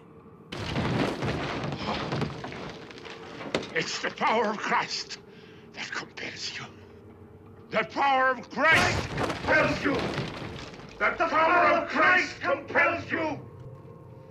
It's 3.75 3.99
the 3.99 4.13
power 4.15 4.47
of 4.47 4.55
Christ 4.55 5.19
that 5.73 5.91
compels 5.91 6.55
you. 6.55 6.63
The 7.71 7.83
power 7.91 8.31
of 8.31 8.47
Christ 8.55 9.09
compels 9.19 9.83
you. 9.83 9.99
The 10.95 11.11
power 11.27 11.75
of 11.75 11.91
Christ 11.91 12.39
compels 12.39 13.11
you. 13.11 13.35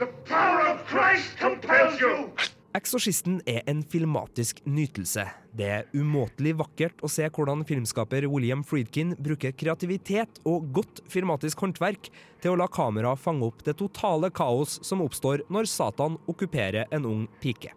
The 0.01 0.09
power 0.25 0.65
of 0.73 0.81
Christ 0.89 1.37
compels 1.37 2.01
you. 2.01 2.31
Eksorsisten 2.75 3.43
er 3.47 3.61
en 3.69 3.85
filmatisk 3.85 4.65
nytelse. 4.67 5.44
Det 5.55 5.67
er 5.71 5.85
umåtelig 5.95 6.57
vakkert 6.59 7.03
å 7.07 7.09
se 7.11 7.29
hvordan 7.31 7.61
filmskaper 7.69 8.25
William 8.27 8.65
Friedkin 8.67 9.13
bruker 9.23 9.53
kreativitet 9.55 10.41
og 10.51 10.67
godt 10.75 11.05
filmatisk 11.11 11.63
håndverk 11.63 12.09
til 12.43 12.51
å 12.51 12.59
la 12.59 12.67
kamera 12.67 13.13
fange 13.15 13.47
opp 13.47 13.63
det 13.63 13.77
totale 13.79 14.33
kaos 14.35 14.81
som 14.83 15.05
oppstår 15.05 15.45
når 15.55 15.71
Satan 15.71 16.19
okkuperer 16.27 16.91
en 16.91 17.07
ung 17.07 17.23
pike. 17.39 17.71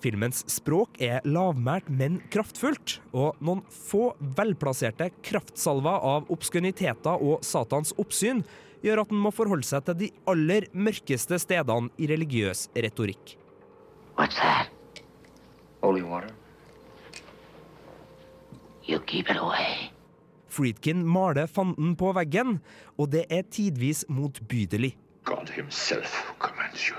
Filmens 0.00 0.42
språk 0.48 1.00
er 1.00 1.24
lavmælt, 1.28 1.88
men 1.92 2.18
kraftfullt, 2.32 2.98
og 3.12 3.40
noen 3.44 3.60
få 3.68 4.10
velplasserte 4.36 5.10
kraftsalver 5.24 6.04
av 6.12 6.28
obskøniteter 6.32 7.20
og 7.20 7.44
Satans 7.44 7.92
oppsyn 8.00 8.44
gjør 8.84 9.02
at 9.04 9.12
den 9.12 9.20
må 9.24 9.32
forholde 9.32 9.68
seg 9.68 9.84
til 9.88 9.98
de 10.04 10.10
aller 10.28 10.68
mørkeste 10.72 11.40
stedene 11.40 11.92
i 12.00 12.08
religiøs 12.12 12.68
retorikk. 12.76 13.36
What's 14.16 14.40
that? 14.40 14.72
Holy 15.80 16.04
water. 16.04 16.39
You 18.88 19.00
keep 19.06 19.30
it 19.30 19.36
away. 19.36 19.90
Friedkin 20.48 21.04
maler 21.06 21.46
fanden 21.46 21.96
på 21.96 22.12
veggen, 22.12 22.58
og 22.98 23.12
det 23.12 23.24
er 23.30 23.42
tidvis 23.42 24.04
motbydelig. 24.08 24.96
God 25.24 25.50
himself 25.54 26.32
commands 26.38 26.88
you. 26.88 26.96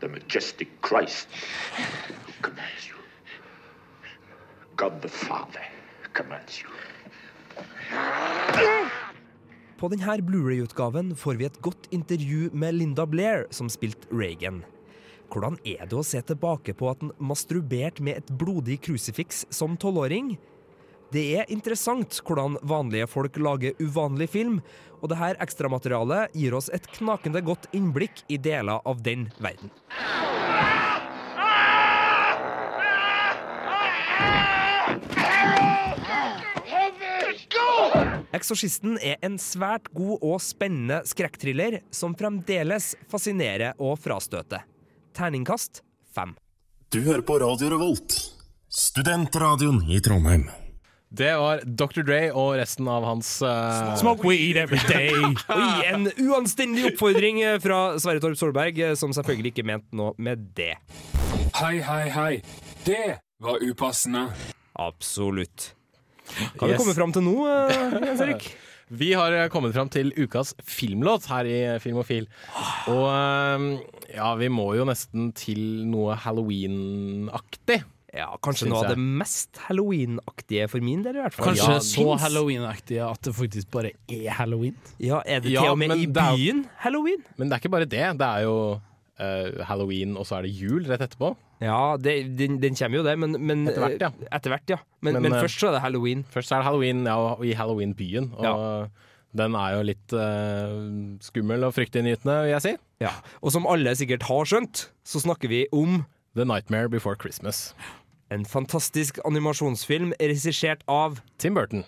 The 0.00 0.08
majestic 0.08 0.68
Christ 0.86 1.28
commands 2.42 2.88
you. 2.88 2.96
God 4.76 5.00
the 5.02 5.08
Father 5.08 5.64
commands 6.12 6.62
you. 6.62 6.70
På 9.78 9.88
denne 9.88 10.22
Blu-ray-utgaven 10.22 11.12
får 11.16 11.36
vi 11.40 11.44
et 11.44 11.60
godt 11.62 11.88
intervju 11.92 12.50
med 12.52 12.72
Linda 12.72 13.04
Blair, 13.06 13.44
som 13.50 13.68
spilte 13.68 14.08
Reagan. 14.12 14.62
Hvordan 15.34 15.56
er 15.66 15.88
det 15.90 15.96
å 15.98 16.06
se 16.06 16.20
tilbake 16.22 16.76
på 16.78 16.86
at 16.92 17.00
han 17.02 17.10
masturberte 17.18 18.04
med 18.06 18.20
et 18.20 18.28
blodig 18.38 18.76
krusifiks 18.86 19.42
som 19.50 19.72
tolvåring? 19.74 20.36
Det 21.10 21.24
er 21.40 21.50
interessant 21.50 22.20
hvordan 22.22 22.54
vanlige 22.62 23.08
folk 23.10 23.34
lager 23.42 23.74
uvanlig 23.82 24.28
film, 24.30 24.60
og 25.02 25.10
dette 25.10 25.32
ekstramaterialet 25.42 26.36
gir 26.38 26.54
oss 26.54 26.70
et 26.70 26.86
knakende 26.94 27.42
godt 27.42 27.66
innblikk 27.74 28.22
i 28.30 28.38
deler 28.38 28.78
av 28.86 29.02
den 29.02 29.26
verden. 29.42 29.74
Eksorsisten 38.34 39.00
er 39.02 39.18
en 39.26 39.34
svært 39.42 39.90
god 39.94 40.22
og 40.22 40.38
spennende 40.42 41.00
skrekkthriller 41.06 41.80
som 41.94 42.14
fremdeles 42.18 42.92
fascinerer 43.10 43.74
og 43.82 43.98
frastøter. 44.02 44.62
Terningkast 45.14 45.82
fem. 46.14 46.34
Du 46.92 47.00
hører 47.06 47.22
på 47.26 47.38
Radio 47.42 47.68
Revolt, 47.72 48.14
studentradioen 48.70 49.82
i 49.90 50.00
Trondheim. 50.02 50.48
Det 51.14 51.30
var 51.38 51.60
Dr. 51.62 52.02
Dre 52.02 52.20
og 52.34 52.56
resten 52.58 52.88
av 52.90 53.04
hans 53.06 53.28
uh, 53.46 53.92
Smoke 54.00 54.26
weed 54.26 54.56
every 54.58 54.80
day! 54.90 55.12
Oi, 55.54 55.68
en 55.86 56.08
uanstendig 56.26 56.88
oppfordring 56.90 57.38
fra 57.62 57.78
Sverre 58.02 58.22
Torp 58.24 58.38
Solberg, 58.40 58.80
som 58.98 59.14
selvfølgelig 59.14 59.52
ikke 59.54 59.66
mente 59.70 59.94
noe 59.94 60.16
med 60.18 60.48
det. 60.58 60.72
Hei, 61.60 61.76
hei, 61.86 62.02
hei. 62.10 62.32
Det 62.86 63.20
var 63.42 63.62
upassende. 63.62 64.26
Absolutt. 64.82 65.70
Hva 66.26 66.64
har 66.64 66.66
vi 66.66 66.72
Yes. 66.74 66.80
kommet 66.82 66.98
fram 66.98 67.12
til 67.14 67.22
nå, 67.28 67.36
eh, 67.46 67.94
Jens 68.08 68.22
Erik? 68.26 68.48
Vi 68.94 69.10
har 69.16 69.34
eh, 69.34 69.48
kommet 69.52 69.74
fram 69.74 69.90
til 69.92 70.12
ukas 70.16 70.54
filmlåt 70.62 71.26
her 71.30 71.48
i 71.48 71.58
Filmofil. 71.82 72.28
Og 72.92 73.08
eh, 73.10 73.66
ja, 74.14 74.30
vi 74.40 74.50
må 74.52 74.70
jo 74.78 74.86
nesten 74.88 75.32
til 75.36 75.60
noe 75.90 76.16
Halloween-aktig. 76.24 77.82
Ja, 78.14 78.28
kanskje 78.44 78.68
noe 78.70 78.84
av 78.84 78.92
det 78.92 79.00
mest 79.02 79.58
halloween-aktige 79.66 80.68
for 80.70 80.84
min 80.86 81.02
del, 81.02 81.16
i 81.18 81.22
hvert 81.24 81.34
fall. 81.34 81.48
Kanskje 81.48 81.72
Ja, 81.72 81.80
så. 81.82 82.04
Halloween-aktige 82.22 83.02
at 83.08 83.26
det 83.26 83.34
faktisk 83.34 83.72
bare 83.74 83.90
er 84.06 84.28
halloween? 84.38 84.76
Ja, 85.02 85.18
er 85.26 85.42
det 85.42 85.50
Ja, 85.50 85.64
til 85.64 85.74
og 85.74 85.80
med 85.82 85.96
i 85.98 86.06
byen 86.06 86.62
er 86.62 86.84
halloween? 86.86 87.24
Men 87.36 87.50
det 87.50 87.56
er 87.56 87.64
ikke 87.64 87.72
bare 87.74 87.88
det. 87.90 88.04
Det 88.20 88.28
er 88.28 88.44
jo 88.46 88.54
uh, 88.78 89.64
halloween, 89.66 90.14
og 90.16 90.28
så 90.28 90.38
er 90.38 90.46
det 90.46 90.54
jul 90.54 90.86
rett 90.86 91.02
etterpå. 91.08 91.32
Ja, 91.64 91.96
det, 92.00 92.14
den, 92.38 92.58
den 92.62 92.76
kommer 92.76 93.00
jo 93.00 93.06
det, 93.06 93.14
men, 93.20 93.38
men 93.40 93.64
Etter 93.70 93.86
hvert, 93.86 94.04
ja. 94.04 94.10
eh, 94.12 94.28
Etter 94.36 94.52
hvert, 94.52 94.68
ja. 94.74 94.78
Men, 95.00 95.16
Men, 95.16 95.26
men, 95.28 95.36
eh, 95.38 95.44
først 95.46 95.62
så 95.62 95.70
er 95.70 95.78
det 95.78 95.82
halloween. 95.84 96.24
Først 96.34 96.52
er 96.52 96.60
det 96.60 96.68
halloween, 96.68 97.04
ja, 97.08 97.16
og 97.16 97.44
i 97.46 97.54
halloween-byen. 97.56 98.30
Og 98.36 99.02
den 99.34 99.56
er 99.58 99.74
jo 99.74 99.86
litt 99.88 100.14
uh, 100.14 100.74
skummel 101.24 101.66
og 101.66 101.74
fryktinngytende, 101.74 102.36
vil 102.44 102.52
jeg 102.54 102.64
si. 102.68 102.74
Ja. 103.02 103.10
Og 103.42 103.54
som 103.54 103.66
alle 103.70 103.96
sikkert 103.98 104.28
har 104.28 104.46
skjønt, 104.46 104.88
så 105.02 105.22
snakker 105.24 105.50
vi 105.50 105.64
om 105.74 106.04
The 106.38 106.46
Nightmare 106.46 106.90
Before 106.92 107.18
Christmas. 107.18 107.72
En 108.34 108.46
fantastisk 108.48 109.18
animasjonsfilm 109.26 110.14
regissert 110.20 110.84
av 110.90 111.20
Tim 111.42 111.58
Burton. 111.58 111.84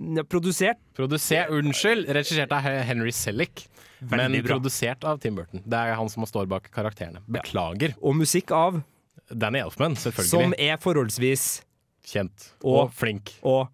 Ja, 0.00 0.24
Produsert 0.24 0.78
Produsert, 0.96 1.50
Unnskyld, 1.52 2.08
regissert 2.08 2.52
av 2.56 2.64
Henry 2.64 3.12
Selick. 3.12 3.66
Men 4.00 4.32
bra. 4.32 4.54
produsert 4.54 5.04
av 5.04 5.18
Tim 5.20 5.36
Burton. 5.36 5.60
Det 5.66 5.76
er 5.76 5.92
han 5.98 6.08
som 6.08 6.24
står 6.24 6.46
bak 6.48 6.70
karakterene. 6.72 7.20
Beklager. 7.28 7.92
Og 8.00 8.16
musikk 8.16 8.54
av 8.56 8.80
Danny 9.34 9.60
Elfman, 9.62 9.96
selvfølgelig. 9.96 10.30
Som 10.30 10.54
er 10.58 10.76
forholdsvis 10.82 11.62
Kjent. 12.10 12.52
Og- 12.64 12.78
Og, 12.86 12.92
flink. 12.96 13.34
og 13.42 13.68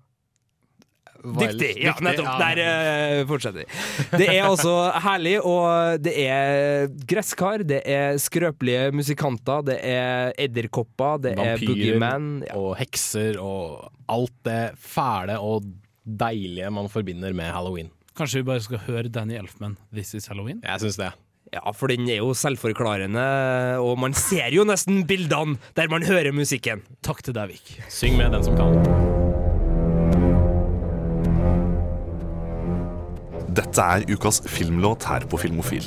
Dyktig! 1.27 1.73
Ja, 1.83 1.95
nettopp. 2.05 2.27
ja. 2.29 2.49
Der 2.55 3.23
uh, 3.23 3.27
fortsetter 3.27 3.65
vi. 3.65 4.19
Det 4.21 4.29
er 4.31 4.45
altså 4.47 4.75
herlig, 5.03 5.33
og 5.43 5.97
det 6.05 6.13
er 6.23 6.87
gresskar, 7.09 7.65
det 7.67 7.81
er 7.89 8.19
skrøpelige 8.23 8.93
musikanter, 8.95 9.65
det 9.67 9.79
er 9.83 10.31
edderkopper, 10.39 11.17
det 11.25 11.33
er 11.35 11.59
boogieman 11.65 12.29
ja. 12.47 12.55
og 12.61 12.77
hekser 12.79 13.41
og 13.43 13.89
alt 14.13 14.37
det 14.47 14.61
fæle 14.79 15.41
og 15.43 15.67
deilige 16.07 16.71
man 16.71 16.87
forbinder 16.93 17.35
med 17.35 17.51
halloween. 17.51 17.91
Kanskje 18.17 18.45
vi 18.45 18.49
bare 18.53 18.63
skal 18.65 18.85
høre 18.87 19.09
Danny 19.11 19.35
Elfman, 19.41 19.75
'This 19.93 20.15
Is 20.15 20.29
Halloween'? 20.31 20.63
Jeg 20.63 20.81
syns 20.85 20.97
det. 21.01 21.11
Ja, 21.55 21.71
for 21.73 21.87
den 21.87 22.09
er 22.11 22.19
jo 22.19 22.33
selvforklarende, 22.35 23.23
og 23.79 24.01
man 24.03 24.15
ser 24.19 24.51
jo 24.55 24.65
nesten 24.67 25.05
bildene 25.07 25.61
der 25.79 25.87
man 25.93 26.03
hører 26.03 26.35
musikken. 26.35 26.83
Takk 27.07 27.23
til 27.23 27.37
deg, 27.37 27.55
Vik. 27.55 27.77
Syng 27.93 28.17
med 28.19 28.35
den 28.35 28.43
som 28.45 28.57
kan. 28.59 28.75
Dette 33.57 33.81
er 33.81 34.05
ukas 34.13 34.43
filmlåt 34.51 35.07
her 35.09 35.25
på 35.31 35.39
Filmofil. 35.41 35.87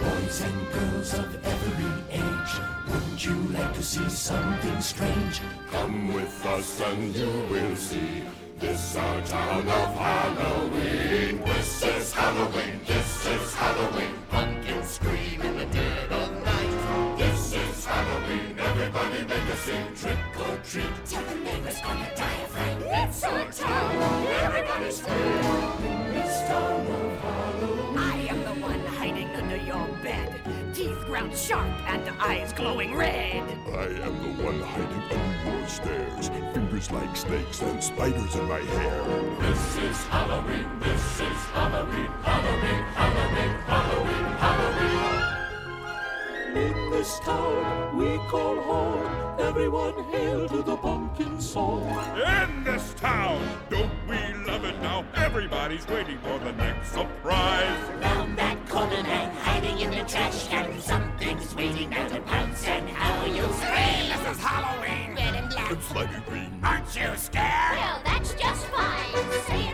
Boys 0.00 0.40
and 0.42 0.60
girls 0.72 1.12
of 1.14 1.28
every 1.44 1.92
age, 2.10 2.52
wouldn't 2.88 3.20
you 3.26 3.36
like 3.52 3.74
to 3.74 3.82
see 3.82 4.08
something 4.08 4.80
strange? 4.80 5.42
Come 5.70 6.14
with 6.14 6.46
us 6.46 6.80
and 6.80 7.14
you 7.14 7.30
will 7.52 7.76
see. 7.76 8.24
This 8.64 8.96
our 8.96 9.20
town 9.26 9.68
of 9.68 9.94
Halloween. 9.94 11.42
This 11.44 11.84
is 11.84 12.12
Halloween. 12.14 12.80
This 12.86 13.26
is 13.26 13.54
Halloween. 13.54 14.14
Pumpkins 14.30 14.88
scream 14.88 15.42
in 15.42 15.58
the 15.58 15.66
dead 15.66 16.10
of 16.10 16.32
night. 16.42 17.18
This 17.18 17.52
is 17.52 17.84
Halloween. 17.84 18.56
Everybody 18.58 19.20
make 19.26 19.48
a 19.52 19.56
scene. 19.58 19.94
Trick 19.94 20.18
or 20.40 20.56
treat. 20.64 20.94
Tell 21.04 21.22
the 21.24 21.34
neighbors 21.44 21.78
die 21.82 22.40
of 22.42 22.48
fright. 22.48 22.78
It's 22.86 23.22
our 23.24 23.52
town. 23.52 24.26
Everybody 24.46 24.90
scream. 24.90 25.23
Teeth 31.24 31.46
sharp 31.46 31.90
and 31.90 32.08
eyes 32.20 32.52
glowing 32.52 32.94
red. 32.94 33.42
I 33.72 33.84
am 34.04 34.36
the 34.36 34.42
one 34.42 34.60
hiding 34.60 35.02
under 35.10 35.58
your 35.58 35.68
stairs. 35.68 36.28
Fingers 36.52 36.90
like 36.90 37.16
snakes 37.16 37.62
and 37.62 37.82
spiders 37.82 38.34
in 38.34 38.44
my 38.46 38.60
hair. 38.60 39.02
This 39.40 39.76
is 39.78 40.04
Halloween. 40.04 40.68
This 40.80 41.20
is 41.20 41.38
Halloween. 41.54 42.10
Halloween. 42.22 42.84
Halloween. 42.94 43.54
Halloween. 43.66 44.24
Halloween. 44.36 44.53
In 47.04 47.10
this 47.10 47.20
town 47.20 47.98
we 47.98 48.16
call 48.30 48.56
home, 48.62 49.38
everyone 49.38 49.92
hail 50.04 50.48
to 50.48 50.62
the 50.62 50.74
pumpkin 50.74 51.38
song. 51.38 51.82
In 52.16 52.64
this 52.64 52.94
town, 52.94 53.46
don't 53.68 53.92
we 54.08 54.16
love 54.46 54.64
it 54.64 54.80
now? 54.80 55.04
Everybody's 55.14 55.86
waiting 55.86 56.16
for 56.20 56.38
the 56.38 56.52
next 56.52 56.92
surprise. 56.92 57.78
Found 58.00 58.38
that 58.38 58.66
corner 58.70 59.02
man 59.02 59.30
hiding 59.36 59.80
in 59.80 59.90
the 59.90 60.04
trash 60.04 60.48
can. 60.48 60.80
Something's 60.80 61.54
waiting 61.54 61.90
there 61.90 62.08
to 62.08 62.20
pounce 62.22 62.66
and 62.66 62.88
how 62.88 63.26
you 63.26 63.42
scream. 63.52 64.08
This 64.08 64.36
is 64.38 64.42
Halloween. 64.42 65.14
Red 65.14 65.34
and 65.34 65.50
black. 65.50 65.72
It's 65.72 65.84
slimy 65.84 66.20
green. 66.26 66.58
Aren't 66.64 66.96
you 66.96 67.14
scared? 67.16 67.76
Well, 67.76 68.00
that's 68.06 68.32
just 68.32 68.64
fine. 68.68 69.12
Say 69.12 69.68
it 69.68 69.73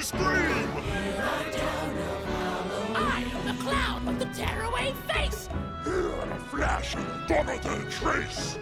Everybody 0.00 0.40
scream! 0.40 0.68
I 2.94 3.22
am 3.34 3.46
the 3.46 3.62
clown 3.62 4.06
with 4.06 4.18
the 4.18 4.24
tearaway 4.26 4.94
face. 5.08 5.48
Here 5.84 6.08
in 6.22 6.32
a 6.32 6.40
flash, 6.48 6.94
gone 7.28 7.46
without 7.46 7.80
a 7.80 7.90
trace. 7.90 8.58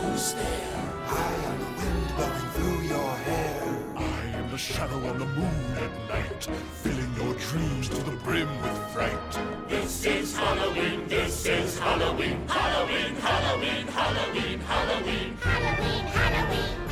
Who's 0.00 0.34
there? 0.34 0.94
I 1.06 1.34
am 1.44 1.58
the 1.58 1.66
wind 1.66 2.06
blowing 2.16 2.50
through 2.54 2.80
your 2.88 3.16
hair. 3.16 3.62
I 3.96 4.38
am 4.38 4.50
the 4.50 4.58
shadow 4.58 5.06
on 5.06 5.18
the 5.18 5.26
moon 5.26 5.76
at 5.76 6.08
night, 6.08 6.48
filling 6.82 7.14
your 7.16 7.34
dreams 7.34 7.88
to 7.90 7.96
the 7.96 8.16
brim 8.24 8.48
with 8.62 8.78
fright. 8.92 9.68
This 9.68 10.06
is 10.06 10.36
Halloween, 10.36 11.06
this 11.08 11.44
is 11.46 11.78
Halloween, 11.78 12.48
Halloween, 12.48 13.16
Halloween, 13.16 13.86
Halloween, 13.88 14.60
Halloween. 14.60 15.36
Halloween, 15.36 16.04
Halloween. 16.06 16.91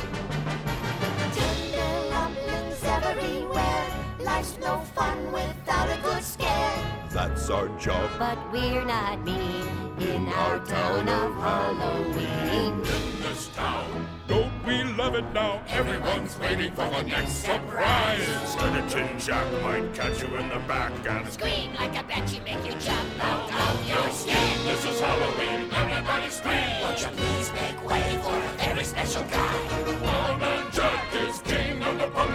everywhere. 3.11 3.87
Life's 4.19 4.57
no 4.59 4.79
fun 4.95 5.31
without 5.31 5.89
a 5.89 6.01
good 6.01 6.23
scare. 6.23 6.77
That's 7.09 7.49
our 7.49 7.67
job. 7.77 8.09
But 8.17 8.37
we're 8.51 8.85
not 8.85 9.23
mean 9.25 9.67
in 9.99 10.27
our 10.29 10.59
town 10.59 11.09
of 11.09 11.35
Halloween. 11.35 12.73
In 12.73 13.21
this 13.21 13.49
town, 13.49 14.07
don't 14.27 14.53
we 14.65 14.83
love 14.83 15.15
it 15.15 15.25
now? 15.33 15.61
Everyone's 15.67 16.39
waiting 16.39 16.71
for 16.73 16.89
the 16.89 17.03
next 17.03 17.33
surprise. 17.49 18.27
Skeleton 18.45 19.19
Jack 19.19 19.47
might 19.61 19.93
catch 19.93 20.21
you 20.21 20.29
in 20.37 20.47
the 20.49 20.59
back 20.67 20.93
and 21.05 21.27
Scream 21.27 21.73
like 21.75 21.97
a 21.99 22.03
banshee, 22.03 22.39
make 22.45 22.63
you 22.65 22.73
jump 22.79 23.25
out 23.25 23.51
of 23.51 23.89
your 23.89 24.09
skin. 24.11 24.65
This 24.65 24.85
is 24.85 24.99
Halloween, 25.01 25.69
everybody 25.73 26.29
scream. 26.29 26.81
Won't 26.81 27.01
you 27.01 27.09
please 27.19 27.51
make 27.53 27.89
way 27.89 28.19
for 28.23 28.37
a 28.37 28.51
very 28.63 28.83
special 28.85 29.23
guy? 29.23 30.00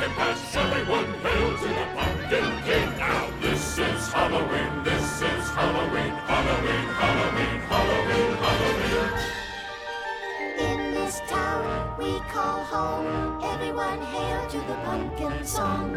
Pumpkin 0.09 0.15
patch. 0.15 0.57
Everyone 0.57 1.15
hail 1.21 1.59
to 1.59 1.69
the 1.69 1.87
pumpkin 1.95 2.63
king. 2.65 2.99
Now 2.99 3.29
this 3.41 3.79
is 3.79 4.13
Halloween, 4.13 4.85
this 4.85 5.23
is 5.23 5.51
Halloween, 5.51 6.13
Halloween, 6.27 6.87
Halloween, 7.01 7.61
Halloween, 7.71 8.37
Halloween. 8.45 9.11
In 10.59 10.95
this 10.95 11.21
town 11.29 11.99
we 11.99 12.21
call 12.31 12.65
home. 12.65 13.43
Everyone 13.43 14.01
hail 14.03 14.47
to 14.49 14.59
the 14.59 14.75
pumpkin 14.85 15.45
song. 15.45 15.97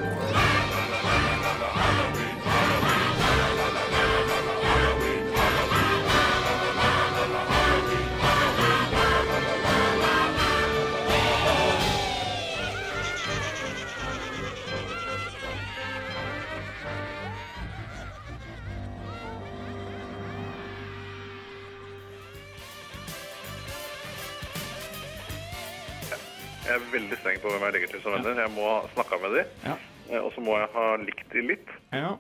Jeg 26.70 26.78
er 26.78 26.84
veldig 26.93 27.17
streng 27.17 27.39
på 27.41 27.49
hvem 27.49 27.63
jeg 27.65 27.74
legger 27.76 27.89
til 27.95 28.01
som 28.03 28.13
venner. 28.13 28.41
Jeg 28.45 28.51
må 28.53 28.65
ha 28.70 28.80
snakka 28.93 29.17
med 29.24 29.32
dem. 29.39 29.53
Ja. 29.65 29.76
Eh, 30.11 30.22
Og 30.22 30.32
så 30.36 30.41
må 30.45 30.57
jeg 30.59 30.70
ha 30.76 30.86
likt 31.01 31.30
dem 31.34 31.47
litt. 31.49 31.70
Ja. 31.95 32.11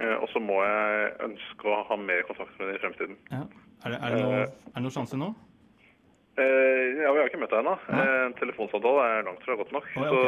Eh, 0.00 0.16
Og 0.22 0.28
så 0.34 0.38
må 0.42 0.56
jeg 0.66 1.12
ønske 1.28 1.70
å 1.70 1.82
ha 1.88 1.96
mer 1.96 2.22
kontakt 2.26 2.58
med 2.58 2.66
dem 2.72 2.76
i 2.76 2.82
fremtiden. 2.82 3.16
ja. 3.30 3.44
Er, 3.84 3.90
det, 3.92 3.98
er, 4.00 4.14
det 4.14 4.20
noe, 4.24 4.36
er 4.40 4.78
det 4.78 4.82
noe 4.86 4.94
sjanse 4.94 5.16
nå? 5.20 5.26
Eh, 6.40 7.02
ja, 7.04 7.10
Vi 7.12 7.18
har 7.20 7.28
ikke 7.28 7.38
møtt 7.42 7.52
deg 7.52 7.60
ennå. 7.60 7.74
Eh, 7.92 8.22
En 8.26 8.32
telefonsamtale 8.40 9.02
er 9.12 9.26
langt 9.28 9.42
fra 9.44 9.56
godt 9.60 9.72
nok. 9.76 9.84
Å, 9.84 10.00
ja, 10.00 10.08
Så 10.08 10.20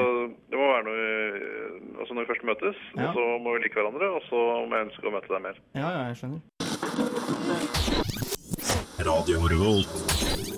det 0.52 0.58
må 0.60 0.66
være 0.74 0.84
noe 0.86 1.06
eh, 1.08 1.98
Altså 1.98 2.12
når 2.14 2.20
vi 2.26 2.30
først 2.34 2.44
møtes, 2.50 2.76
Ja. 3.00 3.08
og 3.08 3.14
så 3.16 3.24
må 3.40 3.56
vi 3.56 3.62
like 3.64 3.74
hverandre, 3.80 4.06
og 4.12 4.22
så 4.28 4.38
må 4.68 4.76
jeg 4.76 4.86
ønske 4.90 5.08
å 5.08 5.14
møte 5.16 5.32
deg 5.32 5.42
mer. 5.48 5.56
Ja, 5.74 5.88
ja, 5.96 6.02
jeg 6.12 6.16
skjønner. 6.20 6.40
Radio 9.08 9.40
Revolt. 9.48 10.55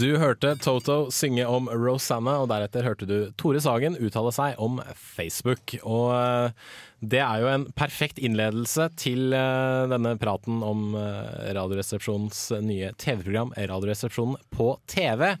Du 0.00 0.14
hørte 0.16 0.54
Toto 0.56 1.10
synge 1.12 1.44
om 1.44 1.66
Rosanna, 1.68 2.38
og 2.40 2.46
deretter 2.48 2.86
hørte 2.86 3.04
du 3.04 3.16
Tore 3.36 3.60
Sagen 3.60 3.98
uttale 4.00 4.30
seg 4.32 4.56
om 4.62 4.78
Facebook. 4.96 5.74
Og 5.82 6.14
eh, 6.14 6.70
det 7.12 7.20
er 7.20 7.42
jo 7.42 7.50
en 7.50 7.66
perfekt 7.76 8.16
innledelse 8.22 8.86
til 8.96 9.36
eh, 9.36 9.82
denne 9.92 10.14
praten 10.22 10.62
om 10.64 10.96
eh, 10.96 11.50
Radioresepsjonens 11.52 12.40
nye 12.64 12.94
TV-program 13.02 13.52
Radioresepsjonen 13.58 14.40
på 14.56 14.70
TV. 14.88 15.34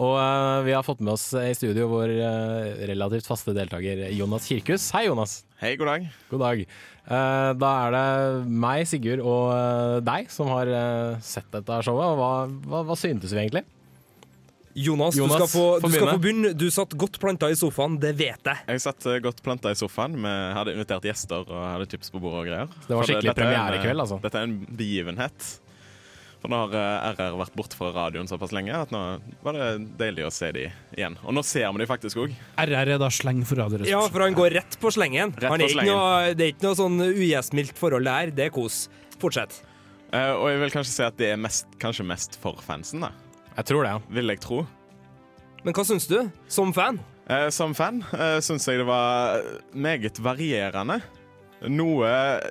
Og 0.00 0.16
vi 0.64 0.72
har 0.78 0.86
fått 0.86 1.04
med 1.04 1.18
oss 1.18 1.28
i 1.36 1.52
studio 1.58 1.90
vår 1.92 2.16
relativt 2.88 3.28
faste 3.28 3.52
deltaker 3.58 4.06
Jonas 4.16 4.48
Kirkhus. 4.48 4.88
Hei, 4.96 5.10
Jonas. 5.10 5.42
Hei, 5.60 5.76
god 5.76 5.92
dag. 5.92 6.10
God 6.32 6.46
dag. 6.46 6.66
Da 7.60 7.76
er 7.84 7.96
det 7.98 8.48
meg, 8.48 8.88
Sigurd, 8.88 9.20
og 9.20 10.02
deg 10.08 10.32
som 10.32 10.56
har 10.56 10.72
sett 11.20 11.52
dette 11.52 11.84
showet. 11.84 12.16
Hva, 12.16 12.34
hva, 12.64 12.86
hva 12.88 13.02
syntes 13.04 13.36
vi 13.36 13.44
egentlig? 13.44 13.68
Jonas, 14.76 15.16
du, 15.16 15.24
skal 15.24 15.48
få, 15.48 15.64
du 15.80 15.88
skal 15.88 16.10
få 16.12 16.18
begynne. 16.20 16.50
Du 16.52 16.66
satt 16.72 16.92
godt 17.00 17.16
planta 17.20 17.48
i 17.48 17.56
sofaen, 17.56 17.94
det 18.00 18.10
vet 18.18 18.44
jeg. 18.44 18.64
Jeg 18.68 18.82
satt 18.84 19.06
eh, 19.08 19.20
godt 19.24 19.38
planta 19.44 19.70
i 19.72 19.78
sofaen. 19.78 20.18
Vi 20.20 20.32
hadde 20.58 20.74
invitert 20.76 21.06
gjester 21.08 21.46
og 21.46 21.62
hadde 21.62 21.86
chips 21.88 22.12
på 22.12 22.20
bordet 22.20 22.42
og 22.42 22.50
greier. 22.50 22.74
Det 22.84 22.98
var 22.98 23.08
skikkelig 23.08 23.32
er 23.32 23.38
premiere 23.38 23.78
i 23.78 23.80
kveld, 23.86 24.04
altså. 24.04 24.18
Dette 24.20 24.42
er 24.42 24.50
en 24.50 24.58
begivenhet. 24.76 25.48
For 26.42 26.52
nå 26.52 26.58
har 26.66 26.76
eh, 26.76 27.06
RR 27.16 27.38
vært 27.40 27.56
borte 27.56 27.78
fra 27.78 27.88
radioen 27.96 28.28
såpass 28.28 28.52
lenge 28.52 28.76
at 28.76 28.92
nå 28.92 29.00
var 29.46 29.56
det 29.56 29.70
deilig 29.96 30.26
å 30.28 30.32
se 30.34 30.52
de 30.52 30.66
igjen. 30.68 31.16
Og 31.24 31.38
nå 31.38 31.42
ser 31.46 31.72
vi 31.72 31.80
de 31.80 31.88
faktisk 31.88 32.20
òg. 32.26 32.36
RR 32.60 32.92
er 32.98 33.00
da 33.00 33.08
sleng 33.08 33.40
for 33.48 33.64
Ja, 33.88 34.02
for 34.04 34.26
han 34.26 34.36
går 34.36 34.58
rett 34.60 34.76
på 34.82 34.92
slengen. 34.92 35.32
Rett 35.40 35.56
han 35.56 35.64
på 35.64 35.70
ikke 35.70 35.78
slengen. 35.80 35.96
noe, 35.96 36.34
det 36.36 36.50
er 36.50 36.52
ikke 36.52 36.68
noe 36.68 36.78
sånn 36.84 37.00
ugjestmildt 37.08 37.80
forhold 37.80 38.12
der. 38.12 38.36
Det 38.36 38.50
er 38.50 38.52
kos. 38.60 38.90
Fortsett. 39.16 39.62
Uh, 40.12 40.36
og 40.36 40.50
jeg 40.52 40.60
vil 40.66 40.76
kanskje 40.76 40.92
si 40.92 41.06
at 41.08 41.16
det 41.18 41.32
er 41.32 41.40
mest, 41.40 41.72
kanskje 41.82 42.04
mest 42.06 42.36
for 42.44 42.60
fansen, 42.62 43.08
da. 43.08 43.14
Jeg 43.56 43.68
tror 43.70 43.86
det, 43.86 43.92
ja. 43.96 44.00
Vil 44.18 44.32
jeg 44.34 44.40
tro. 44.44 44.62
Men 45.64 45.74
hva 45.74 45.84
syns 45.88 46.06
du, 46.10 46.18
som 46.52 46.72
fan? 46.76 47.00
Eh, 47.26 47.48
som 47.50 47.72
fan 47.74 48.04
eh, 48.14 48.38
syns 48.44 48.68
jeg 48.68 48.82
det 48.82 48.86
var 48.86 49.40
meget 49.74 50.20
varierende. 50.22 51.00
Noe 51.72 52.08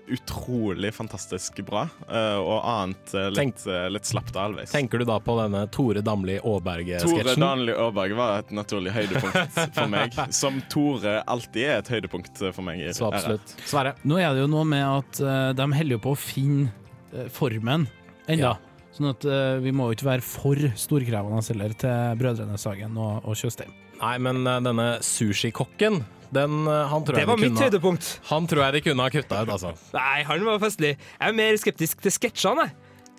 utrolig 0.09 0.89
fantastisk 0.97 1.59
bra, 1.67 1.83
eh, 2.09 2.39
og 2.41 2.57
annet 2.65 3.13
eh, 3.13 3.27
litt, 3.37 3.61
eh, 3.69 3.85
litt 3.93 4.09
slapt 4.09 4.33
og 4.33 4.41
halvveis. 4.41 4.73
Tenker 4.73 4.99
du 4.99 5.05
da 5.05 5.19
på 5.21 5.35
denne 5.37 5.61
Tore 5.71 6.01
Damli 6.03 6.39
Tore 6.39 6.55
Aaberge-sketsjen? 6.57 7.39
Danli 7.45 7.75
Aaberg 7.77 8.15
var 8.17 8.41
et 8.41 8.51
naturlig 8.57 8.95
høydepunkt 8.97 9.59
for 9.77 9.93
meg. 9.93 10.17
Som 10.41 10.57
Tore 10.73 11.19
alltid 11.21 11.67
er 11.69 11.77
et 11.83 11.93
høydepunkt 11.93 12.41
for 12.49 12.65
meg. 12.65 12.81
i 12.81 12.95
Så 12.97 13.11
absolutt. 13.13 13.53
Sverre? 13.69 13.93
Nå 14.09 14.17
er 14.17 14.33
det 14.33 14.41
jo 14.47 14.49
noe 14.57 14.65
med 14.73 14.83
at 14.89 15.21
eh, 15.21 15.51
de 15.61 15.69
holder 15.77 15.99
jo 15.99 16.03
på 16.09 16.15
å 16.17 16.19
finne 16.25 16.71
eh, 17.13 17.29
formen 17.31 17.85
ennå. 18.25 18.55
Sånn 18.95 19.09
at 19.11 19.25
uh, 19.27 19.57
vi 19.59 19.73
må 19.75 19.89
jo 19.89 19.97
ikke 19.97 20.07
være 20.07 20.23
for 20.23 20.59
storkrevende 20.79 21.41
heller 21.49 21.73
til 21.75 22.19
Brødrene 22.21 22.59
Sagen 22.61 22.95
og, 22.95 23.25
og 23.27 23.35
Tjøstheim. 23.35 23.73
Nei, 23.99 24.13
men 24.23 24.43
uh, 24.47 24.59
denne 24.63 24.85
sushikokken, 25.03 25.99
den 26.35 26.65
eh, 26.67 26.87
han 26.89 27.03
tror 27.05 27.15
Det 27.15 27.21
jeg 27.21 27.29
var 27.29 27.37
de 27.39 27.43
mitt 27.45 27.53
kunne, 27.53 27.67
høydepunkt. 27.69 28.07
Han 28.31 28.47
tror 28.49 28.63
jeg 28.65 28.75
de 28.75 28.81
kunne 28.87 29.05
ha 29.05 29.11
kutta 29.13 29.41
ut, 29.43 29.51
altså. 29.55 29.73
Nei, 29.95 30.23
han 30.27 30.47
var 30.47 30.63
festlig. 30.63 30.95
Jeg 30.97 31.27
er 31.31 31.37
mer 31.37 31.59
skeptisk 31.61 32.01
til 32.03 32.15
sketsjene. 32.15 32.65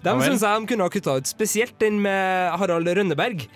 De 0.03 0.13
Ja 0.13 0.17
syns 0.21 0.43
jeg 0.45 0.65
de 0.65 0.71
kunne 0.73 0.87
ha 0.89 0.93
kutta 0.93 1.15
ut, 1.21 1.29
spesielt 1.29 1.77
den 1.81 2.01
med 2.05 2.51
Harald 2.61 2.89
Rønneberg. 2.89 3.47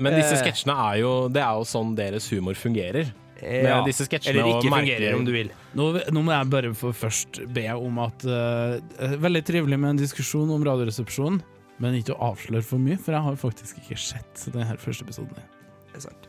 Men 0.00 0.16
disse 0.16 0.38
Eh, 0.38 0.40
sketsjene 0.40 0.72
er 0.72 1.02
jo 1.02 1.10
Det 1.28 1.42
er 1.42 1.58
jo 1.58 1.66
sånn 1.68 1.92
deres 1.98 2.30
humor 2.32 2.56
fungerer. 2.56 3.12
Ja, 3.42 3.80
Med 3.82 3.90
disse 3.90 4.06
sketsjene 4.06 4.38
eller 4.38 4.48
ikke 4.54 4.70
og 4.70 4.78
fungerer, 4.78 5.14
om 5.18 5.24
du 5.26 5.32
vil. 5.34 5.50
Nå, 5.74 5.88
nå 6.14 6.22
må 6.22 6.32
jeg 6.32 6.50
bare 6.52 6.70
få 6.78 6.92
først 6.94 7.42
be 7.52 7.66
om 7.74 7.98
at 8.04 8.24
eh, 8.24 9.16
Veldig 9.18 9.42
trivelig 9.44 9.78
med 9.82 9.96
en 9.96 10.00
diskusjon 10.00 10.50
om 10.54 10.62
Radioresepsjonen, 10.62 11.42
men 11.80 11.96
ikke 11.98 12.16
å 12.16 12.32
avsløre 12.32 12.66
for 12.66 12.82
mye, 12.82 12.98
for 13.00 13.16
jeg 13.16 13.26
har 13.28 13.38
faktisk 13.40 13.80
ikke 13.82 14.00
sett 14.00 14.48
denne 14.52 14.76
første 14.80 15.06
episoden. 15.06 15.48
Det 15.92 16.00
er 16.00 16.04
sant. 16.08 16.28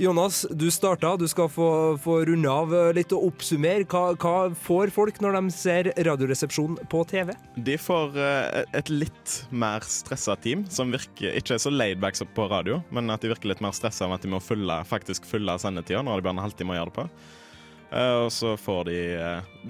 Jonas, 0.00 0.46
du 0.50 0.70
starta. 0.70 1.16
Du 1.16 1.26
skal 1.28 1.48
få, 1.52 1.96
få 2.00 2.20
runde 2.24 2.48
av 2.48 2.70
eh, 2.72 2.92
litt 2.96 3.12
og 3.12 3.26
oppsummere. 3.26 3.84
Hva, 3.90 4.14
hva 4.16 4.34
får 4.56 4.92
folk 4.94 5.18
når 5.20 5.36
de 5.36 5.52
ser 5.52 5.90
Radioresepsjonen 6.06 6.78
på 6.88 7.02
TV? 7.10 7.34
De 7.66 7.74
får 7.76 8.16
eh, 8.16 8.62
et 8.80 8.92
litt 8.92 9.34
mer 9.50 9.84
stressa 9.84 10.38
team, 10.40 10.64
som 10.72 10.94
virker 10.94 11.36
ikke 11.36 11.58
er 11.58 11.60
så 11.60 11.74
laidback 11.74 12.16
som 12.16 12.30
på 12.32 12.48
radio, 12.48 12.80
men 12.94 13.12
at 13.12 13.20
de 13.20 13.32
virker 13.34 13.52
litt 13.52 13.60
mer 13.60 13.76
stressa 13.76 14.08
med 14.08 14.20
at 14.20 14.24
de 14.24 14.32
må 14.32 14.40
fylle, 14.40 14.80
faktisk 14.88 15.28
fylle 15.28 15.58
sendetida 15.60 16.00
når 16.06 16.16
de 16.16 16.28
bare 16.28 16.38
en 16.38 16.44
halvtime 16.46 16.72
å 16.72 16.80
gjøre 16.80 16.94
det 16.94 16.98
på. 17.02 17.06
Eh, 17.90 18.16
og 18.24 18.32
så 18.32 18.56
får 18.56 18.88
de 18.88 18.98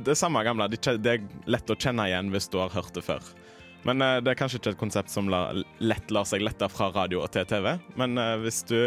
det 0.06 0.18
samme 0.20 0.44
gamle. 0.46 0.70
De, 0.70 0.78
det 1.00 1.16
er 1.16 1.28
lett 1.50 1.74
å 1.74 1.80
kjenne 1.80 2.06
igjen 2.06 2.30
hvis 2.30 2.46
du 2.52 2.60
har 2.62 2.70
hørt 2.76 2.94
det 2.94 3.02
før. 3.08 3.34
Men 3.88 4.02
uh, 4.04 4.18
det 4.22 4.32
er 4.32 4.38
kanskje 4.38 4.60
ikke 4.60 4.74
et 4.74 4.80
konsept 4.80 5.12
som 5.12 5.30
la, 5.32 5.48
lett 5.78 6.12
lar 6.12 6.28
seg 6.28 6.44
lette 6.44 6.68
fra 6.72 6.90
radio 6.94 7.22
og 7.24 7.30
til 7.34 7.46
TV. 7.48 7.72
Men 8.00 8.18
uh, 8.20 8.36
hvis 8.42 8.62
du 8.68 8.78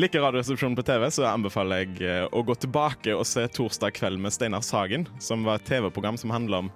liker 0.00 0.24
Radioresepsjonen 0.24 0.78
på 0.78 0.86
TV, 0.86 1.06
så 1.12 1.26
anbefaler 1.28 1.82
jeg 1.82 1.98
eh, 2.06 2.22
å 2.32 2.40
gå 2.46 2.54
tilbake 2.62 3.12
og 3.12 3.26
se 3.28 3.42
Torsdag 3.52 3.92
kveld 3.98 4.22
med 4.22 4.32
Steinar 4.32 4.62
Sagen, 4.64 5.04
som 5.20 5.42
var 5.44 5.58
et 5.58 5.66
TV-program 5.68 6.16
som 6.16 6.32
handler 6.32 6.64
om 6.64 6.70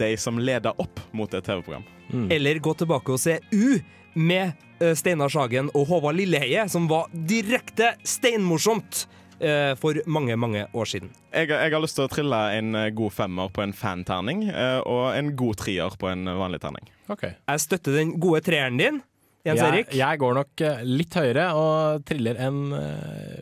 de 0.00 0.08
som 0.18 0.40
leder 0.40 0.74
opp 0.82 0.98
mot 1.14 1.30
et 1.30 1.46
TV-program. 1.46 1.84
Eller 2.32 2.58
gå 2.58 2.72
tilbake 2.80 3.14
og 3.14 3.22
se 3.22 3.36
U 3.54 3.78
med 4.18 4.56
Steinar 4.98 5.30
Sagen 5.30 5.70
og 5.76 5.86
Håvard 5.92 6.18
Lilleheie, 6.18 6.64
som 6.72 6.88
var 6.90 7.12
direkte 7.12 7.92
steinmorsomt 8.02 9.04
eh, 9.40 9.74
for 9.80 9.98
mange, 10.06 10.36
mange 10.40 10.66
år 10.76 10.88
siden. 10.90 11.10
Jeg, 11.34 11.48
jeg 11.50 11.72
har 11.72 11.82
lyst 11.82 11.96
til 11.98 12.06
å 12.06 12.10
trille 12.12 12.40
en 12.58 12.74
eh, 12.78 12.90
god 12.96 13.12
femmer 13.16 13.50
på 13.54 13.62
en 13.64 13.72
fanterning, 13.76 14.46
eh, 14.50 14.80
og 14.86 15.14
en 15.16 15.32
god 15.36 15.60
trier 15.64 15.96
på 16.00 16.10
en 16.12 16.24
vanlig 16.38 16.60
terning. 16.62 16.88
Jeg 17.10 17.60
støtter 17.64 17.96
den 17.98 18.16
gode 18.22 18.40
treeren 18.46 18.78
din, 18.80 19.00
Jens 19.46 19.56
Jeg, 19.62 19.72
Erik. 19.72 19.94
jeg 19.96 20.18
går 20.20 20.34
nok 20.36 20.60
eh, 20.68 20.82
litt 20.84 21.14
høyere 21.16 21.46
og 21.56 22.04
triller 22.04 22.36
en 22.44 22.58
eh, 22.76 23.38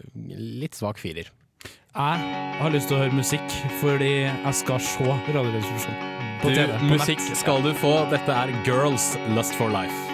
litt 0.63 0.79
svak 0.79 1.01
firer. 1.03 1.33
Jeg 1.99 2.35
har 2.61 2.71
lyst 2.71 2.87
til 2.91 2.99
å 2.99 3.01
høre 3.03 3.17
musikk, 3.17 3.57
fordi 3.81 4.13
jeg 4.29 4.55
skal 4.55 4.79
se 4.85 5.09
Radioresepsjonen 5.35 6.15
på 6.39 6.53
Du, 6.55 6.61
På 6.79 6.93
musikk 6.93 7.19
nett. 7.25 7.41
skal 7.41 7.65
du 7.67 7.73
få. 7.75 7.97
Dette 8.13 8.31
er 8.31 8.53
Girls 8.69 9.17
Lust 9.35 9.59
for 9.59 9.75
Life. 9.75 10.08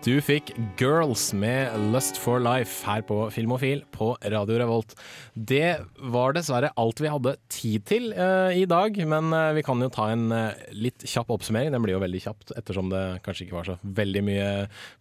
Du 0.00 0.14
fikk 0.24 0.54
Girls 0.80 1.26
med 1.36 1.74
Lust 1.92 2.16
for 2.16 2.40
Life 2.40 2.86
her 2.88 3.02
på 3.04 3.18
Filmofil 3.34 3.82
på 3.92 4.14
Radio 4.32 4.56
Revolt. 4.56 4.94
Det 5.34 5.76
var 6.00 6.32
dessverre 6.32 6.70
alt 6.80 7.02
vi 7.04 7.10
hadde 7.12 7.34
tid 7.52 7.84
til 7.84 8.06
uh, 8.16 8.48
i 8.48 8.62
dag, 8.64 8.96
men 8.96 9.28
uh, 9.36 9.50
vi 9.52 9.60
kan 9.66 9.82
jo 9.84 9.90
ta 9.92 10.06
en 10.08 10.32
uh, 10.32 10.56
litt 10.72 11.04
kjapp 11.04 11.28
oppsummering. 11.36 11.74
Den 11.74 11.84
blir 11.84 11.98
jo 11.98 12.00
veldig 12.00 12.22
kjapt, 12.24 12.54
ettersom 12.56 12.88
det 12.88 13.02
kanskje 13.26 13.44
ikke 13.44 13.58
var 13.58 13.68
så 13.68 13.76
veldig 14.00 14.22
mye 14.24 14.46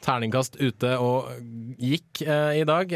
terningkast 0.04 0.60
ute 0.60 0.92
og 1.00 1.32
gikk 1.80 2.26
i 2.28 2.66
dag. 2.68 2.92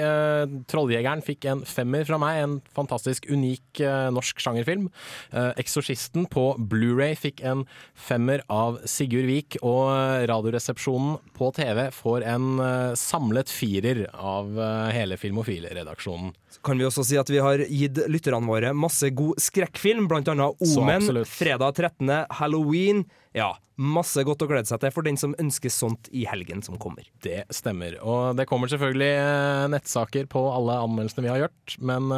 Trolljegeren 0.67 1.23
fikk 1.23 1.47
en 1.47 1.63
femmer 1.63 2.03
fra 2.09 2.19
meg, 2.19 2.41
en 2.41 2.57
fantastisk 2.75 3.29
unik 3.31 3.79
norsk 4.11 4.43
sjangerfilm. 4.43 4.89
Eksorsisten 5.31 6.27
på 6.31 6.49
Blu-ray 6.59 7.15
fikk 7.15 7.39
en 7.47 7.63
femmer 7.95 8.43
av 8.51 8.81
Sigurd 8.89 9.29
Vik, 9.29 9.61
og 9.63 9.87
Radioresepsjonen 10.27 11.21
på 11.37 11.53
TV 11.55 11.92
får 11.93 12.23
en 12.27 12.59
eh, 12.59 12.93
samlet 12.99 13.49
firer 13.49 14.05
av 14.13 14.59
eh, 14.59 14.91
hele 14.95 15.17
Filmofil-redaksjonen. 15.17 16.33
Kan 16.63 16.79
vi 16.79 16.87
også 16.87 17.05
si 17.07 17.17
at 17.19 17.29
vi 17.31 17.41
har 17.43 17.63
gitt 17.67 17.99
lytterne 18.11 18.47
våre 18.47 18.73
masse 18.77 19.09
god 19.15 19.41
skrekkfilm, 19.41 20.07
blant 20.11 20.29
annet 20.31 20.63
Omen, 20.63 21.23
fredag 21.27 21.77
13., 21.77 22.11
Halloween. 22.39 23.03
Ja, 23.35 23.53
masse 23.75 24.21
godt 24.27 24.45
å 24.45 24.49
glede 24.49 24.69
seg 24.69 24.81
til 24.83 24.93
for 24.93 25.05
den 25.05 25.17
som 25.19 25.33
ønsker 25.41 25.73
sånt 25.73 26.09
i 26.13 26.25
helgen 26.29 26.61
som 26.65 26.77
kommer. 26.81 27.07
Det 27.25 27.43
stemmer. 27.53 27.97
Og 28.01 28.37
det 28.39 28.47
kommer 28.49 28.71
selvfølgelig 28.71 29.11
eh, 29.15 29.65
nettsaker 29.73 30.29
på 30.31 30.45
alle 30.53 30.79
anmeldelsene 30.85 31.27
vi 31.27 31.33
har 31.33 31.43
gjort, 31.45 31.77
men 31.79 32.11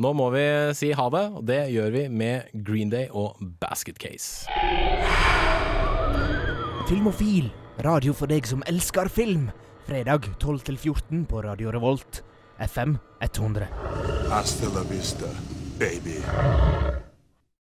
nå 0.00 0.14
må 0.16 0.30
vi 0.34 0.46
si 0.78 0.92
ha 0.96 1.08
det, 1.14 1.26
og 1.38 1.44
det 1.50 1.60
gjør 1.74 1.94
vi 1.98 2.06
med 2.10 2.54
Green 2.66 2.92
Day 2.94 3.10
og 3.12 3.38
Basket 3.62 4.00
Case. 4.02 4.48
Filmofil, 6.88 7.48
radio 7.78 8.14
for 8.14 8.30
deg 8.30 8.46
som 8.46 8.62
elsker 8.70 9.10
film. 9.12 9.50
Fredag 9.86 10.30
12-14 10.40 11.26
på 11.26 11.42
Radio 11.42 11.72
Revolt. 11.74 12.22
FM 12.58 12.98
100. 13.20 13.68
Hasta 14.30 14.68
la 14.74 14.82
vista, 14.90 15.26
baby. 15.78 16.20